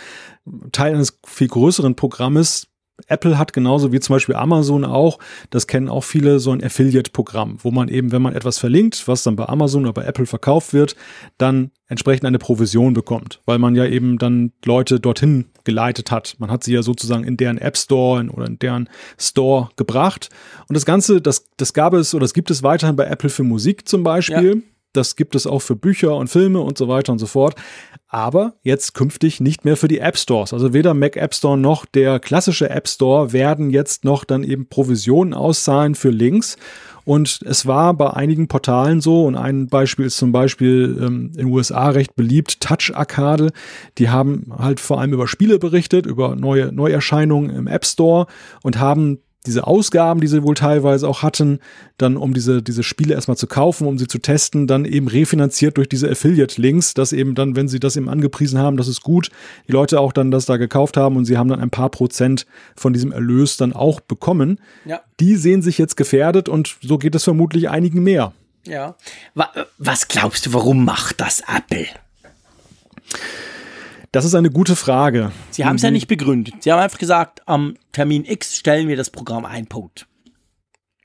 [0.72, 2.66] Teil eines viel größeren Programmes,
[3.06, 5.18] Apple hat genauso wie zum Beispiel Amazon auch,
[5.50, 9.22] das kennen auch viele, so ein Affiliate-Programm, wo man eben, wenn man etwas verlinkt, was
[9.22, 10.96] dann bei Amazon oder bei Apple verkauft wird,
[11.38, 16.36] dann entsprechend eine Provision bekommt, weil man ja eben dann Leute dorthin geleitet hat.
[16.38, 18.88] Man hat sie ja sozusagen in deren App Store oder in deren
[19.18, 20.30] Store gebracht.
[20.68, 23.42] Und das Ganze, das, das gab es oder das gibt es weiterhin bei Apple für
[23.42, 24.56] Musik zum Beispiel.
[24.56, 24.62] Ja.
[24.92, 27.54] Das gibt es auch für Bücher und Filme und so weiter und so fort.
[28.08, 30.52] Aber jetzt künftig nicht mehr für die App Stores.
[30.52, 34.68] Also weder Mac App Store noch der klassische App Store werden jetzt noch dann eben
[34.68, 36.56] Provisionen auszahlen für Links.
[37.04, 41.46] Und es war bei einigen Portalen so, und ein Beispiel ist zum Beispiel ähm, in
[41.46, 43.52] den USA recht beliebt, Touch Arcade.
[43.98, 48.26] Die haben halt vor allem über Spiele berichtet, über neue Neuerscheinungen im App Store
[48.62, 51.60] und haben diese Ausgaben, die sie wohl teilweise auch hatten,
[51.96, 55.78] dann um diese, diese Spiele erstmal zu kaufen, um sie zu testen, dann eben refinanziert
[55.78, 59.30] durch diese Affiliate-Links, dass eben dann, wenn sie das eben angepriesen haben, das ist gut,
[59.66, 62.46] die Leute auch dann das da gekauft haben und sie haben dann ein paar Prozent
[62.76, 64.60] von diesem Erlös dann auch bekommen.
[64.84, 65.00] Ja.
[65.20, 68.32] Die sehen sich jetzt gefährdet und so geht es vermutlich einigen mehr.
[68.66, 68.96] Ja.
[69.78, 71.86] Was glaubst du, warum macht das Apple?
[74.12, 75.30] Das ist eine gute Frage.
[75.50, 75.94] Sie haben es ja mhm.
[75.94, 76.54] nicht begründet.
[76.60, 79.66] Sie haben einfach gesagt, am Termin X stellen wir das Programm ein.
[79.66, 80.08] Punkt.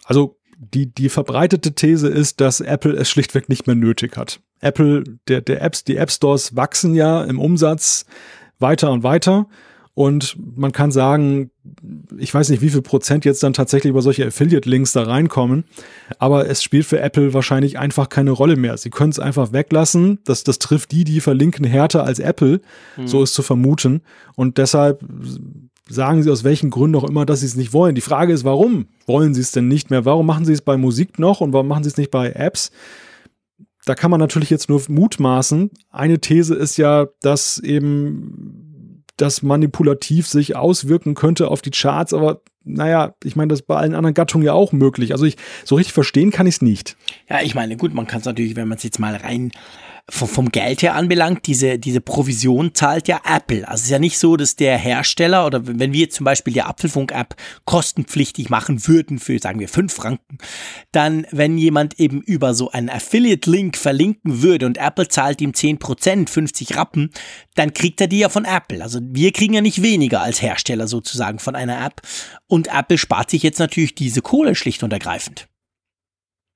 [0.06, 4.41] Also die, die verbreitete These ist, dass Apple es schlichtweg nicht mehr nötig hat.
[4.60, 8.06] Apple, der, der Apps, die App Stores wachsen ja im Umsatz
[8.58, 9.47] weiter und weiter.
[9.96, 11.52] Und man kann sagen,
[12.18, 15.64] ich weiß nicht, wie viel Prozent jetzt dann tatsächlich über solche Affiliate-Links da reinkommen,
[16.20, 18.78] aber es spielt für Apple wahrscheinlich einfach keine Rolle mehr.
[18.78, 20.20] Sie können es einfach weglassen.
[20.26, 22.60] Das, das trifft die, die verlinken härter als Apple.
[22.98, 23.08] Mhm.
[23.08, 24.02] So ist zu vermuten.
[24.36, 25.02] Und deshalb
[25.88, 27.96] sagen sie aus welchen Gründen auch immer, dass sie es nicht wollen.
[27.96, 30.04] Die Frage ist, warum wollen sie es denn nicht mehr?
[30.04, 32.72] Warum machen sie es bei Musik noch und warum machen sie es nicht bei Apps?
[33.86, 35.70] Da kann man natürlich jetzt nur mutmaßen.
[35.91, 38.64] Eine These ist ja, dass eben
[39.18, 43.76] das manipulativ sich auswirken könnte auf die Charts, aber naja, ich meine, das ist bei
[43.78, 45.11] allen anderen Gattungen ja auch möglich.
[45.11, 46.97] Also ich so richtig verstehen kann ich es nicht.
[47.30, 49.51] Ja, ich meine, gut, man kann es natürlich, wenn man es jetzt mal rein
[50.08, 53.68] vom, vom Geld her anbelangt, diese, diese Provision zahlt ja Apple.
[53.68, 56.62] Also es ist ja nicht so, dass der Hersteller oder wenn wir zum Beispiel die
[56.62, 57.36] Apfelfunk-App
[57.66, 60.38] kostenpflichtig machen würden für, sagen wir, fünf Franken,
[60.91, 65.80] dann, wenn jemand eben über so einen Affiliate-Link verlinken würde und Apple zahlt ihm zehn
[65.80, 67.10] Prozent, 50 Rappen,
[67.56, 68.84] dann kriegt er die ja von Apple.
[68.84, 72.01] Also wir kriegen ja nicht weniger als Hersteller sozusagen von einer App.
[72.47, 75.47] Und Apple spart sich jetzt natürlich diese Kohle schlicht und ergreifend.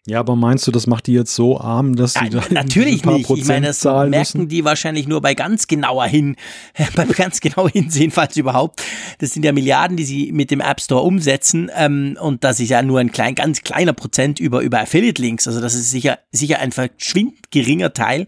[0.07, 3.05] Ja, aber meinst du, das macht die jetzt so arm, dass sie ja, da natürlich
[3.05, 3.25] nicht.
[3.25, 4.47] Prozent ich meine, das merken müssen?
[4.47, 6.35] die wahrscheinlich nur bei ganz genauer hin,
[6.95, 8.81] beim ganz genau hinsehen, falls überhaupt.
[9.19, 12.69] Das sind ja Milliarden, die sie mit dem App Store umsetzen ähm, und das ist
[12.69, 15.47] ja nur ein klein, ganz kleiner Prozent über über Affiliate Links.
[15.47, 18.25] Also das ist sicher sicher ein verschwindend geringer Teil.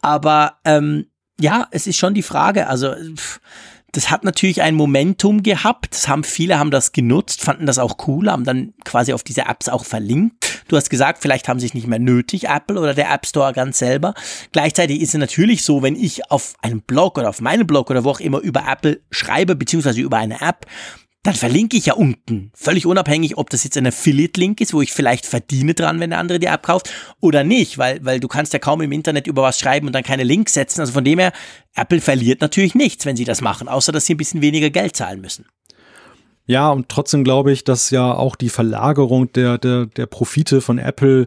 [0.00, 1.06] Aber ähm,
[1.40, 2.66] ja, es ist schon die Frage.
[2.66, 3.40] Also pff,
[3.92, 5.94] das hat natürlich ein Momentum gehabt.
[5.94, 9.42] Das haben viele haben das genutzt, fanden das auch cool, haben dann quasi auf diese
[9.42, 10.55] Apps auch verlinkt.
[10.68, 13.52] Du hast gesagt, vielleicht haben sie es nicht mehr nötig, Apple oder der App Store
[13.52, 14.14] ganz selber.
[14.52, 18.04] Gleichzeitig ist es natürlich so, wenn ich auf einem Blog oder auf meinem Blog oder
[18.04, 20.66] wo auch immer über Apple schreibe, beziehungsweise über eine App,
[21.26, 22.52] dann verlinke ich ja unten.
[22.54, 26.20] Völlig unabhängig, ob das jetzt ein Affiliate-Link ist, wo ich vielleicht verdiene dran, wenn der
[26.20, 29.42] andere die App kauft, oder nicht, weil, weil du kannst ja kaum im Internet über
[29.42, 30.80] was schreiben und dann keine Links setzen.
[30.80, 31.32] Also von dem her,
[31.74, 34.94] Apple verliert natürlich nichts, wenn sie das machen, außer dass sie ein bisschen weniger Geld
[34.94, 35.46] zahlen müssen.
[36.46, 40.78] Ja, und trotzdem glaube ich, dass ja auch die Verlagerung der, der, der Profite von
[40.78, 41.26] Apple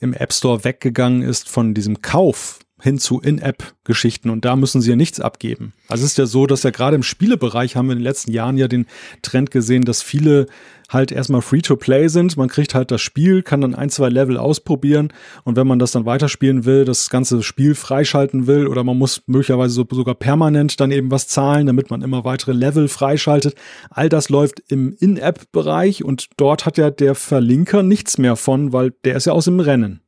[0.00, 4.90] im App Store weggegangen ist von diesem Kauf hin zu In-App-Geschichten und da müssen sie
[4.90, 5.74] ja nichts abgeben.
[5.88, 8.32] Also es ist ja so, dass ja gerade im Spielebereich haben wir in den letzten
[8.32, 8.86] Jahren ja den
[9.22, 10.46] Trend gesehen, dass viele
[10.90, 12.36] halt erstmal Free-to-Play sind.
[12.36, 15.12] Man kriegt halt das Spiel, kann dann ein, zwei Level ausprobieren
[15.44, 19.22] und wenn man das dann weiterspielen will, das ganze Spiel freischalten will oder man muss
[19.26, 23.54] möglicherweise so, sogar permanent dann eben was zahlen, damit man immer weitere Level freischaltet.
[23.90, 28.92] All das läuft im In-App-Bereich und dort hat ja der Verlinker nichts mehr von, weil
[29.04, 30.00] der ist ja aus dem Rennen.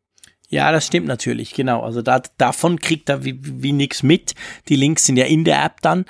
[0.52, 1.80] Ja, das stimmt natürlich, genau.
[1.80, 4.34] Also da, davon kriegt er wie, wie nichts mit.
[4.68, 6.04] Die Links sind ja in der App dann.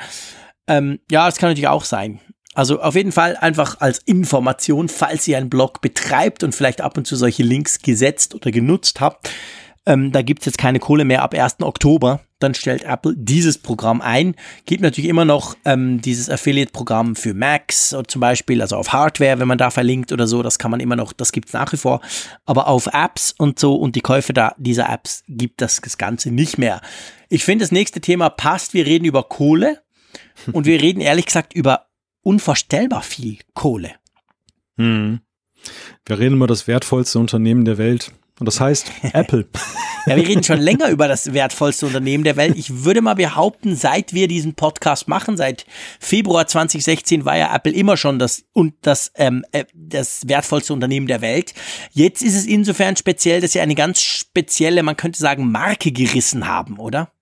[0.66, 2.20] Ähm, ja, das kann natürlich auch sein.
[2.54, 6.98] Also auf jeden Fall einfach als Information, falls ihr einen Blog betreibt und vielleicht ab
[6.98, 9.30] und zu solche Links gesetzt oder genutzt habt,
[9.84, 11.60] ähm, da gibt's jetzt keine Kohle mehr ab 1.
[11.60, 12.20] Oktober.
[12.38, 14.34] Dann stellt Apple dieses Programm ein.
[14.66, 19.48] Gibt natürlich immer noch ähm, dieses Affiliate-Programm für Macs zum Beispiel, also auf Hardware, wenn
[19.48, 20.42] man da verlinkt oder so.
[20.42, 22.00] Das kann man immer noch, das gibt's nach wie vor.
[22.44, 26.30] Aber auf Apps und so und die Käufe da dieser Apps gibt das, das Ganze
[26.30, 26.80] nicht mehr.
[27.28, 28.74] Ich finde, das nächste Thema passt.
[28.74, 29.82] Wir reden über Kohle
[30.52, 31.86] und wir reden ehrlich gesagt über
[32.22, 33.92] unvorstellbar viel Kohle.
[34.76, 35.20] Hm.
[36.06, 38.12] Wir reden über das wertvollste Unternehmen der Welt.
[38.40, 39.46] Und das heißt Apple.
[40.06, 42.56] Ja, wir reden schon länger über das wertvollste Unternehmen der Welt.
[42.56, 45.64] Ich würde mal behaupten, seit wir diesen Podcast machen, seit
[46.00, 51.06] Februar 2016 war ja Apple immer schon das und das ähm, äh, das wertvollste Unternehmen
[51.06, 51.54] der Welt.
[51.92, 56.48] Jetzt ist es insofern speziell, dass sie eine ganz spezielle, man könnte sagen, Marke gerissen
[56.48, 57.12] haben, oder?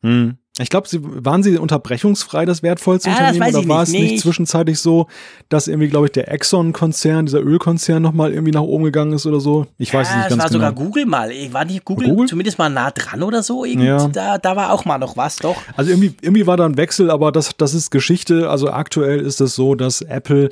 [0.00, 0.38] Hm.
[0.58, 3.88] Ich glaube, sie waren sie unterbrechungsfrei das wertvollste ja, Unternehmen oder war nicht.
[3.88, 5.06] es nicht nee, zwischenzeitlich so,
[5.48, 9.40] dass irgendwie, glaube ich, der Exxon-Konzern, dieser Ölkonzern nochmal irgendwie nach oben gegangen ist oder
[9.40, 9.66] so?
[9.78, 10.44] Ich weiß ja, es nicht ganz genau.
[10.44, 11.30] Es war sogar Google mal.
[11.52, 13.64] War nicht Google, Google, zumindest mal nah dran oder so?
[13.64, 14.06] Irgend, ja.
[14.08, 15.56] da, da war auch mal noch was, doch.
[15.74, 18.50] Also irgendwie, irgendwie war da ein Wechsel, aber das, das ist Geschichte.
[18.50, 20.50] Also aktuell ist es so, dass Apple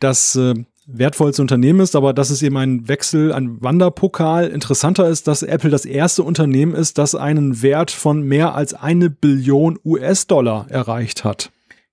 [0.00, 0.54] das äh,
[0.86, 4.48] wertvollste Unternehmen ist, aber das ist eben ein Wechsel, ein Wanderpokal.
[4.48, 9.10] Interessanter ist, dass Apple das erste Unternehmen ist, das einen Wert von mehr als eine
[9.10, 11.50] Billion US-Dollar erreicht hat.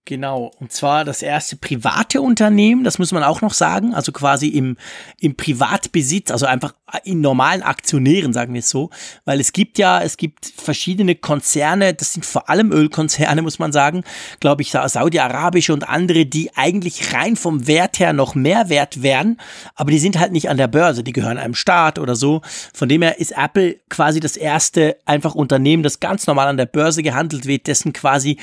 [0.07, 4.47] Genau, und zwar das erste private Unternehmen, das muss man auch noch sagen, also quasi
[4.47, 4.77] im,
[5.19, 8.89] im Privatbesitz, also einfach in normalen Aktionären, sagen wir es so,
[9.25, 13.73] weil es gibt ja, es gibt verschiedene Konzerne, das sind vor allem Ölkonzerne, muss man
[13.73, 14.05] sagen,
[14.39, 19.35] glaube ich, Saudi-Arabische und andere, die eigentlich rein vom Wert her noch mehr wert wären,
[19.75, 22.41] aber die sind halt nicht an der Börse, die gehören einem Staat oder so.
[22.73, 26.65] Von dem her ist Apple quasi das erste einfach Unternehmen, das ganz normal an der
[26.65, 28.37] Börse gehandelt wird, dessen quasi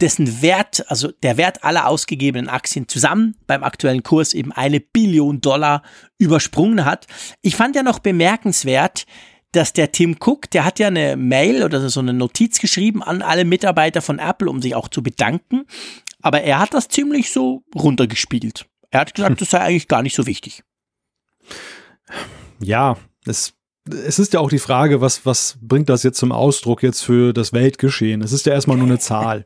[0.00, 5.40] dessen Wert, also der Wert aller ausgegebenen Aktien zusammen beim aktuellen Kurs eben eine Billion
[5.40, 5.82] Dollar
[6.18, 7.06] übersprungen hat.
[7.40, 9.06] Ich fand ja noch bemerkenswert,
[9.52, 13.22] dass der Tim Cook, der hat ja eine Mail oder so eine Notiz geschrieben an
[13.22, 15.64] alle Mitarbeiter von Apple, um sich auch zu bedanken.
[16.20, 18.66] Aber er hat das ziemlich so runtergespielt.
[18.90, 20.62] Er hat gesagt, das sei eigentlich gar nicht so wichtig.
[22.60, 23.54] Ja, es
[23.90, 27.32] es ist ja auch die Frage, was, was bringt das jetzt zum Ausdruck jetzt für
[27.32, 28.22] das Weltgeschehen?
[28.22, 29.44] Es ist ja erstmal nur eine Zahl.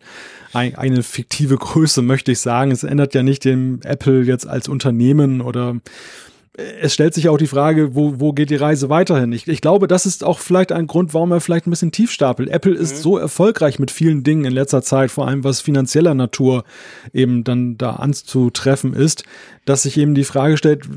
[0.52, 2.70] Ein, eine fiktive Größe, möchte ich sagen.
[2.70, 5.76] Es ändert ja nicht dem Apple jetzt als Unternehmen oder
[6.56, 9.32] äh, es stellt sich auch die Frage, wo, wo geht die Reise weiterhin?
[9.32, 12.10] Ich, ich glaube, das ist auch vielleicht ein Grund, warum er vielleicht ein bisschen tief
[12.10, 12.48] stapelt.
[12.48, 13.00] Apple ist mhm.
[13.00, 16.64] so erfolgreich mit vielen Dingen in letzter Zeit, vor allem was finanzieller Natur
[17.12, 19.24] eben dann da anzutreffen ist,
[19.66, 20.88] dass sich eben die Frage stellt,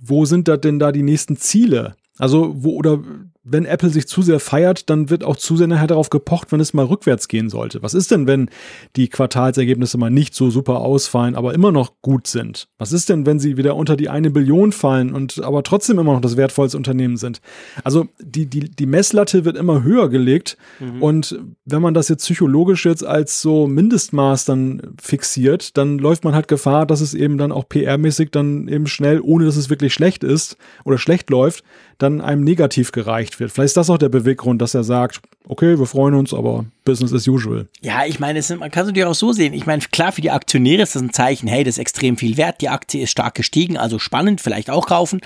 [0.00, 1.94] wo sind da denn da die nächsten Ziele?
[2.18, 3.02] Also, wo oder
[3.44, 6.60] wenn Apple sich zu sehr feiert, dann wird auch zu sehr nachher darauf gepocht, wenn
[6.60, 7.82] es mal rückwärts gehen sollte.
[7.82, 8.48] Was ist denn, wenn
[8.94, 12.68] die Quartalsergebnisse mal nicht so super ausfallen, aber immer noch gut sind?
[12.78, 16.12] Was ist denn, wenn sie wieder unter die eine Billion fallen und aber trotzdem immer
[16.12, 17.40] noch das wertvollste Unternehmen sind?
[17.82, 21.02] Also die, die, die Messlatte wird immer höher gelegt mhm.
[21.02, 26.34] und wenn man das jetzt psychologisch jetzt als so Mindestmaß dann fixiert, dann läuft man
[26.34, 29.92] halt Gefahr, dass es eben dann auch PR-mäßig dann eben schnell, ohne dass es wirklich
[29.94, 31.64] schlecht ist oder schlecht läuft,
[31.98, 33.52] dann einem negativ gereicht wird.
[33.52, 37.12] Vielleicht ist das auch der Beweggrund, dass er sagt, okay, wir freuen uns, aber Business
[37.12, 37.68] as usual.
[37.80, 39.52] Ja, ich meine, man kann es natürlich auch so sehen.
[39.52, 42.36] Ich meine, klar, für die Aktionäre ist das ein Zeichen, hey, das ist extrem viel
[42.36, 45.20] wert, die Aktie ist stark gestiegen, also spannend, vielleicht auch kaufen.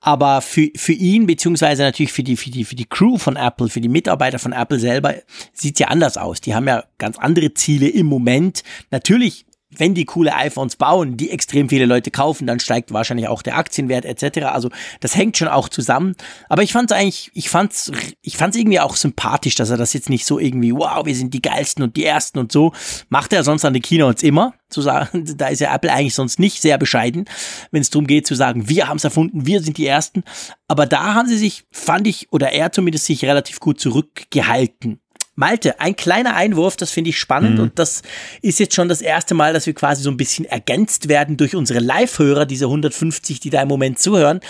[0.00, 3.68] Aber für, für ihn, beziehungsweise natürlich für die, für die, für die Crew von Apple,
[3.68, 5.14] für die Mitarbeiter von Apple selber,
[5.52, 6.40] sieht es ja anders aus.
[6.40, 8.62] Die haben ja ganz andere Ziele im Moment.
[8.90, 9.46] Natürlich
[9.76, 13.56] wenn die coole iPhones bauen, die extrem viele Leute kaufen, dann steigt wahrscheinlich auch der
[13.56, 14.46] Aktienwert etc.
[14.46, 16.16] Also das hängt schon auch zusammen.
[16.48, 17.92] Aber ich fand es eigentlich, ich fand's,
[18.22, 21.32] ich fand's irgendwie auch sympathisch, dass er das jetzt nicht so irgendwie, wow, wir sind
[21.34, 22.72] die geilsten und die ersten und so
[23.08, 24.54] macht er sonst an den Keynotes immer.
[24.68, 27.24] Zu sagen, da ist ja Apple eigentlich sonst nicht sehr bescheiden,
[27.70, 30.24] wenn es darum geht zu sagen, wir haben es erfunden, wir sind die ersten.
[30.68, 35.00] Aber da haben sie sich, fand ich, oder er zumindest sich relativ gut zurückgehalten.
[35.36, 37.62] Malte, ein kleiner Einwurf, das finde ich spannend mhm.
[37.62, 38.02] und das
[38.42, 41.54] ist jetzt schon das erste Mal, dass wir quasi so ein bisschen ergänzt werden durch
[41.54, 44.40] unsere Live-Hörer, diese 150, die da im Moment zuhören.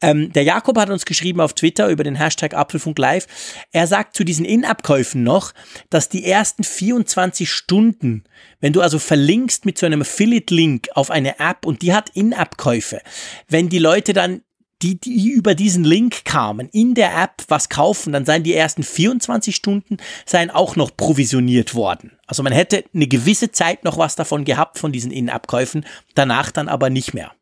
[0.00, 3.26] Ähm, der Jakob hat uns geschrieben auf Twitter über den Hashtag Apfelfunk Live.
[3.70, 5.52] Er sagt zu diesen In-App-Käufen noch,
[5.90, 8.24] dass die ersten 24 Stunden,
[8.60, 13.00] wenn du also verlinkst mit so einem Affiliate-Link auf eine App und die hat In-App-Käufe,
[13.48, 14.42] wenn die Leute dann
[14.82, 18.82] die, die über diesen Link kamen, in der App was kaufen, dann seien die ersten
[18.82, 22.12] 24 Stunden seien auch noch provisioniert worden.
[22.26, 26.68] Also man hätte eine gewisse Zeit noch was davon gehabt von diesen In-App-Käufen, danach dann
[26.68, 27.32] aber nicht mehr.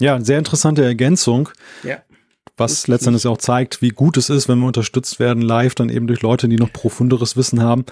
[0.00, 1.50] Ja, sehr interessante Ergänzung.
[1.84, 1.98] Ja.
[2.56, 6.06] Was letztendlich auch zeigt, wie gut es ist, wenn wir unterstützt werden live, dann eben
[6.06, 7.86] durch Leute, die noch profunderes Wissen haben.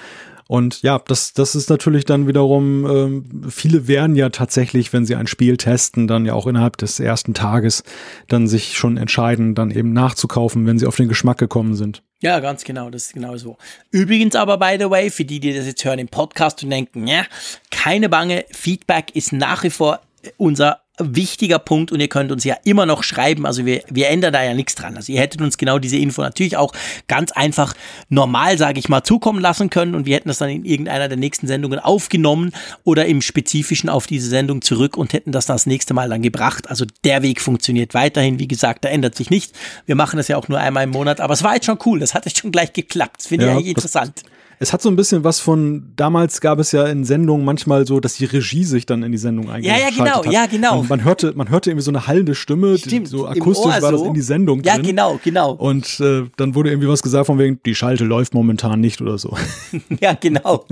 [0.48, 5.14] Und ja, das, das ist natürlich dann wiederum, ähm, viele werden ja tatsächlich, wenn sie
[5.14, 7.84] ein Spiel testen, dann ja auch innerhalb des ersten Tages
[8.28, 12.02] dann sich schon entscheiden, dann eben nachzukaufen, wenn sie auf den Geschmack gekommen sind.
[12.22, 13.58] Ja, ganz genau, das ist genau so.
[13.90, 17.06] Übrigens aber, by the way, für die, die das jetzt hören im Podcast und denken,
[17.06, 17.24] ja,
[17.70, 20.00] keine Bange, Feedback ist nach wie vor
[20.38, 23.46] unser wichtiger Punkt und ihr könnt uns ja immer noch schreiben.
[23.46, 24.96] Also wir, wir ändern da ja nichts dran.
[24.96, 26.72] Also ihr hättet uns genau diese Info natürlich auch
[27.06, 27.74] ganz einfach
[28.08, 31.18] normal, sage ich mal, zukommen lassen können und wir hätten das dann in irgendeiner der
[31.18, 32.52] nächsten Sendungen aufgenommen
[32.84, 36.22] oder im Spezifischen auf diese Sendung zurück und hätten das dann das nächste Mal dann
[36.22, 36.68] gebracht.
[36.68, 38.38] Also der Weg funktioniert weiterhin.
[38.38, 39.52] Wie gesagt, da ändert sich nichts.
[39.86, 42.00] Wir machen das ja auch nur einmal im Monat, aber es war jetzt schon cool.
[42.00, 43.16] Das hat jetzt schon gleich geklappt.
[43.18, 44.22] Das finde ich eigentlich interessant.
[44.60, 48.00] Es hat so ein bisschen was von, damals gab es ja in Sendungen manchmal so,
[48.00, 50.32] dass die Regie sich dann in die Sendung eingeschaltet Ja, ja, genau, hat.
[50.32, 50.80] ja, genau.
[50.80, 53.92] Und man hörte, man hörte irgendwie so eine hallende Stimme, Stimmt, die, so akustisch war
[53.92, 54.84] das in die Sendung ja, drin.
[54.84, 55.52] Ja, genau, genau.
[55.52, 59.18] Und äh, dann wurde irgendwie was gesagt von wegen, die Schalte läuft momentan nicht oder
[59.18, 59.36] so.
[60.00, 60.64] ja, genau,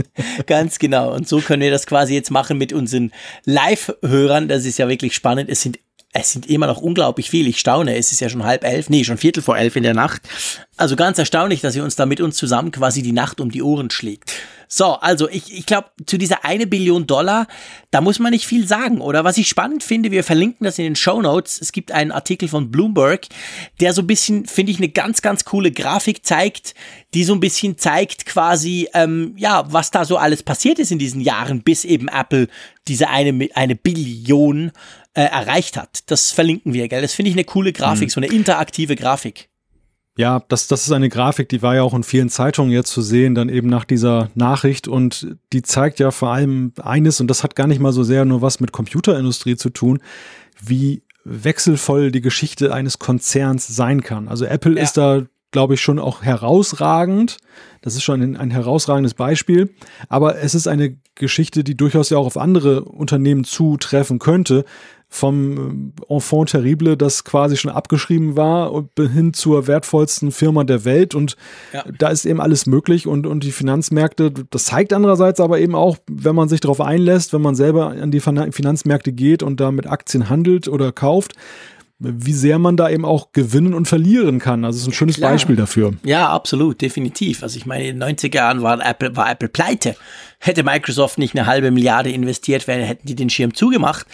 [0.47, 1.15] ganz genau.
[1.15, 3.13] Und so können wir das quasi jetzt machen mit unseren
[3.45, 4.49] Live-Hörern.
[4.49, 5.49] Das ist ja wirklich spannend.
[5.49, 5.79] Es sind
[6.19, 7.49] es sind immer noch unglaublich viele.
[7.49, 7.97] Ich staune.
[7.97, 10.23] Es ist ja schon halb elf, nee, schon Viertel vor elf in der Nacht.
[10.77, 13.63] Also ganz erstaunlich, dass ihr uns da mit uns zusammen quasi die Nacht um die
[13.63, 14.33] Ohren schlägt.
[14.69, 17.47] So, also ich, ich glaube, zu dieser eine Billion Dollar,
[17.93, 19.23] da muss man nicht viel sagen, oder?
[19.23, 21.61] Was ich spannend finde, wir verlinken das in den Show Notes.
[21.61, 23.27] Es gibt einen Artikel von Bloomberg,
[23.81, 26.75] der so ein bisschen, finde ich, eine ganz, ganz coole Grafik zeigt,
[27.15, 30.99] die so ein bisschen zeigt quasi, ähm, ja, was da so alles passiert ist in
[30.99, 32.49] diesen Jahren, bis eben Apple
[32.89, 34.73] diese eine, eine Billion
[35.17, 36.11] äh, erreicht hat.
[36.11, 37.01] Das verlinken wir, gell?
[37.01, 38.11] Das finde ich eine coole Grafik, mhm.
[38.11, 39.49] so eine interaktive Grafik.
[40.19, 43.03] Ja, das, das ist eine Grafik, die war ja auch in vielen Zeitungen jetzt zu
[43.03, 47.43] sehen, dann eben nach dieser Nachricht und die zeigt ja vor allem eines, und das
[47.43, 50.01] hat gar nicht mal so sehr nur was mit Computerindustrie zu tun,
[50.63, 54.29] wie wechselvoll die Geschichte eines Konzerns sein kann.
[54.29, 54.83] Also Apple ja.
[54.83, 57.39] ist da, glaube ich, schon auch herausragend.
[57.83, 59.75] Das ist schon ein, ein, herausragendes Beispiel.
[60.09, 64.65] Aber es ist eine Geschichte, die durchaus ja auch auf andere Unternehmen zutreffen könnte
[65.17, 71.15] vom äh, Enfant terrible, das quasi schon abgeschrieben war, hin zur wertvollsten Firma der Welt.
[71.15, 71.37] Und
[71.73, 71.85] ja.
[71.99, 73.07] da ist eben alles möglich.
[73.07, 77.33] Und, und die Finanzmärkte, das zeigt andererseits aber eben auch, wenn man sich darauf einlässt,
[77.33, 81.35] wenn man selber an die Finanzmärkte geht und da mit Aktien handelt oder kauft,
[81.99, 84.65] wie sehr man da eben auch gewinnen und verlieren kann.
[84.65, 85.33] Also es ist ein schönes Klar.
[85.33, 85.95] Beispiel dafür.
[86.05, 87.43] Ja, absolut, definitiv.
[87.43, 89.97] Also ich meine, in den 90er Jahren war Apple, war Apple pleite.
[90.39, 94.07] Hätte Microsoft nicht eine halbe Milliarde investiert, wäre, hätten die den Schirm zugemacht.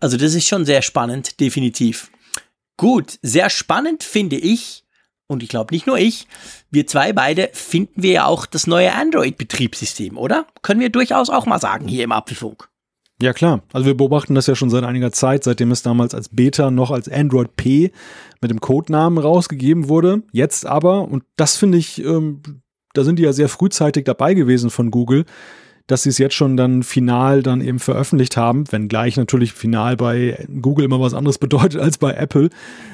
[0.00, 2.10] Also das ist schon sehr spannend, definitiv.
[2.76, 4.84] Gut, sehr spannend finde ich,
[5.26, 6.26] und ich glaube nicht nur ich,
[6.70, 10.46] wir zwei beide finden wir ja auch das neue Android-Betriebssystem, oder?
[10.62, 12.68] Können wir durchaus auch mal sagen hier im Apfelfunk.
[13.22, 16.30] Ja klar, also wir beobachten das ja schon seit einiger Zeit, seitdem es damals als
[16.30, 17.92] Beta noch als Android P
[18.40, 20.22] mit dem Codenamen rausgegeben wurde.
[20.32, 22.40] Jetzt aber, und das finde ich, ähm,
[22.94, 25.26] da sind die ja sehr frühzeitig dabei gewesen von Google,
[25.90, 30.46] dass sie es jetzt schon dann final dann eben veröffentlicht haben, wenngleich natürlich final bei
[30.60, 32.50] Google immer was anderes bedeutet als bei Apple.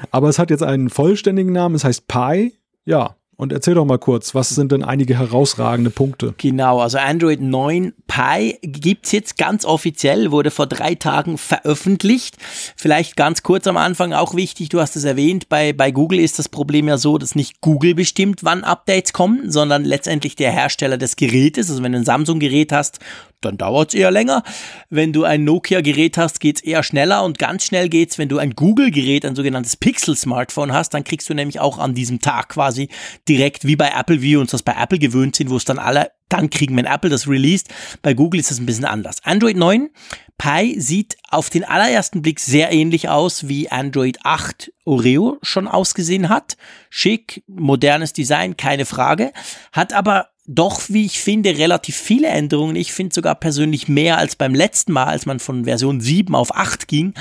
[0.09, 2.53] Aber es hat jetzt einen vollständigen Namen, es heißt Pi.
[2.85, 6.33] Ja, und erzähl doch mal kurz, was sind denn einige herausragende Punkte?
[6.39, 12.37] Genau, also Android 9 Pie gibt's jetzt ganz offiziell, wurde vor drei Tagen veröffentlicht.
[12.75, 16.39] Vielleicht ganz kurz am Anfang auch wichtig, du hast es erwähnt, bei, bei Google ist
[16.39, 20.97] das Problem ja so, dass nicht Google bestimmt, wann Updates kommen, sondern letztendlich der Hersteller
[20.97, 21.69] des Gerätes.
[21.69, 22.99] Also wenn du ein Samsung-Gerät hast,
[23.41, 24.43] dann dauert es eher länger.
[24.89, 28.37] Wenn du ein Nokia-Gerät hast, geht es eher schneller und ganz schnell geht's, wenn du
[28.37, 32.89] ein Google-Gerät, ein sogenanntes Pixel-Smartphone hast, dann kriegst du nämlich auch an diesem Tag quasi
[33.27, 35.79] direkt wie bei Apple, wie wir uns das bei Apple gewöhnt sind, wo es dann
[35.79, 37.69] alle dann kriegen, wenn Apple das released.
[38.01, 39.23] Bei Google ist das ein bisschen anders.
[39.23, 39.89] Android 9
[40.37, 46.29] Pi sieht auf den allerersten Blick sehr ähnlich aus, wie Android 8 Oreo schon ausgesehen
[46.29, 46.57] hat.
[46.89, 49.31] Schick, modernes Design, keine Frage.
[49.71, 52.77] Hat aber doch, wie ich finde, relativ viele Änderungen.
[52.77, 56.55] Ich finde sogar persönlich mehr als beim letzten Mal, als man von Version 7 auf
[56.55, 57.13] 8 ging.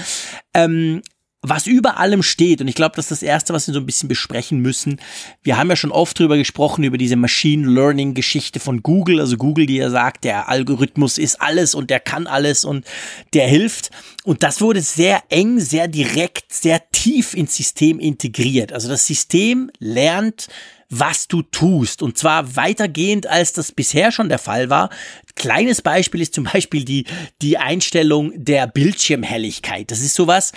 [0.54, 1.02] Ähm,
[1.48, 3.86] was über allem steht, und ich glaube, das ist das Erste, was wir so ein
[3.86, 5.00] bisschen besprechen müssen.
[5.42, 9.20] Wir haben ja schon oft drüber gesprochen, über diese Machine Learning Geschichte von Google.
[9.20, 12.84] Also Google, die ja sagt, der Algorithmus ist alles und der kann alles und
[13.32, 13.90] der hilft.
[14.24, 18.72] Und das wurde sehr eng, sehr direkt, sehr tief ins System integriert.
[18.72, 20.48] Also das System lernt,
[20.90, 22.02] was du tust.
[22.02, 24.90] Und zwar weitergehend, als das bisher schon der Fall war.
[25.36, 27.04] Kleines Beispiel ist zum Beispiel die,
[27.42, 29.90] die Einstellung der Bildschirmhelligkeit.
[29.90, 30.52] Das ist sowas,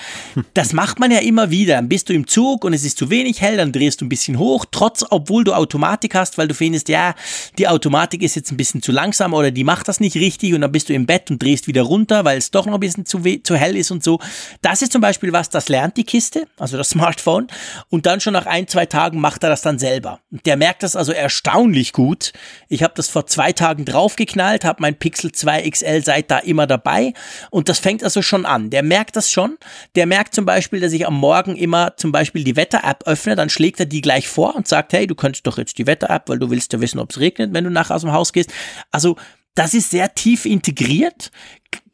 [0.54, 1.76] das macht man ja immer wieder.
[1.76, 4.10] Dann bist du im Zug und es ist zu wenig hell, dann drehst du ein
[4.10, 7.14] bisschen hoch, trotz, obwohl du Automatik hast, weil du findest, ja,
[7.58, 10.62] die Automatik ist jetzt ein bisschen zu langsam oder die macht das nicht richtig und
[10.62, 13.06] dann bist du im Bett und drehst wieder runter, weil es doch noch ein bisschen
[13.06, 14.20] zu, zu hell ist und so.
[14.62, 17.48] Das ist zum Beispiel was, das lernt die Kiste, also das Smartphone
[17.90, 20.22] und dann schon nach ein, zwei Tagen macht er das dann selber.
[20.46, 22.32] Der merkt das also erstaunlich gut.
[22.70, 26.68] Ich habe das vor zwei Tagen draufgeknallt, habe mein Pixel 2 XL seit da immer
[26.68, 27.14] dabei
[27.52, 28.70] und das fängt also schon an.
[28.70, 29.58] Der merkt das schon.
[29.96, 33.50] Der merkt zum Beispiel, dass ich am Morgen immer zum Beispiel die Wetter-App öffne, dann
[33.50, 36.40] schlägt er die gleich vor und sagt, hey, du könntest doch jetzt die Wetter-App, weil
[36.40, 38.54] du willst ja wissen, ob es regnet, wenn du nachher aus dem Haus gehst.
[38.92, 39.18] Also
[39.56, 41.32] das ist sehr tief integriert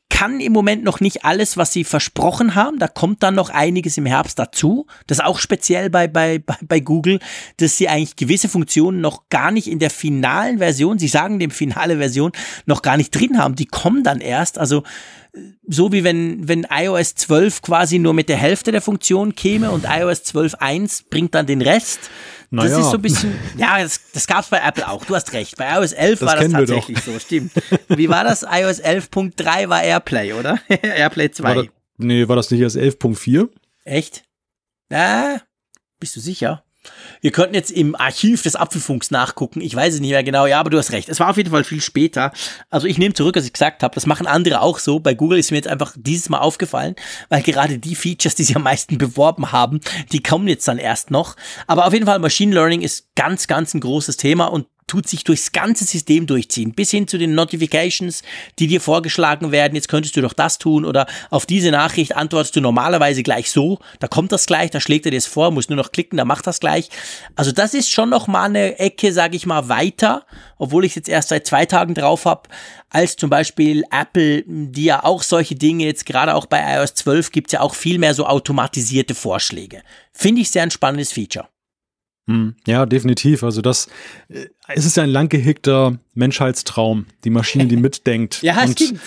[0.09, 2.79] kann im Moment noch nicht alles, was sie versprochen haben.
[2.79, 4.87] Da kommt dann noch einiges im Herbst dazu.
[5.07, 7.19] Das ist auch speziell bei, bei, bei Google,
[7.57, 11.51] dass sie eigentlich gewisse Funktionen noch gar nicht in der finalen Version, sie sagen dem
[11.51, 12.31] finale Version,
[12.65, 13.55] noch gar nicht drin haben.
[13.55, 14.57] Die kommen dann erst.
[14.57, 14.83] Also
[15.67, 19.85] so wie wenn, wenn iOS 12 quasi nur mit der Hälfte der Funktion käme und
[19.85, 22.09] iOS 12.1 bringt dann den Rest.
[22.55, 22.69] Naja.
[22.69, 25.33] Das ist so ein bisschen, ja, das, das gab es bei Apple auch, du hast
[25.33, 25.57] recht.
[25.57, 27.51] Bei iOS 11 das war das tatsächlich so, stimmt.
[27.89, 28.43] Wie war das?
[28.43, 30.59] iOS 11.3 war Airplay, oder?
[30.69, 31.43] Airplay 2.
[31.43, 31.65] War das,
[31.97, 33.49] nee, war das nicht erst 11.4?
[33.83, 34.23] Echt?
[34.89, 35.41] Ja,
[35.99, 36.63] bist du sicher?
[37.21, 39.61] Wir könnten jetzt im Archiv des Apfelfunks nachgucken.
[39.61, 40.45] Ich weiß es nicht mehr genau.
[40.45, 41.09] Ja, aber du hast recht.
[41.09, 42.31] Es war auf jeden Fall viel später.
[42.69, 43.95] Also ich nehme zurück, was ich gesagt habe.
[43.95, 44.99] Das machen andere auch so.
[44.99, 46.95] Bei Google ist mir jetzt einfach dieses Mal aufgefallen,
[47.29, 49.79] weil gerade die Features, die sie am meisten beworben haben,
[50.11, 51.35] die kommen jetzt dann erst noch.
[51.67, 55.23] Aber auf jeden Fall Machine Learning ist ganz, ganz ein großes Thema und tut sich
[55.23, 58.21] durchs ganze System durchziehen, bis hin zu den Notifications,
[58.59, 62.55] die dir vorgeschlagen werden, jetzt könntest du doch das tun oder auf diese Nachricht antwortest
[62.55, 65.69] du normalerweise gleich so, da kommt das gleich, da schlägt er dir es vor, musst
[65.69, 66.89] nur noch klicken, da macht das gleich.
[67.35, 70.25] Also das ist schon noch mal eine Ecke, sage ich mal, weiter,
[70.57, 72.49] obwohl ich jetzt erst seit zwei Tagen drauf habe,
[72.89, 77.31] als zum Beispiel Apple, die ja auch solche Dinge jetzt gerade auch bei iOS 12
[77.31, 79.81] gibt es ja auch viel mehr so automatisierte Vorschläge.
[80.13, 81.47] Finde ich sehr ein spannendes Feature.
[82.27, 83.43] Hm, ja, definitiv.
[83.43, 83.87] Also das,
[84.29, 88.41] äh, es ist ja ein lang gehegter Menschheitstraum, die Maschine, die mitdenkt.
[88.41, 88.99] ja, und stimmt.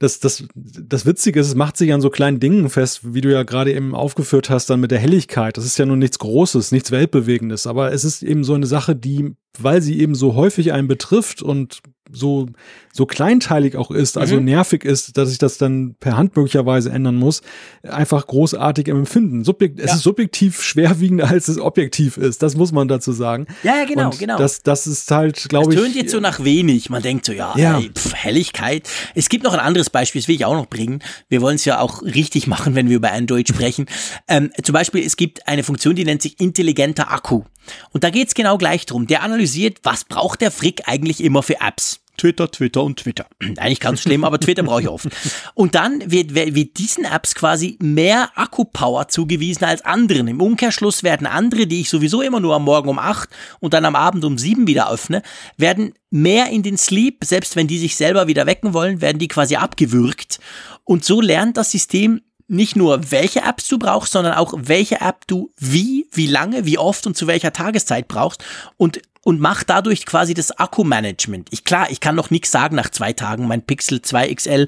[0.00, 3.32] Das, das, das Witzige ist, es macht sich an so kleinen Dingen fest, wie du
[3.32, 5.56] ja gerade eben aufgeführt hast, dann mit der Helligkeit.
[5.56, 8.96] Das ist ja nun nichts Großes, nichts Weltbewegendes, aber es ist eben so eine Sache,
[8.96, 11.80] die, weil sie eben so häufig einen betrifft und
[12.14, 12.46] so,
[12.92, 14.44] so kleinteilig auch ist, also mhm.
[14.44, 17.42] nervig ist, dass ich das dann per Hand möglicherweise ändern muss,
[17.82, 19.44] einfach großartig im Empfinden.
[19.44, 19.86] Subjekt, ja.
[19.86, 22.42] Es ist subjektiv schwerwiegender, als es objektiv ist.
[22.42, 23.46] Das muss man dazu sagen.
[23.62, 24.38] Ja, ja genau, Und genau.
[24.38, 25.78] Das, das ist halt, glaube ich.
[25.78, 26.90] Es tönt jetzt so nach wenig.
[26.90, 27.78] Man denkt so, ja, ja.
[27.78, 28.88] Ey, pf, Helligkeit.
[29.14, 31.00] Es gibt noch ein anderes Beispiel, das will ich auch noch bringen.
[31.28, 33.86] Wir wollen es ja auch richtig machen, wenn wir über Android sprechen.
[34.28, 37.42] ähm, zum Beispiel, es gibt eine Funktion, die nennt sich intelligenter Akku.
[37.90, 39.06] Und da geht es genau gleich drum.
[39.06, 42.03] Der analysiert, was braucht der Frick eigentlich immer für Apps.
[42.16, 43.26] Twitter, Twitter und Twitter.
[43.56, 45.08] Eigentlich ganz schlimm, aber Twitter brauche ich oft.
[45.54, 50.28] Und dann wird, wird diesen Apps quasi mehr Akkupower zugewiesen als anderen.
[50.28, 53.28] Im Umkehrschluss werden andere, die ich sowieso immer nur am Morgen um acht
[53.60, 55.22] und dann am Abend um sieben wieder öffne,
[55.56, 59.28] werden mehr in den Sleep, selbst wenn die sich selber wieder wecken wollen, werden die
[59.28, 60.38] quasi abgewürgt.
[60.84, 65.26] Und so lernt das System nicht nur, welche Apps du brauchst, sondern auch, welche App
[65.26, 68.44] du wie, wie lange, wie oft und zu welcher Tageszeit brauchst
[68.76, 71.48] und und macht dadurch quasi das Akku-Management.
[71.50, 73.48] Ich klar, ich kann noch nichts sagen nach zwei Tagen.
[73.48, 74.66] Mein Pixel 2 XL, äh,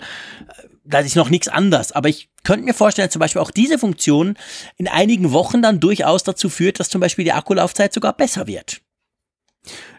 [0.83, 1.93] da ist noch nichts anders.
[1.93, 4.35] Aber ich könnte mir vorstellen, zum Beispiel auch diese Funktion
[4.77, 8.81] in einigen Wochen dann durchaus dazu führt, dass zum Beispiel die Akkulaufzeit sogar besser wird.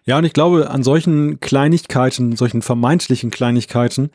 [0.05, 4.09] Ja, und ich glaube, an solchen Kleinigkeiten, solchen vermeintlichen Kleinigkeiten,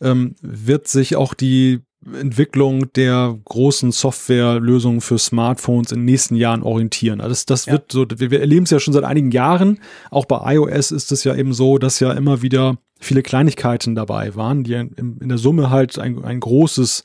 [0.00, 6.62] ähm, wird sich auch die Entwicklung der großen Softwarelösungen für Smartphones in den nächsten Jahren
[6.62, 7.20] orientieren.
[7.20, 7.72] Also das, das ja.
[7.72, 9.78] wird so, wir erleben es ja schon seit einigen Jahren.
[10.10, 14.34] Auch bei iOS ist es ja eben so, dass ja immer wieder viele Kleinigkeiten dabei
[14.34, 17.04] waren, die in, in der Summe halt ein, ein großes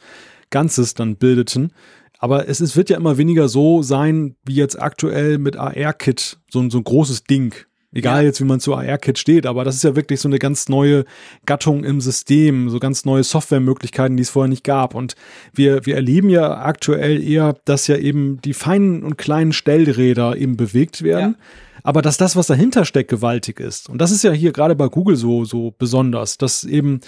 [0.49, 1.71] Ganzes dann bildeten.
[2.19, 6.67] Aber es ist, wird ja immer weniger so sein, wie jetzt aktuell mit AR-Kit, so,
[6.69, 7.53] so ein großes Ding,
[7.93, 8.27] Egal ja.
[8.27, 11.05] jetzt, wie man zu AR-Kit steht, aber das ist ja wirklich so eine ganz neue
[11.45, 14.93] Gattung im System, so ganz neue Softwaremöglichkeiten, die es vorher nicht gab.
[14.93, 15.15] Und
[15.53, 20.57] wir, wir erleben ja aktuell eher, dass ja eben die feinen und kleinen Stellräder eben
[20.57, 21.35] bewegt werden.
[21.39, 21.45] Ja.
[21.83, 23.87] Aber dass das, was dahinter steckt, gewaltig ist.
[23.87, 26.99] Und das ist ja hier gerade bei Google so, so besonders, dass eben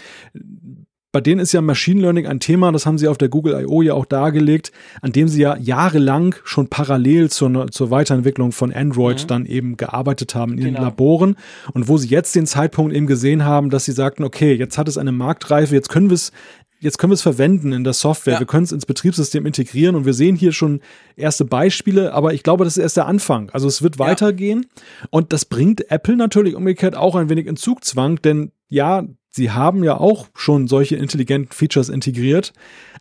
[1.11, 3.81] bei denen ist ja Machine Learning ein Thema, das haben sie auf der Google I.O.
[3.81, 9.23] ja auch dargelegt, an dem sie ja jahrelang schon parallel zur, zur Weiterentwicklung von Android
[9.23, 9.27] mhm.
[9.27, 10.69] dann eben gearbeitet haben in genau.
[10.69, 11.35] ihren Laboren
[11.73, 14.87] und wo sie jetzt den Zeitpunkt eben gesehen haben, dass sie sagten, okay, jetzt hat
[14.87, 16.31] es eine Marktreife, jetzt können wir es
[16.79, 18.39] jetzt können wir es verwenden in der Software, ja.
[18.39, 20.81] wir können es ins Betriebssystem integrieren und wir sehen hier schon
[21.15, 23.49] erste Beispiele, aber ich glaube, das ist erst der Anfang.
[23.51, 24.05] Also es wird ja.
[24.05, 24.65] weitergehen
[25.09, 29.83] und das bringt Apple natürlich umgekehrt auch ein wenig in Zugzwang, denn ja, sie haben
[29.83, 32.53] ja auch schon solche intelligenten Features integriert,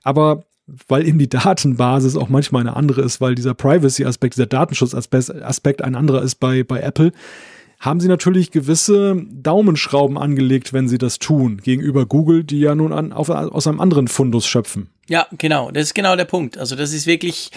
[0.03, 0.45] aber
[0.87, 5.95] weil eben die Datenbasis auch manchmal eine andere ist, weil dieser Privacy-Aspekt, dieser Datenschutz-Aspekt ein
[5.95, 7.13] anderer ist bei, bei Apple,
[7.81, 12.93] haben sie natürlich gewisse Daumenschrauben angelegt, wenn sie das tun, gegenüber Google, die ja nun
[12.93, 14.89] an, auf, aus einem anderen Fundus schöpfen.
[15.09, 16.59] Ja, genau, das ist genau der Punkt.
[16.59, 17.51] Also das ist wirklich,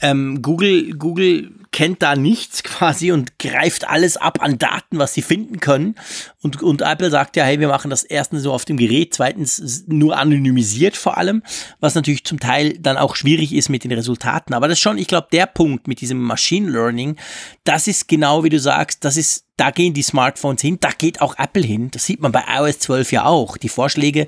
[0.00, 5.22] ähm, Google, Google kennt da nichts quasi und greift alles ab an Daten, was sie
[5.22, 5.96] finden können.
[6.42, 9.84] Und, und Apple sagt ja, hey, wir machen das erstens so auf dem Gerät, zweitens
[9.86, 11.42] nur anonymisiert vor allem,
[11.80, 14.54] was natürlich zum Teil dann auch schwierig ist mit den Resultaten.
[14.54, 17.16] Aber das ist schon, ich glaube, der Punkt mit diesem Machine Learning,
[17.64, 21.22] das ist genau wie du sagst, das ist da gehen die Smartphones hin, da geht
[21.22, 21.90] auch Apple hin.
[21.90, 23.56] Das sieht man bei iOS 12 ja auch.
[23.56, 24.26] Die Vorschläge,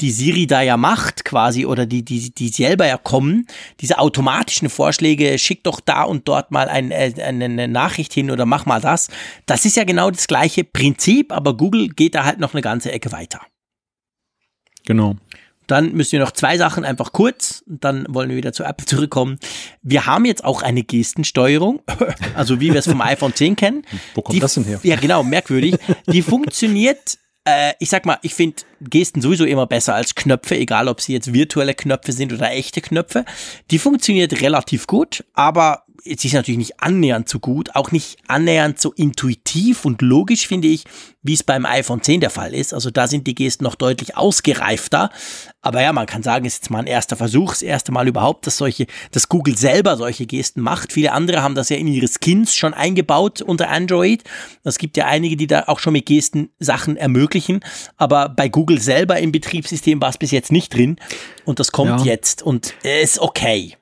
[0.00, 3.48] die Siri da ja macht quasi oder die, die, die selber ja kommen,
[3.80, 8.46] diese automatischen Vorschläge, schick doch da und dort mal ein, äh, eine Nachricht hin oder
[8.46, 9.08] mach mal das.
[9.46, 12.92] Das ist ja genau das gleiche Prinzip, aber Google geht da halt noch eine ganze
[12.92, 13.40] Ecke weiter.
[14.86, 15.16] Genau.
[15.66, 19.38] Dann müssen wir noch zwei Sachen einfach kurz, dann wollen wir wieder zur App zurückkommen.
[19.82, 21.82] Wir haben jetzt auch eine Gestensteuerung,
[22.34, 23.82] also wie wir es vom iPhone 10 kennen.
[24.14, 24.80] Wo kommt Die, das denn her?
[24.82, 25.76] Ja, genau, merkwürdig.
[26.06, 27.18] Die funktioniert
[27.48, 31.14] äh, ich sag mal, ich finde Gesten sowieso immer besser als Knöpfe, egal ob sie
[31.14, 33.24] jetzt virtuelle Knöpfe sind oder echte Knöpfe.
[33.70, 38.80] Die funktioniert relativ gut, aber es ist natürlich nicht annähernd so gut, auch nicht annähernd
[38.80, 40.84] so intuitiv und logisch, finde ich,
[41.22, 42.72] wie es beim iPhone 10 der Fall ist.
[42.72, 45.10] Also da sind die Gesten noch deutlich ausgereifter.
[45.60, 48.06] Aber ja, man kann sagen, es ist jetzt mal ein erster Versuch, das erste Mal
[48.06, 50.92] überhaupt, dass solche, dass Google selber solche Gesten macht.
[50.92, 54.22] Viele andere haben das ja in ihre Skins schon eingebaut unter Android.
[54.64, 57.60] Es gibt ja einige, die da auch schon mit Gesten Sachen ermöglichen.
[57.96, 60.96] Aber bei Google selber im Betriebssystem war es bis jetzt nicht drin.
[61.44, 62.12] Und das kommt ja.
[62.12, 63.74] jetzt und ist okay.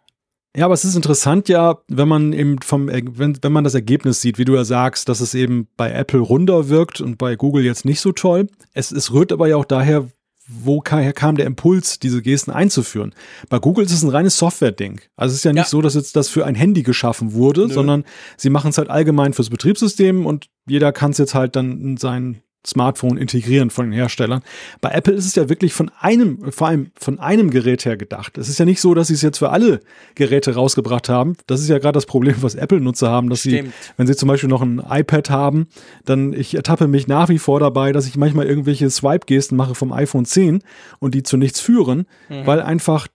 [0.57, 4.23] Ja, aber es ist interessant ja, wenn man eben vom, wenn, wenn man das Ergebnis
[4.23, 7.63] sieht, wie du ja sagst, dass es eben bei Apple runder wirkt und bei Google
[7.63, 8.49] jetzt nicht so toll.
[8.73, 10.09] Es, es rührt aber ja auch daher,
[10.49, 13.15] woher kam der Impuls, diese Gesten einzuführen?
[13.51, 15.03] Bei Google ist es ein reines Software-Ding.
[15.15, 15.69] Also es ist ja nicht ja.
[15.69, 17.75] so, dass jetzt das für ein Handy geschaffen wurde, Nö.
[17.75, 18.05] sondern
[18.39, 21.97] sie machen es halt allgemein fürs Betriebssystem und jeder kann es jetzt halt dann in
[21.99, 24.43] sein Smartphone integrieren von den Herstellern.
[24.81, 28.39] Bei Apple ist es ja wirklich von einem, vor allem von einem Gerät her gedacht.
[28.39, 29.81] Es ist ja nicht so, dass sie es jetzt für alle
[30.15, 31.37] Geräte rausgebracht haben.
[31.47, 33.73] Das ist ja gerade das Problem, was Apple-Nutzer haben, dass Stimmt.
[33.73, 35.69] sie, wenn sie zum Beispiel noch ein iPad haben,
[36.05, 39.93] dann ich ertappe mich nach wie vor dabei, dass ich manchmal irgendwelche Swipe-Gesten mache vom
[39.93, 40.63] iPhone 10
[40.99, 42.47] und die zu nichts führen, mhm.
[42.47, 43.07] weil einfach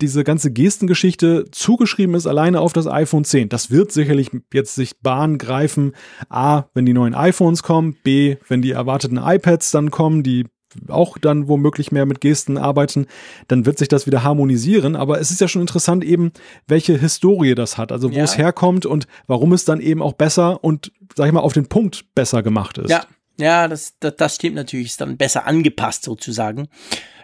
[0.00, 3.48] diese ganze Gestengeschichte zugeschrieben ist alleine auf das iPhone 10.
[3.48, 5.92] Das wird sicherlich jetzt sich Bahn greifen.
[6.28, 7.96] A, wenn die neuen iPhones kommen.
[8.02, 10.46] B, wenn die erwarteten iPads dann kommen, die
[10.88, 13.06] auch dann womöglich mehr mit Gesten arbeiten,
[13.48, 14.96] dann wird sich das wieder harmonisieren.
[14.96, 16.32] Aber es ist ja schon interessant eben,
[16.66, 18.24] welche Historie das hat, also wo ja.
[18.24, 21.66] es herkommt und warum es dann eben auch besser und, sag ich mal, auf den
[21.66, 22.90] Punkt besser gemacht ist.
[22.90, 23.04] Ja,
[23.40, 26.68] Ja, das, das, das stimmt natürlich, ist dann besser angepasst sozusagen.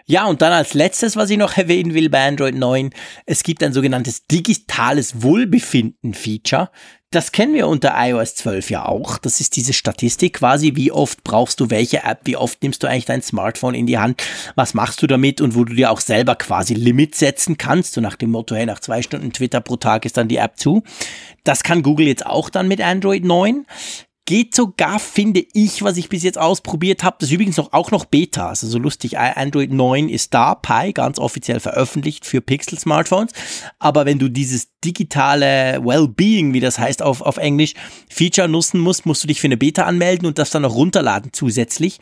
[0.09, 2.91] Ja, und dann als letztes, was ich noch erwähnen will bei Android 9,
[3.25, 6.69] es gibt ein sogenanntes digitales Wohlbefinden-Feature.
[7.11, 9.17] Das kennen wir unter iOS 12 ja auch.
[9.17, 12.87] Das ist diese Statistik quasi, wie oft brauchst du welche App, wie oft nimmst du
[12.87, 14.23] eigentlich dein Smartphone in die Hand,
[14.55, 18.01] was machst du damit und wo du dir auch selber quasi Limits setzen kannst, so
[18.01, 20.83] nach dem Motto, hey, nach zwei Stunden Twitter pro Tag ist dann die App zu.
[21.43, 23.65] Das kann Google jetzt auch dann mit Android 9.
[24.27, 27.15] Geht sogar, finde ich, was ich bis jetzt ausprobiert habe.
[27.17, 28.49] Das ist übrigens noch, auch noch Beta.
[28.49, 33.31] Also so lustig, Android 9 ist da, Pi, ganz offiziell veröffentlicht für Pixel-Smartphones.
[33.79, 37.73] Aber wenn du dieses digitale Wellbeing, wie das heißt auf, auf Englisch,
[38.09, 41.31] Feature nutzen musst, musst du dich für eine Beta anmelden und das dann noch runterladen
[41.31, 41.99] zusätzlich.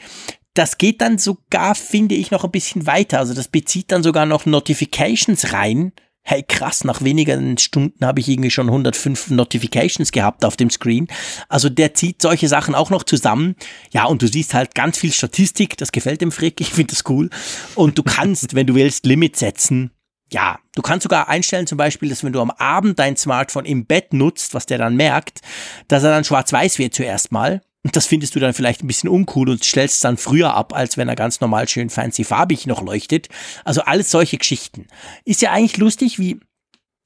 [0.55, 3.19] Das geht dann sogar, finde ich, noch ein bisschen weiter.
[3.19, 5.91] Also das bezieht dann sogar noch Notifications rein
[6.28, 11.07] hey krass, nach wenigen Stunden habe ich irgendwie schon 105 Notifications gehabt auf dem Screen.
[11.49, 13.55] Also der zieht solche Sachen auch noch zusammen.
[13.91, 17.03] Ja, und du siehst halt ganz viel Statistik, das gefällt dem Frick, ich finde das
[17.07, 17.30] cool.
[17.76, 19.91] Und du kannst, wenn du willst, Limit setzen.
[20.32, 23.86] Ja, du kannst sogar einstellen zum Beispiel, dass wenn du am Abend dein Smartphone im
[23.86, 25.41] Bett nutzt, was der dann merkt,
[25.88, 29.09] dass er dann schwarz-weiß wird zuerst mal und das findest du dann vielleicht ein bisschen
[29.09, 32.65] uncool und stellst es dann früher ab, als wenn er ganz normal schön fancy farbig
[32.65, 33.29] noch leuchtet.
[33.63, 34.88] Also alles solche Geschichten.
[35.23, 36.39] Ist ja eigentlich lustig, wie,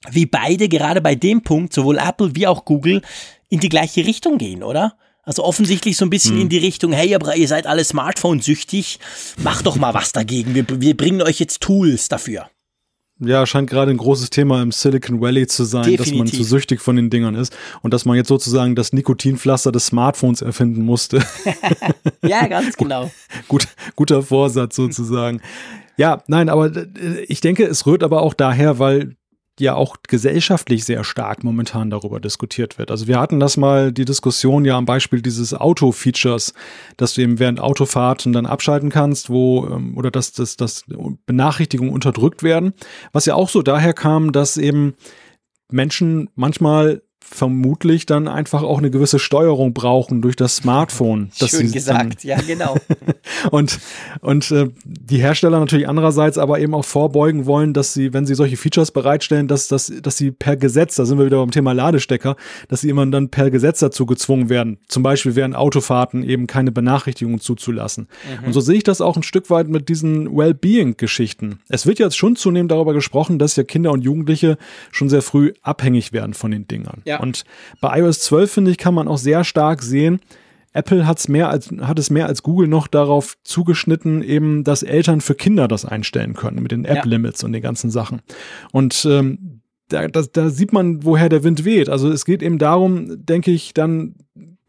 [0.09, 3.01] wie beide gerade bei dem Punkt, sowohl Apple wie auch Google,
[3.49, 4.97] in die gleiche Richtung gehen, oder?
[5.23, 6.43] Also offensichtlich so ein bisschen hm.
[6.43, 8.99] in die Richtung, hey, aber ihr seid alle Smartphone-süchtig,
[9.43, 10.55] macht doch mal was dagegen.
[10.55, 12.49] Wir, wir bringen euch jetzt Tools dafür.
[13.21, 16.07] Ja, scheint gerade ein großes Thema im Silicon Valley zu sein, Definitiv.
[16.07, 19.73] dass man zu süchtig von den Dingern ist und dass man jetzt sozusagen das Nikotinpflaster
[19.73, 21.21] des Smartphones erfinden musste.
[22.25, 23.11] ja, ganz genau.
[23.49, 25.41] Gut, guter Vorsatz sozusagen.
[25.97, 29.17] Ja, nein, aber äh, ich denke, es rührt aber auch daher, weil
[29.59, 32.91] ja auch gesellschaftlich sehr stark momentan darüber diskutiert wird.
[32.91, 36.53] Also wir hatten das mal die Diskussion ja am Beispiel dieses Auto-Features,
[36.97, 40.83] dass du eben während Autofahrten dann abschalten kannst, wo ähm, oder dass, dass, dass
[41.25, 42.73] Benachrichtigungen unterdrückt werden,
[43.11, 44.95] was ja auch so daher kam, dass eben
[45.71, 51.29] Menschen manchmal vermutlich dann einfach auch eine gewisse Steuerung brauchen durch das Smartphone.
[51.35, 52.75] Schön gesagt, ja genau.
[53.51, 53.79] und
[54.21, 58.35] und äh, die Hersteller natürlich andererseits aber eben auch vorbeugen wollen, dass sie, wenn sie
[58.35, 61.73] solche Features bereitstellen, dass, dass, dass sie per Gesetz, da sind wir wieder beim Thema
[61.73, 62.35] Ladestecker,
[62.67, 66.71] dass sie immer dann per Gesetz dazu gezwungen werden, zum Beispiel während Autofahrten eben keine
[66.71, 68.07] Benachrichtigungen zuzulassen.
[68.41, 68.47] Mhm.
[68.47, 71.59] Und so sehe ich das auch ein Stück weit mit diesen Wellbeing-Geschichten.
[71.69, 74.57] Es wird jetzt schon zunehmend darüber gesprochen, dass ja Kinder und Jugendliche
[74.91, 77.01] schon sehr früh abhängig werden von den Dingern.
[77.05, 77.08] Ja.
[77.17, 77.43] Und
[77.81, 80.19] bei iOS 12, finde ich, kann man auch sehr stark sehen,
[80.71, 85.19] Apple hat's mehr als, hat es mehr als Google noch darauf zugeschnitten, eben, dass Eltern
[85.21, 87.47] für Kinder das einstellen können mit den App-Limits ja.
[87.47, 88.21] und den ganzen Sachen.
[88.71, 91.89] Und ähm, da, da, da sieht man, woher der Wind weht.
[91.89, 94.15] Also es geht eben darum, denke ich, dann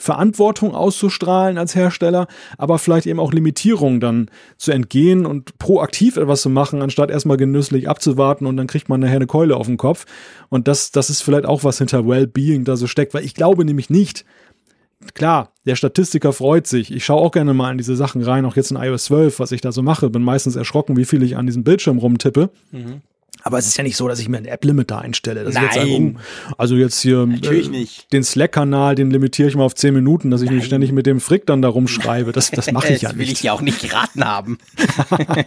[0.00, 2.26] Verantwortung auszustrahlen als Hersteller,
[2.58, 7.36] aber vielleicht eben auch Limitierungen dann zu entgehen und proaktiv etwas zu machen, anstatt erstmal
[7.36, 10.06] genüsslich abzuwarten und dann kriegt man nachher eine Keule auf den Kopf.
[10.48, 13.64] Und das, das ist vielleicht auch was hinter Wellbeing da so steckt, weil ich glaube
[13.64, 14.24] nämlich nicht,
[15.14, 16.92] klar, der Statistiker freut sich.
[16.92, 19.52] Ich schaue auch gerne mal in diese Sachen rein, auch jetzt in iOS 12, was
[19.52, 20.10] ich da so mache.
[20.10, 22.50] Bin meistens erschrocken, wie viel ich an diesem Bildschirm rumtippe.
[22.70, 23.02] Mhm.
[23.42, 25.44] Aber es ist ja nicht so, dass ich mir ein App-Limit da einstelle.
[25.44, 25.64] Dass Nein.
[25.70, 29.74] Ich jetzt sage, oh, also jetzt hier äh, den Slack-Kanal, den limitiere ich mal auf
[29.74, 30.56] 10 Minuten, dass ich Nein.
[30.56, 32.32] nicht ständig mit dem Frick dann da rumschreibe.
[32.32, 33.20] Das, das mache ich ja nicht.
[33.20, 34.58] Das will ich ja auch nicht geraten haben.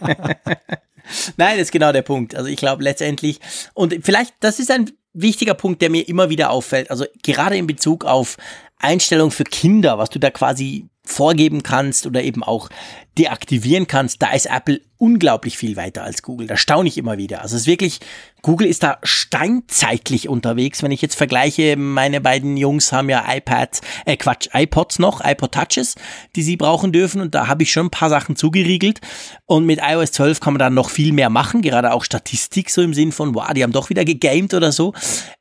[1.38, 2.36] Nein, das ist genau der Punkt.
[2.36, 3.39] Also ich glaube letztendlich,
[3.74, 6.89] und vielleicht, das ist ein wichtiger Punkt, der mir immer wieder auffällt.
[6.89, 8.38] Also gerade in Bezug auf
[8.80, 12.70] Einstellung für Kinder, was du da quasi vorgeben kannst oder eben auch
[13.18, 16.47] deaktivieren kannst, da ist Apple unglaublich viel weiter als Google.
[16.47, 17.41] Da staune ich immer wieder.
[17.41, 17.99] Also es ist wirklich,
[18.41, 20.82] Google ist da steinzeitlich unterwegs.
[20.82, 25.51] Wenn ich jetzt vergleiche, meine beiden Jungs haben ja iPads, äh Quatsch, iPods noch, iPod
[25.51, 25.95] Touches,
[26.38, 29.01] die sie brauchen dürfen und da habe ich schon ein paar Sachen zugeriegelt.
[29.45, 32.82] Und mit iOS 12 kann man dann noch viel mehr machen, gerade auch Statistik so
[32.82, 34.93] im Sinn von, wow, die haben doch wieder gegamed oder so.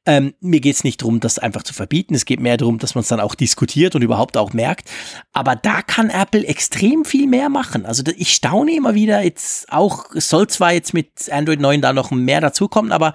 [0.04, 2.16] Ähm, mir geht's nicht darum, das einfach zu verbieten.
[2.16, 4.90] Es geht mehr darum, dass man es dann auch diskutiert und überhaupt auch merkt.
[5.32, 7.86] Aber da kann Apple extrem viel mehr machen machen.
[7.86, 11.92] Also ich staune immer wieder, jetzt auch, es soll zwar jetzt mit Android 9 da
[11.92, 13.12] noch mehr dazukommen, aber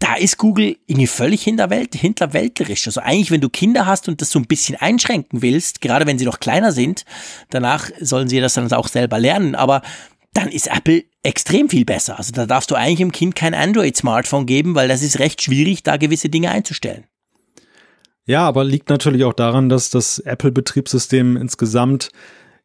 [0.00, 2.88] da ist Google irgendwie völlig hinterwelt, hinterwäldlerisch.
[2.88, 6.18] Also eigentlich, wenn du Kinder hast und das so ein bisschen einschränken willst, gerade wenn
[6.18, 7.04] sie noch kleiner sind,
[7.50, 9.82] danach sollen sie das dann auch selber lernen, aber
[10.32, 12.18] dann ist Apple extrem viel besser.
[12.18, 15.84] Also da darfst du eigentlich dem Kind kein Android-Smartphone geben, weil das ist recht schwierig,
[15.84, 17.04] da gewisse Dinge einzustellen.
[18.26, 22.10] Ja, aber liegt natürlich auch daran, dass das Apple-Betriebssystem insgesamt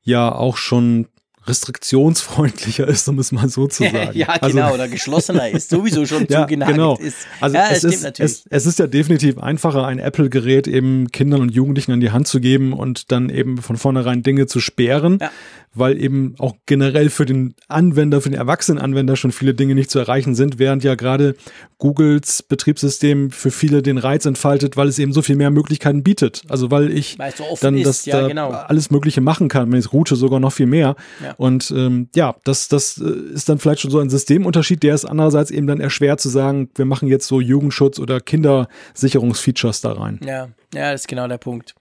[0.01, 1.07] ja auch schon
[1.49, 4.11] restriktionsfreundlicher ist, um es mal so zu sagen.
[4.13, 6.95] ja, also genau, also, oder geschlossener ist, sowieso schon ja, zugenagelt genau.
[6.97, 7.17] ist.
[7.41, 11.49] Also ja, es, ist, es, es, ist ja definitiv einfacher, ein Apple-Gerät eben Kindern und
[11.49, 15.31] Jugendlichen an die Hand zu geben und dann eben von vornherein Dinge zu sperren, ja.
[15.73, 19.99] Weil eben auch generell für den Anwender, für den Erwachsenenanwender schon viele Dinge nicht zu
[19.99, 21.35] erreichen sind, während ja gerade
[21.77, 26.41] Googles Betriebssystem für viele den Reiz entfaltet, weil es eben so viel mehr Möglichkeiten bietet.
[26.49, 28.49] Also weil ich so dann ist, das ja, da genau.
[28.49, 30.95] alles Mögliche machen kann, wenn ich route sogar noch viel mehr.
[31.23, 31.33] Ja.
[31.37, 35.05] Und ähm, ja, das, das äh, ist dann vielleicht schon so ein Systemunterschied, der ist
[35.05, 40.19] andererseits eben dann erschwert zu sagen, wir machen jetzt so Jugendschutz oder Kindersicherungsfeatures da rein.
[40.25, 41.75] Ja, ja, das ist genau der Punkt.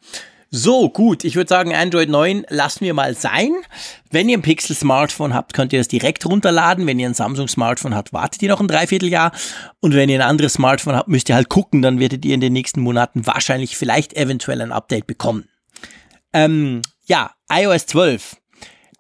[0.51, 1.25] So, gut.
[1.25, 3.53] Ich würde sagen, Android 9 lassen wir mal sein.
[4.11, 6.87] Wenn ihr ein Pixel-Smartphone habt, könnt ihr das direkt runterladen.
[6.87, 9.33] Wenn ihr ein Samsung-Smartphone habt, wartet ihr noch ein Dreivierteljahr.
[9.81, 11.83] Und wenn ihr ein anderes Smartphone habt, müsst ihr halt gucken.
[11.83, 15.49] Dann werdet ihr in den nächsten Monaten wahrscheinlich vielleicht eventuell ein Update bekommen.
[16.33, 18.37] Ähm, ja, iOS 12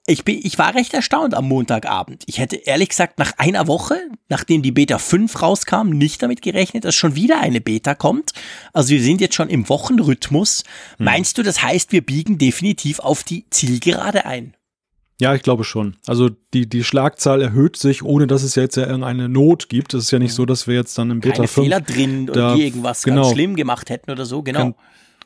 [0.09, 2.25] ich, bin, ich war recht erstaunt am Montagabend.
[2.27, 3.97] Ich hätte ehrlich gesagt nach einer Woche,
[4.29, 8.33] nachdem die Beta 5 rauskam, nicht damit gerechnet, dass schon wieder eine Beta kommt.
[8.73, 10.65] Also wir sind jetzt schon im Wochenrhythmus.
[10.97, 11.05] Hm.
[11.05, 14.55] Meinst du, das heißt, wir biegen definitiv auf die Zielgerade ein?
[15.21, 15.97] Ja, ich glaube schon.
[16.07, 19.93] Also die, die Schlagzahl erhöht sich, ohne dass es jetzt ja irgendeine Not gibt.
[19.93, 22.31] Es ist ja nicht so, dass wir jetzt dann im Beta Keine 5 Fehler drin
[22.31, 24.61] und irgendwas genau, ganz schlimm gemacht hätten oder so, genau.
[24.61, 24.75] Kann,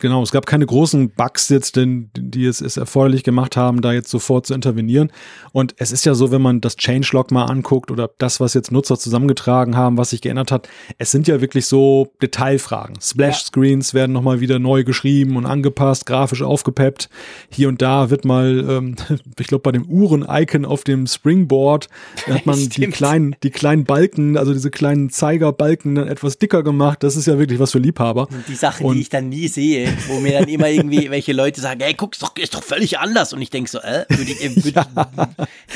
[0.02, 3.92] Genau, es gab keine großen Bugs jetzt, denn, die es, es erforderlich gemacht haben, da
[3.92, 5.12] jetzt sofort zu intervenieren.
[5.52, 8.72] Und es ist ja so, wenn man das Changelog mal anguckt oder das, was jetzt
[8.72, 10.68] Nutzer zusammengetragen haben, was sich geändert hat,
[10.98, 13.00] es sind ja wirklich so Detailfragen.
[13.00, 14.00] Splash-Screens ja.
[14.00, 17.08] werden nochmal wieder neu geschrieben und angepasst, grafisch aufgepeppt.
[17.48, 18.96] Hier und da wird mal, ähm,
[19.38, 21.88] ich glaube, bei dem Uhren-Icon auf dem Springboard
[22.28, 27.04] hat man die kleinen, die kleinen Balken, also diese kleinen Zeigerbalken dann etwas dicker gemacht.
[27.04, 28.26] Das ist ja wirklich was für Liebhaber.
[28.48, 31.60] Die Sachen, und, die ich dann nie sehe wo mir dann immer irgendwie welche Leute
[31.60, 33.32] sagen, hey, guck, ist doch, ist doch völlig anders.
[33.32, 34.86] Und ich denke so, äh, würd ich, würd, ja.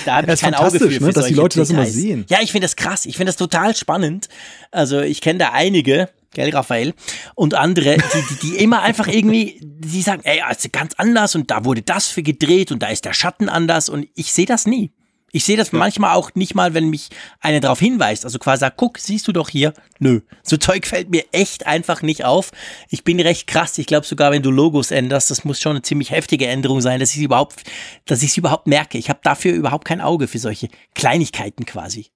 [0.05, 1.69] da habe ich kein Auge für, für ne, dass die Leute Details.
[1.69, 2.27] das immer sehen.
[2.29, 3.07] Ja, ich finde das krass.
[3.07, 4.29] Ich finde das total spannend.
[4.71, 6.95] Also ich kenne da einige, gell, Raphael,
[7.35, 11.51] und andere, die, die, die immer einfach irgendwie, die sagen, ey, ist ganz anders und
[11.51, 14.67] da wurde das für gedreht und da ist der Schatten anders und ich sehe das
[14.67, 14.93] nie.
[15.32, 15.78] Ich sehe das ja.
[15.78, 18.24] manchmal auch nicht mal, wenn mich einer darauf hinweist.
[18.24, 19.74] Also quasi sagt, guck, siehst du doch hier.
[19.98, 20.20] Nö.
[20.43, 22.53] So Zeug fällt mir echt einfach nicht auf.
[22.89, 23.77] Ich bin recht krass.
[23.78, 27.01] Ich glaube sogar, wenn du Logos änderst, das muss schon eine ziemlich heftige Änderung sein,
[27.01, 27.62] dass ich überhaupt,
[28.07, 28.98] dass ich es überhaupt merke.
[28.98, 32.07] Ich habe dafür überhaupt kein Auge für solche Kleinigkeiten quasi.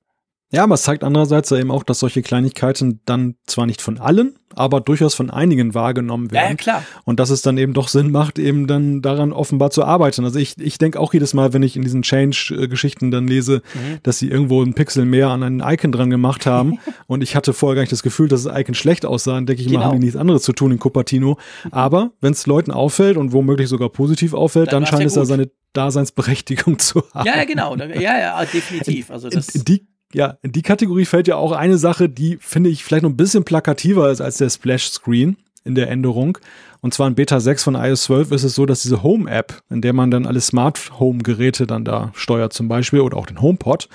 [0.53, 4.35] Ja, aber es zeigt andererseits eben auch, dass solche Kleinigkeiten dann zwar nicht von allen,
[4.57, 6.51] aber durchaus von einigen wahrgenommen werden.
[6.51, 6.85] Ja, klar.
[7.05, 10.25] Und dass es dann eben doch Sinn macht, eben dann daran offenbar zu arbeiten.
[10.25, 13.99] Also ich, ich denke auch jedes Mal, wenn ich in diesen Change-Geschichten dann lese, mhm.
[14.03, 17.53] dass sie irgendwo ein Pixel mehr an einen Icon dran gemacht haben und ich hatte
[17.53, 19.83] vorher gar nicht das Gefühl, dass das Icon schlecht aussah, dann denke ich genau.
[19.83, 21.39] immer, haben die nichts anderes zu tun in Cupertino.
[21.65, 21.73] Mhm.
[21.73, 25.25] Aber wenn es Leuten auffällt und womöglich sogar positiv auffällt, dann, dann scheint es ja
[25.25, 27.27] seine Daseinsberechtigung zu haben.
[27.27, 27.77] Ja, ja, genau.
[27.77, 29.13] Ja, ja, definitiv.
[29.13, 32.85] Also das die ja, in die Kategorie fällt ja auch eine Sache, die finde ich
[32.85, 36.39] vielleicht noch ein bisschen plakativer ist als der Splash Screen in der Änderung.
[36.81, 39.82] Und zwar in Beta 6 von iOS 12 ist es so, dass diese Home-App, in
[39.82, 43.89] der man dann alle Smart Home-Geräte dann da steuert zum Beispiel oder auch den HomePod,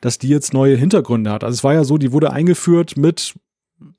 [0.00, 1.42] dass die jetzt neue Hintergründe hat.
[1.42, 3.34] Also es war ja so, die wurde eingeführt mit,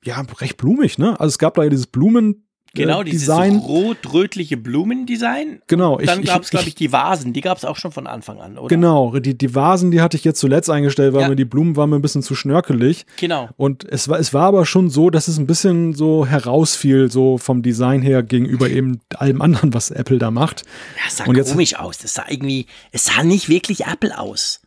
[0.03, 1.19] ja, recht blumig, ne?
[1.19, 3.57] Also es gab da ja dieses Blumen, Genau, dieses Design.
[3.57, 5.61] rot-rötliche Blumendesign.
[5.67, 5.97] Genau.
[5.97, 7.33] Und dann gab es, glaube ich, die Vasen.
[7.33, 8.67] Die gab es auch schon von Anfang an, oder?
[8.67, 11.29] Genau, die, die Vasen, die hatte ich jetzt zuletzt eingestellt, weil ja.
[11.29, 13.05] mir die Blumen waren mir ein bisschen zu schnörkelig.
[13.17, 13.49] Genau.
[13.57, 17.37] Und es war, es war aber schon so, dass es ein bisschen so herausfiel, so
[17.37, 20.63] vom Design her gegenüber eben allem anderen, was Apple da macht.
[20.95, 21.97] Ja, es sah Und jetzt, komisch aus.
[21.97, 24.61] Das sah irgendwie, es sah nicht wirklich Apple aus.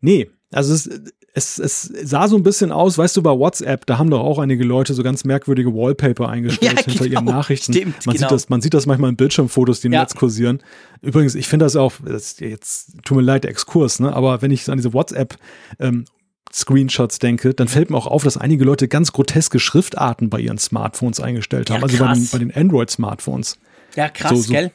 [0.00, 0.88] Nee, also es,
[1.32, 4.38] es, es sah so ein bisschen aus, weißt du, bei WhatsApp, da haben doch auch
[4.38, 7.38] einige Leute so ganz merkwürdige Wallpaper eingestellt ja, hinter ihren genau.
[7.38, 7.72] Nachrichten.
[7.72, 8.28] Stimmt, man, genau.
[8.28, 10.00] sieht das, man sieht das manchmal in Bildschirmfotos, die im ja.
[10.00, 10.60] Netz kursieren.
[11.02, 14.12] Übrigens, ich finde das auch, das jetzt tut mir leid, der Exkurs, ne?
[14.12, 15.36] aber wenn ich an diese WhatsApp
[15.78, 16.04] ähm,
[16.52, 20.58] Screenshots denke, dann fällt mir auch auf, dass einige Leute ganz groteske Schriftarten bei ihren
[20.58, 23.58] Smartphones eingestellt haben, ja, also bei den, bei den Android-Smartphones.
[23.94, 24.72] Ja, krass, so, so, gell?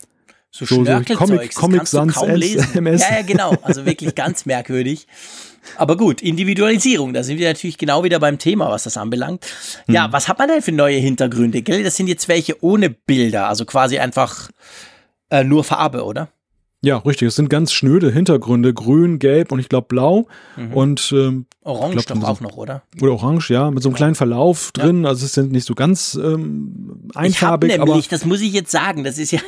[0.55, 3.01] So, so, so Comic, Comic Sans MS.
[3.01, 3.57] Ja, ja, genau.
[3.61, 5.05] Also wirklich ganz merkwürdig.
[5.75, 9.45] Aber gut, Individualisierung, da sind wir natürlich genau wieder beim Thema, was das anbelangt.
[9.87, 10.13] Ja, hm.
[10.13, 11.61] was hat man denn für neue Hintergründe?
[11.61, 11.83] Gell?
[11.83, 14.49] Das sind jetzt welche ohne Bilder, also quasi einfach
[15.29, 16.29] äh, nur Farbe, oder?
[16.85, 17.29] Ja, richtig.
[17.29, 20.27] Es sind ganz schnöde Hintergründe, grün, gelb und ich glaube blau.
[20.55, 20.73] Mhm.
[20.73, 22.83] Und ähm, Orange glaub, doch auch noch, oder?
[23.01, 25.01] Oder orange, ja, mit so einem kleinen Verlauf drin.
[25.01, 25.09] Ja.
[25.09, 27.71] Also es sind nicht so ganz ähm, einfarbig.
[27.71, 29.39] Ich nämlich, das muss ich jetzt sagen, das ist ja,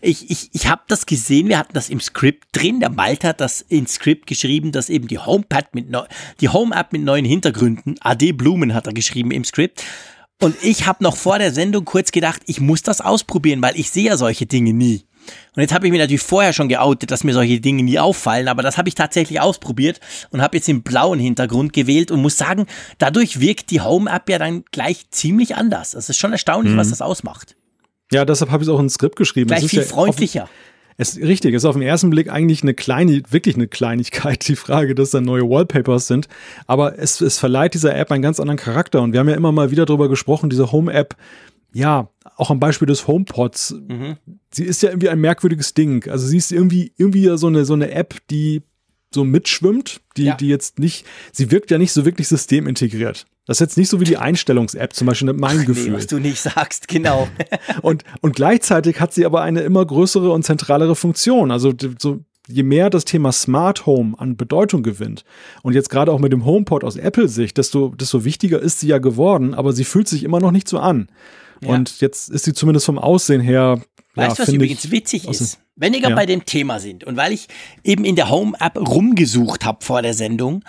[0.00, 2.80] ich, ich, ich habe das gesehen, wir hatten das im Skript drin.
[2.80, 6.04] Der Malte hat das ins Skript geschrieben, dass eben die HomePad mit neu,
[6.40, 9.84] die Home-App mit neuen Hintergründen, AD Blumen hat er geschrieben im Skript.
[10.40, 13.90] Und ich habe noch vor der Sendung kurz gedacht, ich muss das ausprobieren, weil ich
[13.90, 15.04] sehe ja solche Dinge nie.
[15.54, 18.48] Und jetzt habe ich mir natürlich vorher schon geoutet, dass mir solche Dinge nie auffallen,
[18.48, 20.00] aber das habe ich tatsächlich ausprobiert
[20.30, 22.66] und habe jetzt den blauen Hintergrund gewählt und muss sagen,
[22.98, 25.92] dadurch wirkt die Home-App ja dann gleich ziemlich anders.
[25.92, 26.78] Das ist schon erstaunlich, mhm.
[26.78, 27.56] was das ausmacht.
[28.12, 29.48] Ja, deshalb habe ich es auch ins Skript geschrieben.
[29.48, 30.48] Gleich viel ja freundlicher.
[31.00, 34.56] Es richtig, es ist auf den ersten Blick eigentlich eine kleine, wirklich eine Kleinigkeit, die
[34.56, 36.28] Frage, dass da neue Wallpapers sind.
[36.66, 39.00] Aber es, es verleiht dieser App einen ganz anderen Charakter.
[39.00, 41.14] Und wir haben ja immer mal wieder darüber gesprochen, diese Home-App,
[41.72, 43.76] ja, auch am Beispiel des HomePods.
[43.88, 44.16] Mhm.
[44.50, 46.08] Sie ist ja irgendwie ein merkwürdiges Ding.
[46.08, 48.62] Also sie ist irgendwie, irgendwie so eine, so eine App, die
[49.12, 50.36] so mitschwimmt, die, ja.
[50.36, 53.26] die jetzt nicht, sie wirkt ja nicht so wirklich systemintegriert.
[53.46, 55.92] Das ist jetzt nicht so wie die Einstellungs-App, zum Beispiel mein Ach, Gefühl.
[55.92, 57.28] Nee, was du nicht sagst, genau.
[57.82, 61.50] und, und gleichzeitig hat sie aber eine immer größere und zentralere Funktion.
[61.50, 65.24] Also so, je mehr das Thema Smart Home an Bedeutung gewinnt
[65.62, 68.98] und jetzt gerade auch mit dem HomePod aus Apple-Sicht, desto, desto wichtiger ist sie ja
[68.98, 71.08] geworden, aber sie fühlt sich immer noch nicht so an.
[71.60, 71.70] Ja.
[71.70, 73.80] Und jetzt ist sie zumindest vom Aussehen her.
[74.14, 75.58] Weißt du, ja, was übrigens witzig ist?
[75.76, 76.14] Wenn wir ja.
[76.14, 77.46] bei dem Thema sind und weil ich
[77.84, 80.64] eben in der Home-App rumgesucht habe vor der Sendung,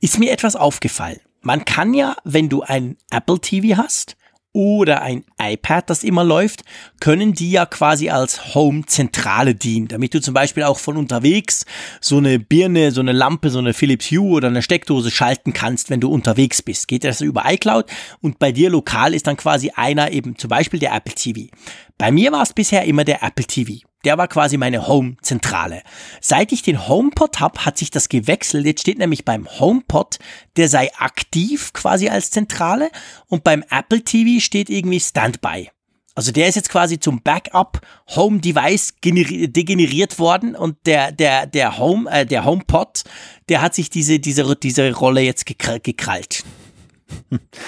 [0.00, 1.20] ist mir etwas aufgefallen.
[1.42, 4.16] Man kann ja, wenn du ein Apple TV hast
[4.56, 6.64] oder ein iPad, das immer läuft,
[6.98, 11.66] können die ja quasi als Home-Zentrale dienen, damit du zum Beispiel auch von unterwegs
[12.00, 15.90] so eine Birne, so eine Lampe, so eine Philips Hue oder eine Steckdose schalten kannst,
[15.90, 16.88] wenn du unterwegs bist.
[16.88, 17.84] Geht das über iCloud
[18.22, 21.50] und bei dir lokal ist dann quasi einer eben zum Beispiel der Apple TV.
[21.98, 23.86] Bei mir war es bisher immer der Apple TV.
[24.04, 25.82] Der war quasi meine Home-Zentrale.
[26.20, 28.66] Seit ich den HomePod habe, hat sich das gewechselt.
[28.66, 30.18] Jetzt steht nämlich beim HomePod,
[30.56, 32.90] der sei aktiv quasi als Zentrale
[33.26, 35.70] und beim Apple TV steht irgendwie Standby.
[36.14, 37.80] Also der ist jetzt quasi zum Backup
[38.14, 43.04] Home Device degeneriert worden und der der der Home äh, der HomePod,
[43.50, 46.44] der hat sich diese diese diese Rolle jetzt gekrallt.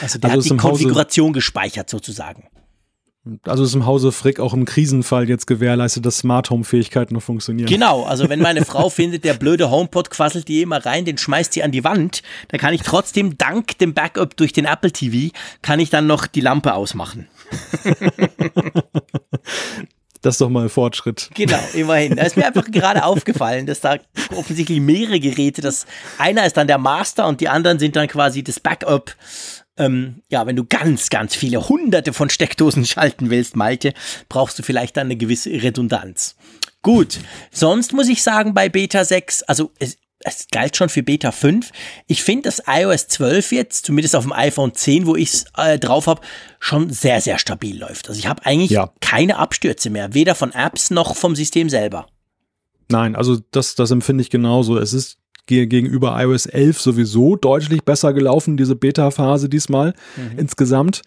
[0.01, 2.49] Also der also hat die Konfiguration gespeichert sozusagen.
[3.45, 7.23] Also ist im Hause Frick auch im Krisenfall jetzt gewährleistet, dass Smart Home Fähigkeiten noch
[7.23, 7.69] funktionieren.
[7.69, 11.53] Genau, also wenn meine Frau findet, der blöde HomePod quasselt die immer rein, den schmeißt
[11.53, 15.33] sie an die Wand, dann kann ich trotzdem dank dem Backup durch den Apple TV,
[15.63, 17.29] kann ich dann noch die Lampe ausmachen.
[20.21, 21.31] Das ist doch mal ein Fortschritt.
[21.35, 22.17] Genau, immerhin.
[22.17, 23.99] Da ist mir einfach gerade aufgefallen, dass da
[24.35, 25.87] offensichtlich mehrere Geräte, das
[26.19, 29.15] einer ist dann der Master und die anderen sind dann quasi das Backup
[29.79, 33.95] ähm, ja, wenn du ganz, ganz viele hunderte von Steckdosen schalten willst, Malte,
[34.29, 36.37] brauchst du vielleicht dann eine gewisse Redundanz.
[36.83, 37.19] Gut,
[37.51, 41.71] sonst muss ich sagen, bei Beta 6, also es, es galt schon für Beta 5.
[42.07, 45.79] Ich finde, dass iOS 12 jetzt, zumindest auf dem iPhone 10, wo ich es äh,
[45.79, 46.21] drauf habe,
[46.61, 48.09] schon sehr, sehr stabil läuft.
[48.09, 48.93] Also ich habe eigentlich ja.
[49.01, 52.07] keine Abstürze mehr, weder von Apps noch vom System selber.
[52.91, 54.79] Nein, also das, das empfinde ich genauso.
[54.79, 55.19] Es ist
[55.49, 60.39] gegenüber iOS 11 sowieso deutlich besser gelaufen, diese Beta-Phase diesmal mhm.
[60.39, 61.03] insgesamt.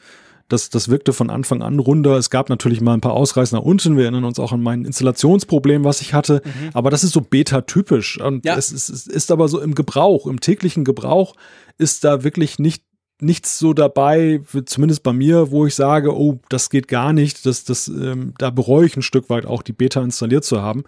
[0.49, 2.17] Das, das wirkte von Anfang an runder.
[2.17, 3.95] Es gab natürlich mal ein paar Ausreißer nach unten.
[3.95, 6.41] Wir erinnern uns auch an mein Installationsproblem, was ich hatte.
[6.43, 6.71] Mhm.
[6.73, 8.19] Aber das ist so beta-typisch.
[8.19, 8.57] Und ja.
[8.57, 11.35] es, ist, es ist aber so im Gebrauch, im täglichen Gebrauch
[11.77, 12.83] ist da wirklich nicht
[13.21, 17.45] nichts so dabei, zumindest bei mir, wo ich sage, oh, das geht gar nicht.
[17.45, 20.83] Das, das, ähm, da bereue ich ein Stück weit auch, die Beta installiert zu haben.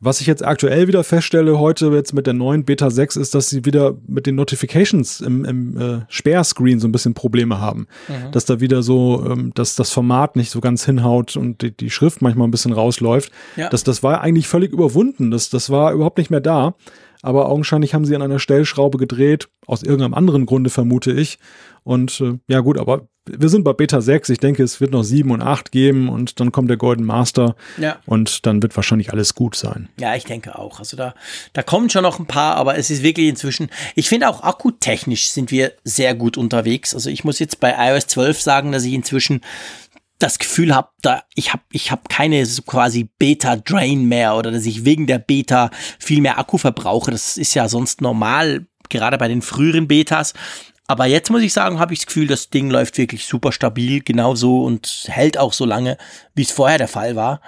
[0.00, 3.48] Was ich jetzt aktuell wieder feststelle, heute jetzt mit der neuen Beta 6, ist, dass
[3.48, 7.86] sie wieder mit den Notifications im, im äh, Sperrscreen so ein bisschen Probleme haben.
[8.08, 8.32] Mhm.
[8.32, 11.90] Dass da wieder so, ähm, dass das Format nicht so ganz hinhaut und die, die
[11.90, 13.30] Schrift manchmal ein bisschen rausläuft.
[13.56, 13.68] Ja.
[13.68, 15.30] Das, das war eigentlich völlig überwunden.
[15.30, 16.74] Das, das war überhaupt nicht mehr da.
[17.24, 21.38] Aber augenscheinlich haben sie an einer Stellschraube gedreht, aus irgendeinem anderen Grunde vermute ich.
[21.82, 24.28] Und äh, ja gut, aber wir sind bei Beta 6.
[24.28, 27.56] Ich denke, es wird noch 7 und 8 geben und dann kommt der Golden Master.
[27.78, 27.98] Ja.
[28.04, 29.88] Und dann wird wahrscheinlich alles gut sein.
[29.98, 30.80] Ja, ich denke auch.
[30.80, 31.14] Also da,
[31.54, 35.30] da kommen schon noch ein paar, aber es ist wirklich inzwischen, ich finde auch akkutechnisch
[35.30, 36.94] sind wir sehr gut unterwegs.
[36.94, 39.40] Also ich muss jetzt bei iOS 12 sagen, dass ich inzwischen
[40.18, 44.50] das Gefühl habe, da ich habe ich habe keine so quasi Beta Drain mehr oder
[44.50, 47.10] dass ich wegen der Beta viel mehr Akku verbrauche.
[47.10, 50.34] Das ist ja sonst normal gerade bei den früheren Betas.
[50.86, 54.02] Aber jetzt muss ich sagen, habe ich das Gefühl, das Ding läuft wirklich super stabil,
[54.02, 55.96] genauso und hält auch so lange,
[56.34, 57.40] wie es vorher der Fall war.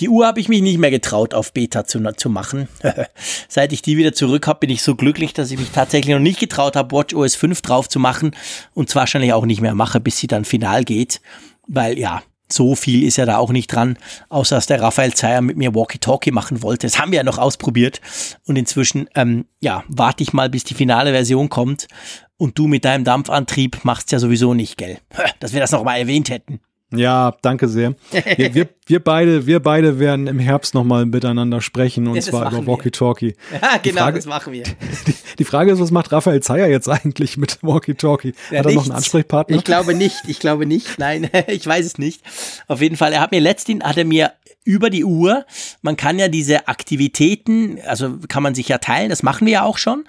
[0.00, 2.68] Die Uhr habe ich mich nicht mehr getraut, auf Beta zu, zu machen.
[3.48, 6.20] Seit ich die wieder zurück habe, bin ich so glücklich, dass ich mich tatsächlich noch
[6.20, 8.34] nicht getraut habe, Watch OS 5 drauf zu machen
[8.74, 11.20] und zwar wahrscheinlich auch nicht mehr mache, bis sie dann final geht.
[11.66, 15.40] Weil ja, so viel ist ja da auch nicht dran, außer dass der Raphael Zeyer
[15.40, 16.86] mit mir Walkie-Talkie machen wollte.
[16.86, 18.00] Das haben wir ja noch ausprobiert.
[18.46, 21.88] Und inzwischen, ähm, ja, warte ich mal, bis die finale Version kommt.
[22.36, 24.98] Und du mit deinem Dampfantrieb machst ja sowieso nicht, gell?
[25.40, 26.60] Dass wir das noch mal erwähnt hätten.
[26.92, 27.94] Ja, danke sehr.
[28.10, 32.52] Wir, wir, wir, beide, wir beide werden im Herbst nochmal miteinander sprechen und ja, zwar
[32.52, 33.34] über Walkie Talkie.
[33.62, 34.64] Ja, genau, Frage, das machen wir.
[35.06, 38.34] Die, die, Frage ist, was macht Raphael Zeyer jetzt eigentlich mit Walkie Talkie?
[38.50, 38.74] Ja, hat er nichts.
[38.76, 39.56] noch einen Ansprechpartner?
[39.56, 40.98] Ich glaube nicht, ich glaube nicht.
[40.98, 42.22] Nein, ich weiß es nicht.
[42.68, 44.32] Auf jeden Fall, er hat mir letztens, hat er mir
[44.64, 45.44] über die Uhr.
[45.82, 49.62] Man kann ja diese Aktivitäten, also kann man sich ja teilen, das machen wir ja
[49.64, 50.04] auch schon.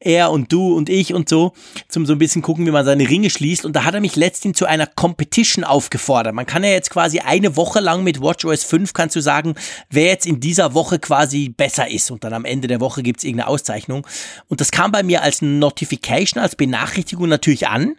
[0.00, 1.52] Er und du und ich und so,
[1.88, 3.64] zum so ein bisschen gucken, wie man seine Ringe schließt.
[3.64, 6.34] Und da hat er mich letztens zu einer Competition aufgefordert.
[6.34, 9.54] Man kann ja jetzt quasi eine Woche lang mit WatchOS 5 kannst du sagen,
[9.90, 12.10] wer jetzt in dieser Woche quasi besser ist.
[12.10, 14.06] Und dann am Ende der Woche gibt's irgendeine Auszeichnung.
[14.48, 17.96] Und das kam bei mir als Notification, als Benachrichtigung natürlich an.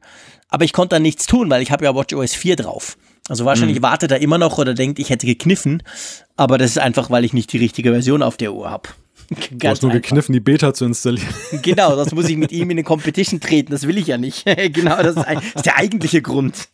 [0.49, 2.97] Aber ich konnte da nichts tun, weil ich habe ja WatchOS 4 drauf.
[3.29, 3.83] Also wahrscheinlich mhm.
[3.83, 5.83] wartet er immer noch oder denkt, ich hätte gekniffen.
[6.35, 8.89] Aber das ist einfach, weil ich nicht die richtige Version auf der Uhr habe.
[9.51, 10.01] Du hast nur einfach.
[10.01, 11.33] gekniffen, die Beta zu installieren.
[11.61, 13.71] Genau, das muss ich mit ihm in eine Competition treten.
[13.71, 14.45] Das will ich ja nicht.
[14.73, 16.67] genau, das ist, ein, das ist der eigentliche Grund.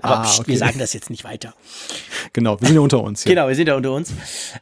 [0.00, 0.52] Aber ah, pst, okay.
[0.52, 1.54] wir sagen das jetzt nicht weiter.
[2.32, 3.24] Genau, wir sind ja unter uns.
[3.24, 3.30] Ja.
[3.30, 4.12] Genau, wir sind ja unter uns.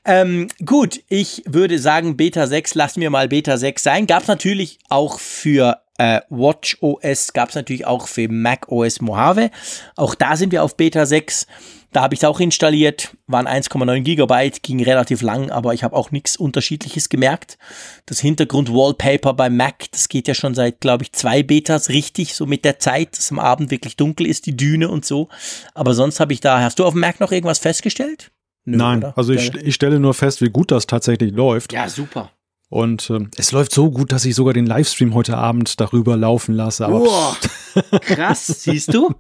[0.05, 4.07] Ähm, gut, ich würde sagen, Beta 6, lassen wir mal Beta 6 sein.
[4.07, 9.01] Gab es natürlich auch für äh, Watch OS gab es natürlich auch für Mac OS
[9.01, 9.51] Mojave.
[9.97, 11.47] Auch da sind wir auf Beta 6.
[11.93, 15.95] Da habe ich es auch installiert, waren 1,9 Gigabyte, ging relativ lang, aber ich habe
[15.95, 17.59] auch nichts Unterschiedliches gemerkt.
[18.07, 22.47] Das Hintergrund-Wallpaper bei Mac, das geht ja schon seit, glaube ich, zwei Betas richtig, so
[22.47, 25.29] mit der Zeit, dass am Abend wirklich dunkel ist, die Düne und so.
[25.75, 28.33] Aber sonst habe ich da, hast du auf Mac noch irgendwas festgestellt?
[28.65, 29.19] Nö, Nein, oder?
[29.19, 31.75] also ich, ich stelle nur fest, wie gut das tatsächlich läuft.
[31.75, 32.31] Ja, super.
[32.73, 36.55] Und äh, es läuft so gut, dass ich sogar den Livestream heute Abend darüber laufen
[36.55, 36.87] lasse.
[36.87, 37.35] Aber oh,
[38.01, 39.15] krass, siehst du?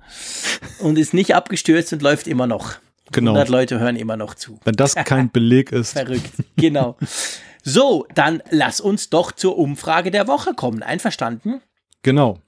[0.79, 2.77] Und ist nicht abgestürzt und läuft immer noch.
[3.11, 3.33] Genau.
[3.33, 4.59] 100 Leute hören immer noch zu.
[4.65, 5.93] Wenn das kein Beleg ist.
[5.93, 6.97] Verrückt, genau.
[7.63, 10.83] So, dann lass uns doch zur Umfrage der Woche kommen.
[10.83, 11.61] Einverstanden?
[12.03, 12.39] Genau.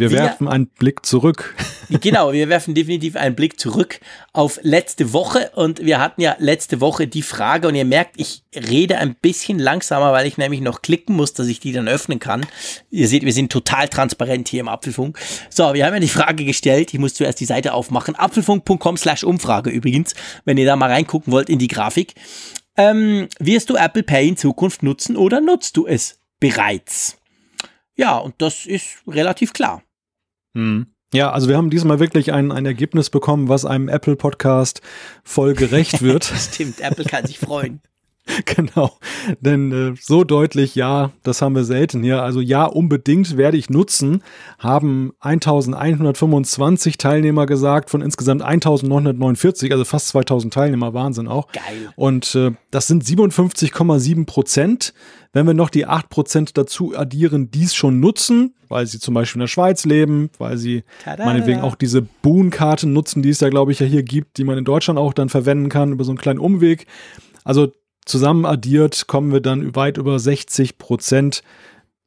[0.00, 1.54] Wir, werfen einen Blick zurück.
[2.00, 3.98] Genau, wir werfen definitiv einen Blick zurück
[4.32, 8.44] auf letzte Woche und wir hatten ja letzte Woche die Frage und ihr merkt, ich
[8.54, 12.20] rede ein bisschen langsamer, weil ich nämlich noch klicken muss, dass ich die dann öffnen
[12.20, 12.46] kann.
[12.90, 15.18] Ihr seht, wir sind total transparent hier im Apfelfunk.
[15.48, 19.24] So, wir haben ja die Frage gestellt, ich muss zuerst die Seite aufmachen, apfelfunk.com slash
[19.24, 20.14] Umfrage übrigens,
[20.44, 22.14] wenn ihr da mal reingucken wollt in die Grafik.
[22.76, 27.18] Ähm, wirst du Apple Pay in Zukunft nutzen oder nutzt du es bereits?
[27.96, 29.82] Ja, und das ist relativ klar.
[30.54, 30.86] Hm.
[31.12, 34.80] Ja, also wir haben diesmal wirklich ein, ein Ergebnis bekommen, was einem Apple-Podcast
[35.24, 36.24] voll gerecht wird.
[36.24, 37.80] Stimmt, Apple kann sich freuen.
[38.56, 38.98] Genau,
[39.40, 42.22] denn äh, so deutlich, ja, das haben wir selten hier.
[42.22, 44.22] Also ja, unbedingt werde ich nutzen,
[44.58, 51.50] haben 1125 Teilnehmer gesagt von insgesamt 1949, also fast 2000 Teilnehmer, Wahnsinn auch.
[51.52, 51.90] Geil.
[51.96, 54.94] Und äh, das sind 57,7 Prozent.
[55.32, 59.14] Wenn wir noch die 8 Prozent dazu addieren, die es schon nutzen, weil sie zum
[59.14, 61.24] Beispiel in der Schweiz leben, weil sie Tada.
[61.24, 64.58] meinetwegen auch diese Boon-Karte nutzen, die es da, glaube ich, ja hier gibt, die man
[64.58, 66.86] in Deutschland auch dann verwenden kann über so einen kleinen Umweg.
[67.44, 67.72] Also
[68.10, 71.42] zusammen addiert kommen wir dann weit über 60 Prozent,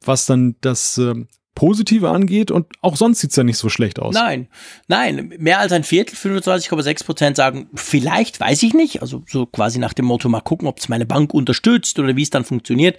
[0.02, 1.26] was dann das äh,
[1.56, 4.16] Positive angeht und auch sonst sieht es ja nicht so schlecht aus.
[4.16, 4.48] Nein,
[4.88, 9.78] nein, mehr als ein Viertel, 25,6 Prozent sagen, vielleicht, weiß ich nicht, also so quasi
[9.80, 12.98] nach dem Motto, mal gucken, ob es meine Bank unterstützt oder wie es dann funktioniert.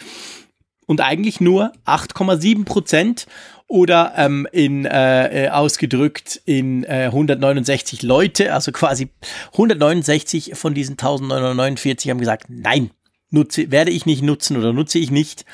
[0.86, 3.26] Und eigentlich nur 8,7 Prozent
[3.66, 9.08] oder ähm, in äh, äh ausgedrückt in äh, 169 Leute, also quasi
[9.52, 12.90] 169 von diesen 1949 haben gesagt, nein,
[13.30, 15.44] nutze, werde ich nicht nutzen oder nutze ich nicht.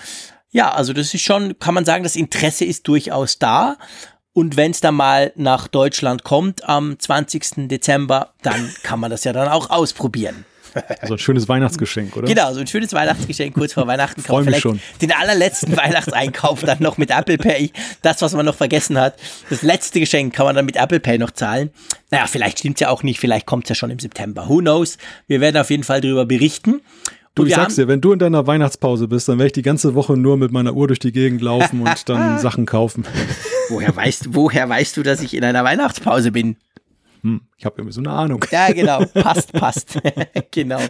[0.51, 3.77] Ja, also das ist schon, kann man sagen, das Interesse ist durchaus da.
[4.32, 7.69] Und wenn es dann mal nach Deutschland kommt am 20.
[7.69, 10.44] Dezember, dann kann man das ja dann auch ausprobieren.
[11.06, 12.28] So ein schönes Weihnachtsgeschenk, oder?
[12.28, 14.22] Genau, so ein schönes Weihnachtsgeschenk kurz vor Weihnachten.
[14.22, 14.80] Freue mich schon.
[15.01, 17.72] Den allerletzten Weihnachtseinkauf dann noch mit Apple Pay.
[18.02, 19.14] Das, was man noch vergessen hat.
[19.48, 21.70] Das letzte Geschenk kann man dann mit Apple Pay noch zahlen.
[22.10, 23.20] Naja, vielleicht stimmt's ja auch nicht.
[23.20, 24.48] Vielleicht kommt's ja schon im September.
[24.48, 24.98] Who knows?
[25.26, 26.80] Wir werden auf jeden Fall darüber berichten.
[27.34, 29.94] Du, ich sag's dir, wenn du in deiner Weihnachtspause bist, dann werde ich die ganze
[29.94, 33.05] Woche nur mit meiner Uhr durch die Gegend laufen und dann Sachen kaufen.
[33.68, 36.56] Woher weißt, woher weißt du, dass ich in einer Weihnachtspause bin?
[37.22, 38.44] Hm, ich habe irgendwie so eine Ahnung.
[38.51, 39.98] Ja, genau, passt, passt.
[40.51, 40.80] genau.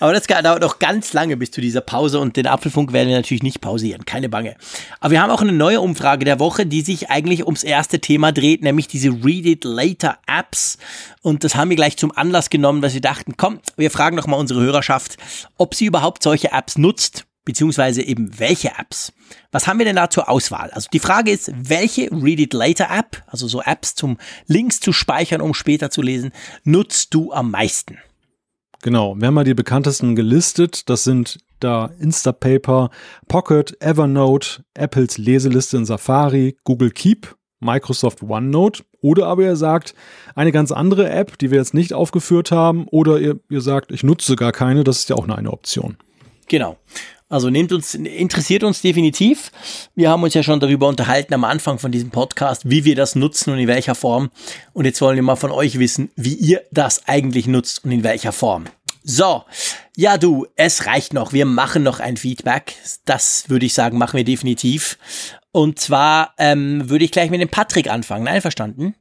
[0.00, 3.16] Aber das dauert noch ganz lange bis zu dieser Pause und den Apfelfunk werden wir
[3.16, 4.56] natürlich nicht pausieren, keine Bange.
[5.00, 8.32] Aber wir haben auch eine neue Umfrage der Woche, die sich eigentlich ums erste Thema
[8.32, 10.78] dreht, nämlich diese Read It Later Apps.
[11.22, 14.26] Und das haben wir gleich zum Anlass genommen, dass wir dachten, komm, wir fragen doch
[14.26, 15.16] mal unsere Hörerschaft,
[15.56, 19.12] ob sie überhaupt solche Apps nutzt beziehungsweise eben welche Apps.
[19.50, 20.70] Was haben wir denn da zur Auswahl?
[20.70, 24.92] Also die Frage ist, welche Read It Later App, also so Apps zum Links zu
[24.92, 26.32] speichern, um später zu lesen,
[26.64, 27.98] nutzt du am meisten?
[28.82, 30.88] Genau, wir haben mal die bekanntesten gelistet.
[30.90, 32.90] Das sind da Instapaper,
[33.28, 39.94] Pocket, Evernote, Apples Leseliste in Safari, Google Keep, Microsoft OneNote oder aber ihr sagt
[40.34, 44.02] eine ganz andere App, die wir jetzt nicht aufgeführt haben oder ihr, ihr sagt, ich
[44.02, 45.96] nutze gar keine, das ist ja auch eine, eine Option.
[46.48, 46.76] Genau.
[47.32, 49.52] Also nehmt uns, interessiert uns definitiv.
[49.94, 53.14] Wir haben uns ja schon darüber unterhalten am Anfang von diesem Podcast, wie wir das
[53.14, 54.30] nutzen und in welcher Form.
[54.74, 58.04] Und jetzt wollen wir mal von euch wissen, wie ihr das eigentlich nutzt und in
[58.04, 58.64] welcher Form.
[59.02, 59.44] So,
[59.96, 61.32] Ja, du, es reicht noch.
[61.32, 62.74] Wir machen noch ein Feedback.
[63.06, 64.98] Das würde ich sagen, machen wir definitiv.
[65.52, 68.28] Und zwar ähm, würde ich gleich mit dem Patrick anfangen.
[68.28, 68.94] Einverstanden?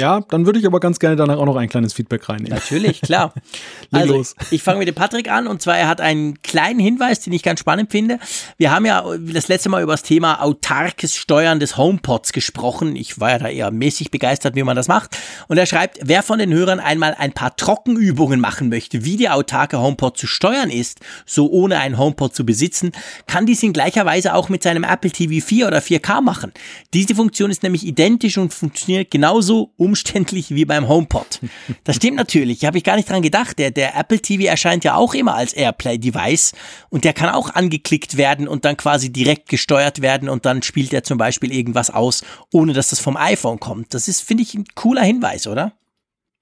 [0.00, 2.52] Ja, dann würde ich aber ganz gerne danach auch noch ein kleines Feedback reinnehmen.
[2.52, 3.34] Natürlich, klar.
[3.92, 4.34] also, los.
[4.50, 7.42] ich fange mit dem Patrick an und zwar er hat einen kleinen Hinweis, den ich
[7.42, 8.18] ganz spannend finde.
[8.56, 12.96] Wir haben ja das letzte Mal über das Thema autarkes Steuern des HomePods gesprochen.
[12.96, 15.18] Ich war ja da eher mäßig begeistert, wie man das macht.
[15.48, 19.34] Und er schreibt, wer von den Hörern einmal ein paar Trockenübungen machen möchte, wie der
[19.34, 22.92] autarke HomePod zu steuern ist, so ohne einen HomePod zu besitzen,
[23.26, 26.52] kann dies in gleicher Weise auch mit seinem Apple TV 4 oder 4K machen.
[26.94, 31.40] Diese Funktion ist nämlich identisch und funktioniert genauso umständlich wie beim HomePod.
[31.82, 33.58] Das stimmt natürlich, habe ich gar nicht dran gedacht.
[33.58, 36.52] Der, der Apple TV erscheint ja auch immer als AirPlay-Device
[36.90, 40.92] und der kann auch angeklickt werden und dann quasi direkt gesteuert werden und dann spielt
[40.92, 42.22] er zum Beispiel irgendwas aus,
[42.52, 43.92] ohne dass das vom iPhone kommt.
[43.94, 45.72] Das ist, finde ich, ein cooler Hinweis, oder?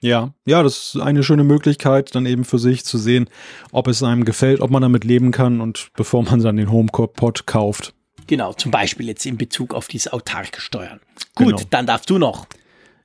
[0.01, 3.31] Ja, ja, das ist eine schöne Möglichkeit, dann eben für sich zu sehen,
[3.73, 7.47] ob es einem gefällt, ob man damit leben kann und bevor man dann den HomePod
[7.47, 7.95] kauft.
[8.27, 11.01] Genau, zum Beispiel jetzt in Bezug auf dieses autarke Steuern.
[11.35, 11.62] Gut, genau.
[11.70, 12.47] dann darfst du noch.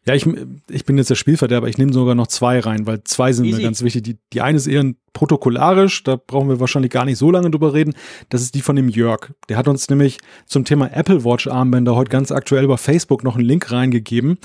[0.06, 0.28] Ja, ich,
[0.70, 3.58] ich bin jetzt der Spielverderber, ich nehme sogar noch zwei rein, weil zwei sind Easy.
[3.58, 4.04] mir ganz wichtig.
[4.04, 7.74] Die, die eine ist eher protokollarisch, da brauchen wir wahrscheinlich gar nicht so lange drüber
[7.74, 7.94] reden.
[8.28, 9.32] Das ist die von dem Jörg.
[9.48, 13.38] Der hat uns nämlich zum Thema Apple Watch Armbänder heute ganz aktuell über Facebook noch
[13.38, 14.38] einen Link reingegeben.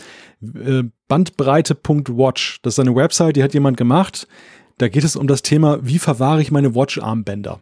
[0.42, 2.60] Äh, Bandbreite.watch.
[2.62, 4.28] Das ist eine Website, die hat jemand gemacht.
[4.76, 7.60] Da geht es um das Thema, wie verwahre ich meine Watch Armbänder.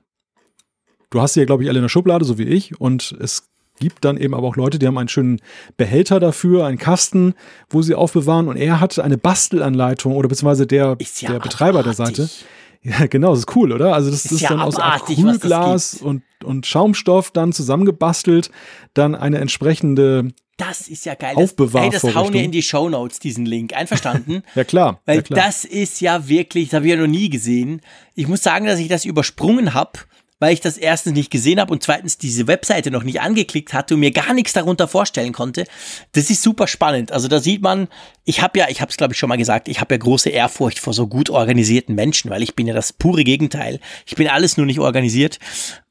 [1.09, 2.79] Du hast sie ja, glaube ich, alle in der Schublade, so wie ich.
[2.79, 3.49] Und es
[3.79, 5.41] gibt dann eben aber auch Leute, die haben einen schönen
[5.77, 7.35] Behälter dafür, einen Kasten,
[7.69, 11.95] wo sie aufbewahren und er hat eine Bastelanleitung oder beziehungsweise der, ja der Betreiber der
[11.95, 12.29] Seite.
[12.83, 13.95] Ja, genau, das ist cool, oder?
[13.95, 18.53] Also das ist, ist ja dann aus Acrylglas und, und Schaumstoff dann zusammengebastelt,
[18.95, 21.35] dann eine entsprechende das ist ja geil.
[21.37, 23.75] Das, hey, das hauen wir in die Show Notes, diesen Link.
[23.75, 24.43] Einverstanden?
[24.55, 25.03] ja, klar.
[25.05, 25.45] Weil ja, klar.
[25.45, 27.83] das ist ja wirklich, das habe ich ja noch nie gesehen.
[28.15, 29.99] Ich muss sagen, dass ich das übersprungen habe
[30.39, 33.95] weil ich das erstens nicht gesehen habe und zweitens diese Webseite noch nicht angeklickt hatte
[33.95, 35.65] und mir gar nichts darunter vorstellen konnte.
[36.13, 37.13] Das ist super spannend.
[37.13, 37.89] Also da sieht man,
[38.25, 40.31] ich habe ja, ich habe es glaube ich schon mal gesagt, ich habe ja große
[40.31, 43.81] Ehrfurcht vor so gut organisierten Menschen, weil ich bin ja das pure Gegenteil.
[44.05, 45.39] Ich bin alles nur nicht organisiert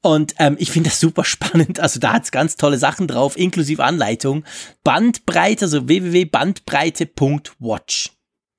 [0.01, 1.79] und ähm, ich finde das super spannend.
[1.79, 4.43] Also da hat's ganz tolle Sachen drauf, inklusive Anleitung.
[4.83, 8.14] Bandbreite, also www.bandbreite.watch.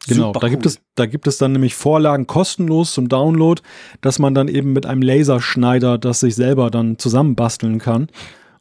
[0.08, 3.60] Genau, Super da gibt es, da gibt es dann nämlich Vorlagen kostenlos zum Download,
[4.00, 8.08] dass man dann eben mit einem Laserschneider das sich selber dann zusammenbasteln kann.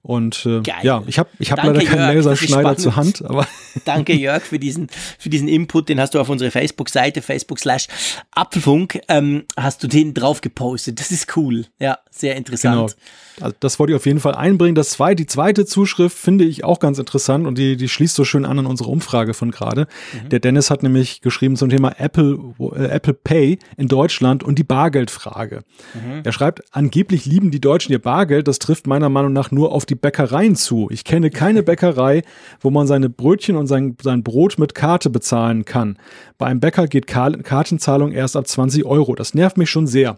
[0.05, 3.47] Und äh, ja, ich habe ich hab leider keinen Laserschneider zur Hand, aber.
[3.85, 4.87] Danke Jörg für diesen,
[5.17, 7.87] für diesen Input, den hast du auf unsere Facebook-Seite, Facebook slash
[8.29, 10.99] Apfelfunk, ähm, hast du den drauf gepostet.
[10.99, 11.65] Das ist cool.
[11.79, 12.75] Ja, sehr interessant.
[12.75, 13.43] Genau.
[13.43, 14.75] Also das wollte ich auf jeden Fall einbringen.
[14.75, 18.23] Das zweite, die zweite Zuschrift finde ich auch ganz interessant und die, die schließt so
[18.23, 19.87] schön an an unsere Umfrage von gerade.
[20.13, 20.29] Mhm.
[20.29, 24.63] Der Dennis hat nämlich geschrieben zum Thema Apple, äh, Apple Pay in Deutschland und die
[24.63, 25.63] Bargeldfrage.
[25.93, 26.21] Mhm.
[26.23, 28.47] Er schreibt, angeblich lieben die Deutschen ihr Bargeld.
[28.47, 30.87] Das trifft meiner Meinung nach nur auf die Bäckereien zu.
[30.91, 32.23] Ich kenne keine Bäckerei,
[32.59, 35.97] wo man seine Brötchen und sein, sein Brot mit Karte bezahlen kann.
[36.37, 39.15] Bei einem Bäcker geht Kartenzahlung erst ab 20 Euro.
[39.15, 40.17] Das nervt mich schon sehr.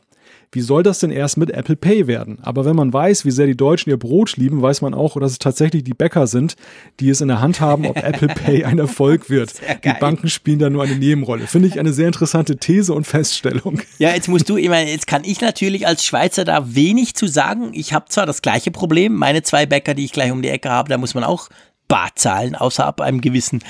[0.51, 2.39] Wie soll das denn erst mit Apple Pay werden?
[2.41, 5.33] Aber wenn man weiß, wie sehr die Deutschen ihr Brot lieben, weiß man auch, dass
[5.33, 6.55] es tatsächlich die Bäcker sind,
[6.99, 9.53] die es in der Hand haben, ob Apple Pay ein Erfolg wird.
[9.83, 11.47] Die Banken spielen da nur eine Nebenrolle.
[11.47, 13.81] Finde ich eine sehr interessante These und Feststellung.
[13.99, 17.27] Ja, jetzt musst du, ich meine, jetzt kann ich natürlich als Schweizer da wenig zu
[17.27, 17.71] sagen.
[17.73, 20.69] Ich habe zwar das gleiche Problem, meine zwei Bäcker, die ich gleich um die Ecke
[20.69, 21.49] habe, da muss man auch
[21.87, 23.63] Bar zahlen, außer ab einem gewissen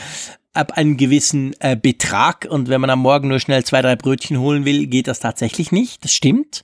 [0.58, 4.40] ab einem gewissen äh, Betrag und wenn man am Morgen nur schnell zwei, drei Brötchen
[4.40, 6.04] holen will, geht das tatsächlich nicht.
[6.04, 6.64] Das stimmt.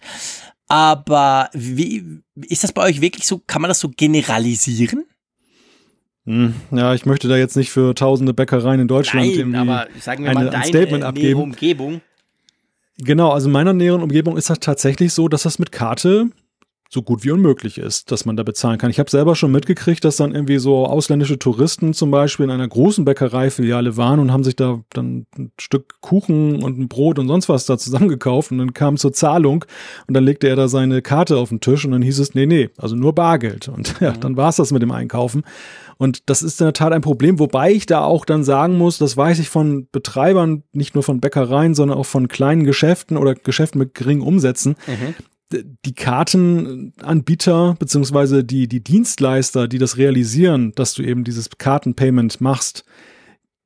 [0.67, 3.41] Aber wie ist das bei euch wirklich so?
[3.45, 5.05] Kann man das so generalisieren?
[6.25, 10.23] Hm, ja, ich möchte da jetzt nicht für tausende Bäckereien in Deutschland Nein, aber sagen
[10.23, 11.41] wir eine, mal deine ein Statement abgeben.
[11.41, 12.01] Umgebung.
[12.97, 16.29] Genau, also in meiner näheren Umgebung ist das tatsächlich so, dass das mit Karte
[16.93, 18.91] so gut wie unmöglich ist, dass man da bezahlen kann.
[18.91, 22.67] Ich habe selber schon mitgekriegt, dass dann irgendwie so ausländische Touristen zum Beispiel in einer
[22.67, 27.27] großen Bäckereifiliale waren und haben sich da dann ein Stück Kuchen und ein Brot und
[27.27, 29.65] sonst was da zusammengekauft und dann kam zur Zahlung
[30.07, 32.45] und dann legte er da seine Karte auf den Tisch und dann hieß es, nee,
[32.45, 33.67] nee, also nur Bargeld.
[33.67, 34.19] Und ja, mhm.
[34.19, 35.43] dann war es das mit dem Einkaufen.
[35.97, 38.97] Und das ist in der Tat ein Problem, wobei ich da auch dann sagen muss,
[38.97, 43.35] das weiß ich von Betreibern, nicht nur von Bäckereien, sondern auch von kleinen Geschäften oder
[43.35, 45.15] Geschäften mit geringen Umsätzen, mhm
[45.85, 52.85] die Kartenanbieter beziehungsweise die, die Dienstleister, die das realisieren, dass du eben dieses Kartenpayment machst,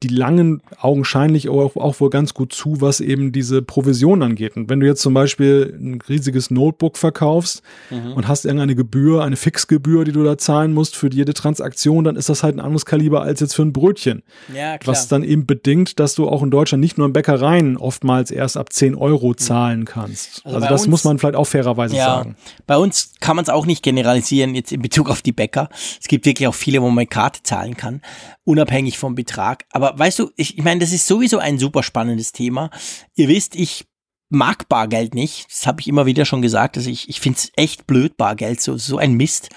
[0.04, 4.56] die langen augenscheinlich auch, auch wohl ganz gut zu, was eben diese Provision angeht.
[4.56, 8.14] Und wenn du jetzt zum Beispiel ein riesiges Notebook verkaufst mhm.
[8.14, 12.16] und hast irgendeine Gebühr, eine Fixgebühr, die du da zahlen musst für jede Transaktion, dann
[12.16, 14.22] ist das halt ein anderes Kaliber als jetzt für ein Brötchen.
[14.54, 14.94] Ja, klar.
[14.94, 18.56] Was dann eben bedingt, dass du auch in Deutschland nicht nur in Bäckereien oftmals erst
[18.56, 19.38] ab 10 Euro mhm.
[19.38, 20.46] zahlen kannst.
[20.46, 22.36] Also, also das uns, muss man vielleicht auch fairerweise ja, sagen.
[22.68, 25.70] Bei uns kann man es auch nicht generalisieren jetzt in Bezug auf die Bäcker.
[26.00, 28.02] Es gibt wirklich auch viele, wo man Karte zahlen kann
[28.48, 29.66] unabhängig vom Betrag.
[29.72, 32.70] Aber weißt du, ich, ich meine, das ist sowieso ein super spannendes Thema.
[33.16, 33.86] Ihr wisst, ich
[34.30, 35.50] mag Bargeld nicht.
[35.50, 36.78] Das habe ich immer wieder schon gesagt.
[36.78, 39.50] Also ich, ich finde es echt blöd, Bargeld, so, so ein Mist.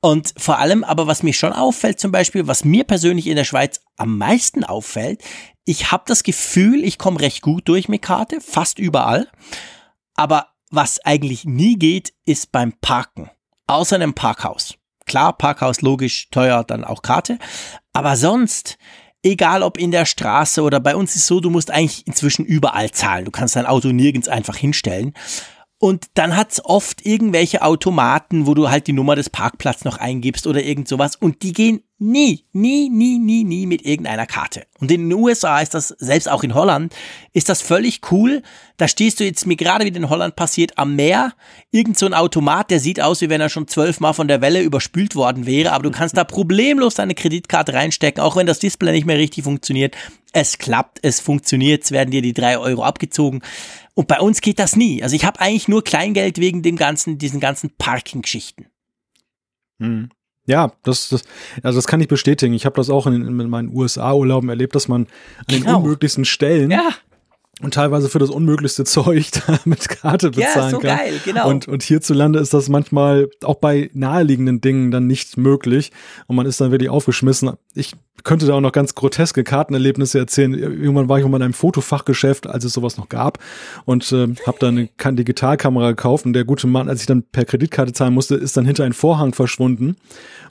[0.00, 3.44] Und vor allem, aber was mir schon auffällt, zum Beispiel, was mir persönlich in der
[3.44, 5.22] Schweiz am meisten auffällt,
[5.64, 9.28] ich habe das Gefühl, ich komme recht gut durch mit Karte, fast überall.
[10.14, 13.30] Aber was eigentlich nie geht, ist beim Parken.
[13.66, 14.74] Außer einem Parkhaus.
[15.06, 17.38] Klar, Parkhaus logisch, teuer, dann auch Karte.
[17.92, 18.78] Aber sonst,
[19.24, 22.90] egal ob in der Straße oder bei uns ist so, du musst eigentlich inzwischen überall
[22.90, 23.24] zahlen.
[23.24, 25.14] Du kannst dein Auto nirgends einfach hinstellen.
[25.78, 30.46] Und dann hat's oft irgendwelche Automaten, wo du halt die Nummer des Parkplatzes noch eingibst
[30.46, 31.16] oder irgend sowas.
[31.16, 34.66] Und die gehen nie, nie, nie, nie, nie mit irgendeiner Karte.
[34.78, 36.94] Und in den USA ist das, selbst auch in Holland,
[37.32, 38.42] ist das völlig cool.
[38.76, 41.32] Da stehst du jetzt mir gerade wie in Holland passiert am Meer,
[41.70, 44.60] irgend so ein Automat, der sieht aus, wie wenn er schon zwölfmal von der Welle
[44.60, 48.92] überspült worden wäre, aber du kannst da problemlos deine Kreditkarte reinstecken, auch wenn das Display
[48.92, 49.96] nicht mehr richtig funktioniert.
[50.32, 53.40] Es klappt, es funktioniert, es werden dir die drei Euro abgezogen.
[53.94, 55.02] Und bei uns geht das nie.
[55.02, 58.66] Also ich habe eigentlich nur Kleingeld wegen dem ganzen, diesen ganzen Parking-Geschichten.
[59.78, 60.10] Hm.
[60.46, 61.22] Ja, das, das,
[61.62, 62.54] also das kann ich bestätigen.
[62.54, 65.06] Ich habe das auch in, in meinen USA-Urlauben erlebt, dass man
[65.38, 65.78] an den genau.
[65.78, 66.90] unmöglichsten Stellen ja
[67.62, 69.30] und teilweise für das unmöglichste Zeug
[69.64, 70.98] mit Karte bezahlen ja, so kann.
[70.98, 71.48] Geil, genau.
[71.48, 75.92] Und, und hierzulande ist das manchmal auch bei naheliegenden Dingen dann nicht möglich
[76.26, 77.52] und man ist dann wirklich aufgeschmissen.
[77.74, 80.54] Ich könnte da auch noch ganz groteske Kartenerlebnisse erzählen.
[80.54, 83.38] Irgendwann war ich mal in einem Fotofachgeschäft, als es sowas noch gab
[83.84, 87.44] und äh, habe dann eine Digitalkamera gekauft und der gute Mann, als ich dann per
[87.44, 89.96] Kreditkarte zahlen musste, ist dann hinter einen Vorhang verschwunden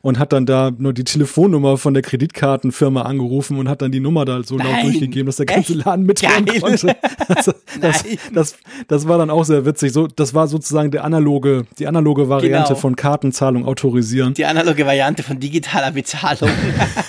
[0.03, 4.01] und hat dann da nur die Telefonnummer von der Kreditkartenfirma angerufen und hat dann die
[4.01, 6.95] Nummer da so laut durchgegeben, dass der ganze Laden mithören konnte.
[7.25, 8.03] Also, das,
[8.33, 8.55] das,
[8.89, 9.93] das, war dann auch sehr witzig.
[9.93, 12.79] So, das war sozusagen der analoge, die analoge Variante genau.
[12.79, 14.33] von Kartenzahlung autorisieren.
[14.33, 16.49] Die analoge Variante von digitaler Bezahlung.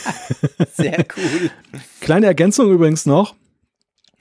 [0.74, 1.50] sehr cool.
[2.00, 3.34] Kleine Ergänzung übrigens noch.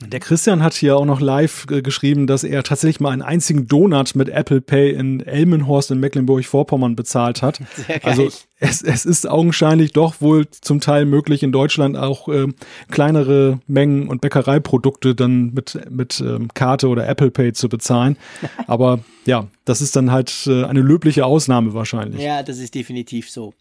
[0.08, 3.68] Der Christian hat hier auch noch live äh, geschrieben, dass er tatsächlich mal einen einzigen
[3.68, 7.60] Donut mit Apple Pay in Elmenhorst in Mecklenburg-Vorpommern bezahlt hat.
[7.76, 8.06] Sehr.
[8.06, 12.48] Also es, es ist augenscheinlich doch wohl zum Teil möglich in Deutschland auch äh,
[12.90, 18.18] kleinere Mengen und Bäckereiprodukte dann mit, mit ähm, Karte oder Apple Pay zu bezahlen.
[18.68, 22.22] Aber ja, das ist dann halt äh, eine löbliche Ausnahme wahrscheinlich.
[22.22, 23.54] Ja, das ist definitiv so.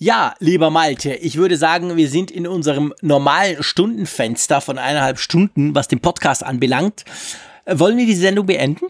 [0.00, 5.74] Ja, lieber Malte, ich würde sagen, wir sind in unserem normalen Stundenfenster von eineinhalb Stunden,
[5.74, 7.04] was den Podcast anbelangt.
[7.66, 8.86] Wollen wir die Sendung beenden?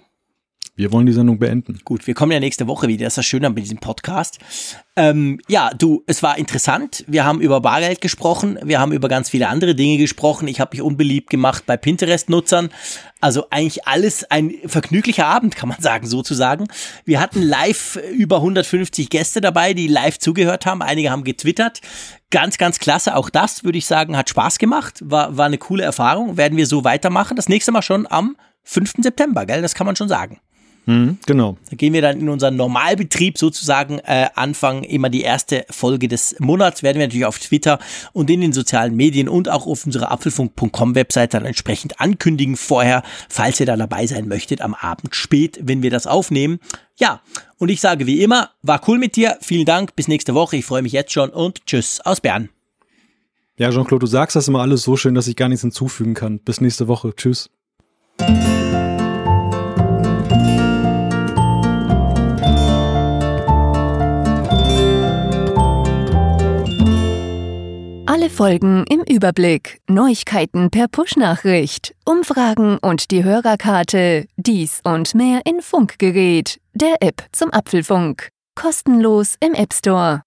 [0.78, 1.80] Wir wollen die Sendung beenden.
[1.84, 3.02] Gut, wir kommen ja nächste Woche wieder.
[3.04, 4.38] Das ist das Schöne bei diesem Podcast.
[4.94, 7.04] Ähm, ja, du, es war interessant.
[7.08, 8.60] Wir haben über Bargeld gesprochen.
[8.62, 10.46] Wir haben über ganz viele andere Dinge gesprochen.
[10.46, 12.68] Ich habe mich unbeliebt gemacht bei Pinterest-Nutzern.
[13.20, 16.68] Also eigentlich alles ein vergnüglicher Abend, kann man sagen, sozusagen.
[17.04, 20.80] Wir hatten live über 150 Gäste dabei, die live zugehört haben.
[20.80, 21.80] Einige haben getwittert.
[22.30, 23.16] Ganz, ganz klasse.
[23.16, 25.00] Auch das, würde ich sagen, hat Spaß gemacht.
[25.04, 26.36] War, war eine coole Erfahrung.
[26.36, 27.34] Werden wir so weitermachen.
[27.34, 28.92] Das nächste Mal schon am 5.
[28.98, 29.60] September, gell?
[29.60, 30.38] Das kann man schon sagen.
[30.88, 31.58] Mhm, genau.
[31.68, 34.84] Da gehen wir dann in unseren Normalbetrieb sozusagen äh, anfangen.
[34.84, 37.78] Immer die erste Folge des Monats werden wir natürlich auf Twitter
[38.14, 43.02] und in den sozialen Medien und auch auf unserer apfelfunk.com Website dann entsprechend ankündigen vorher,
[43.28, 46.58] falls ihr da dabei sein möchtet, am Abend spät, wenn wir das aufnehmen.
[46.96, 47.20] Ja,
[47.58, 49.36] und ich sage wie immer, war cool mit dir.
[49.42, 49.94] Vielen Dank.
[49.94, 50.56] Bis nächste Woche.
[50.56, 52.48] Ich freue mich jetzt schon und tschüss aus Bern.
[53.58, 56.38] Ja, Jean-Claude, du sagst das immer alles so schön, dass ich gar nichts hinzufügen kann.
[56.38, 57.14] Bis nächste Woche.
[57.14, 57.50] Tschüss.
[68.10, 75.60] Alle Folgen im Überblick, Neuigkeiten per Push-Nachricht, Umfragen und die Hörerkarte, dies und mehr in
[75.60, 78.30] Funkgerät, der App zum Apfelfunk.
[78.54, 80.22] Kostenlos im App Store.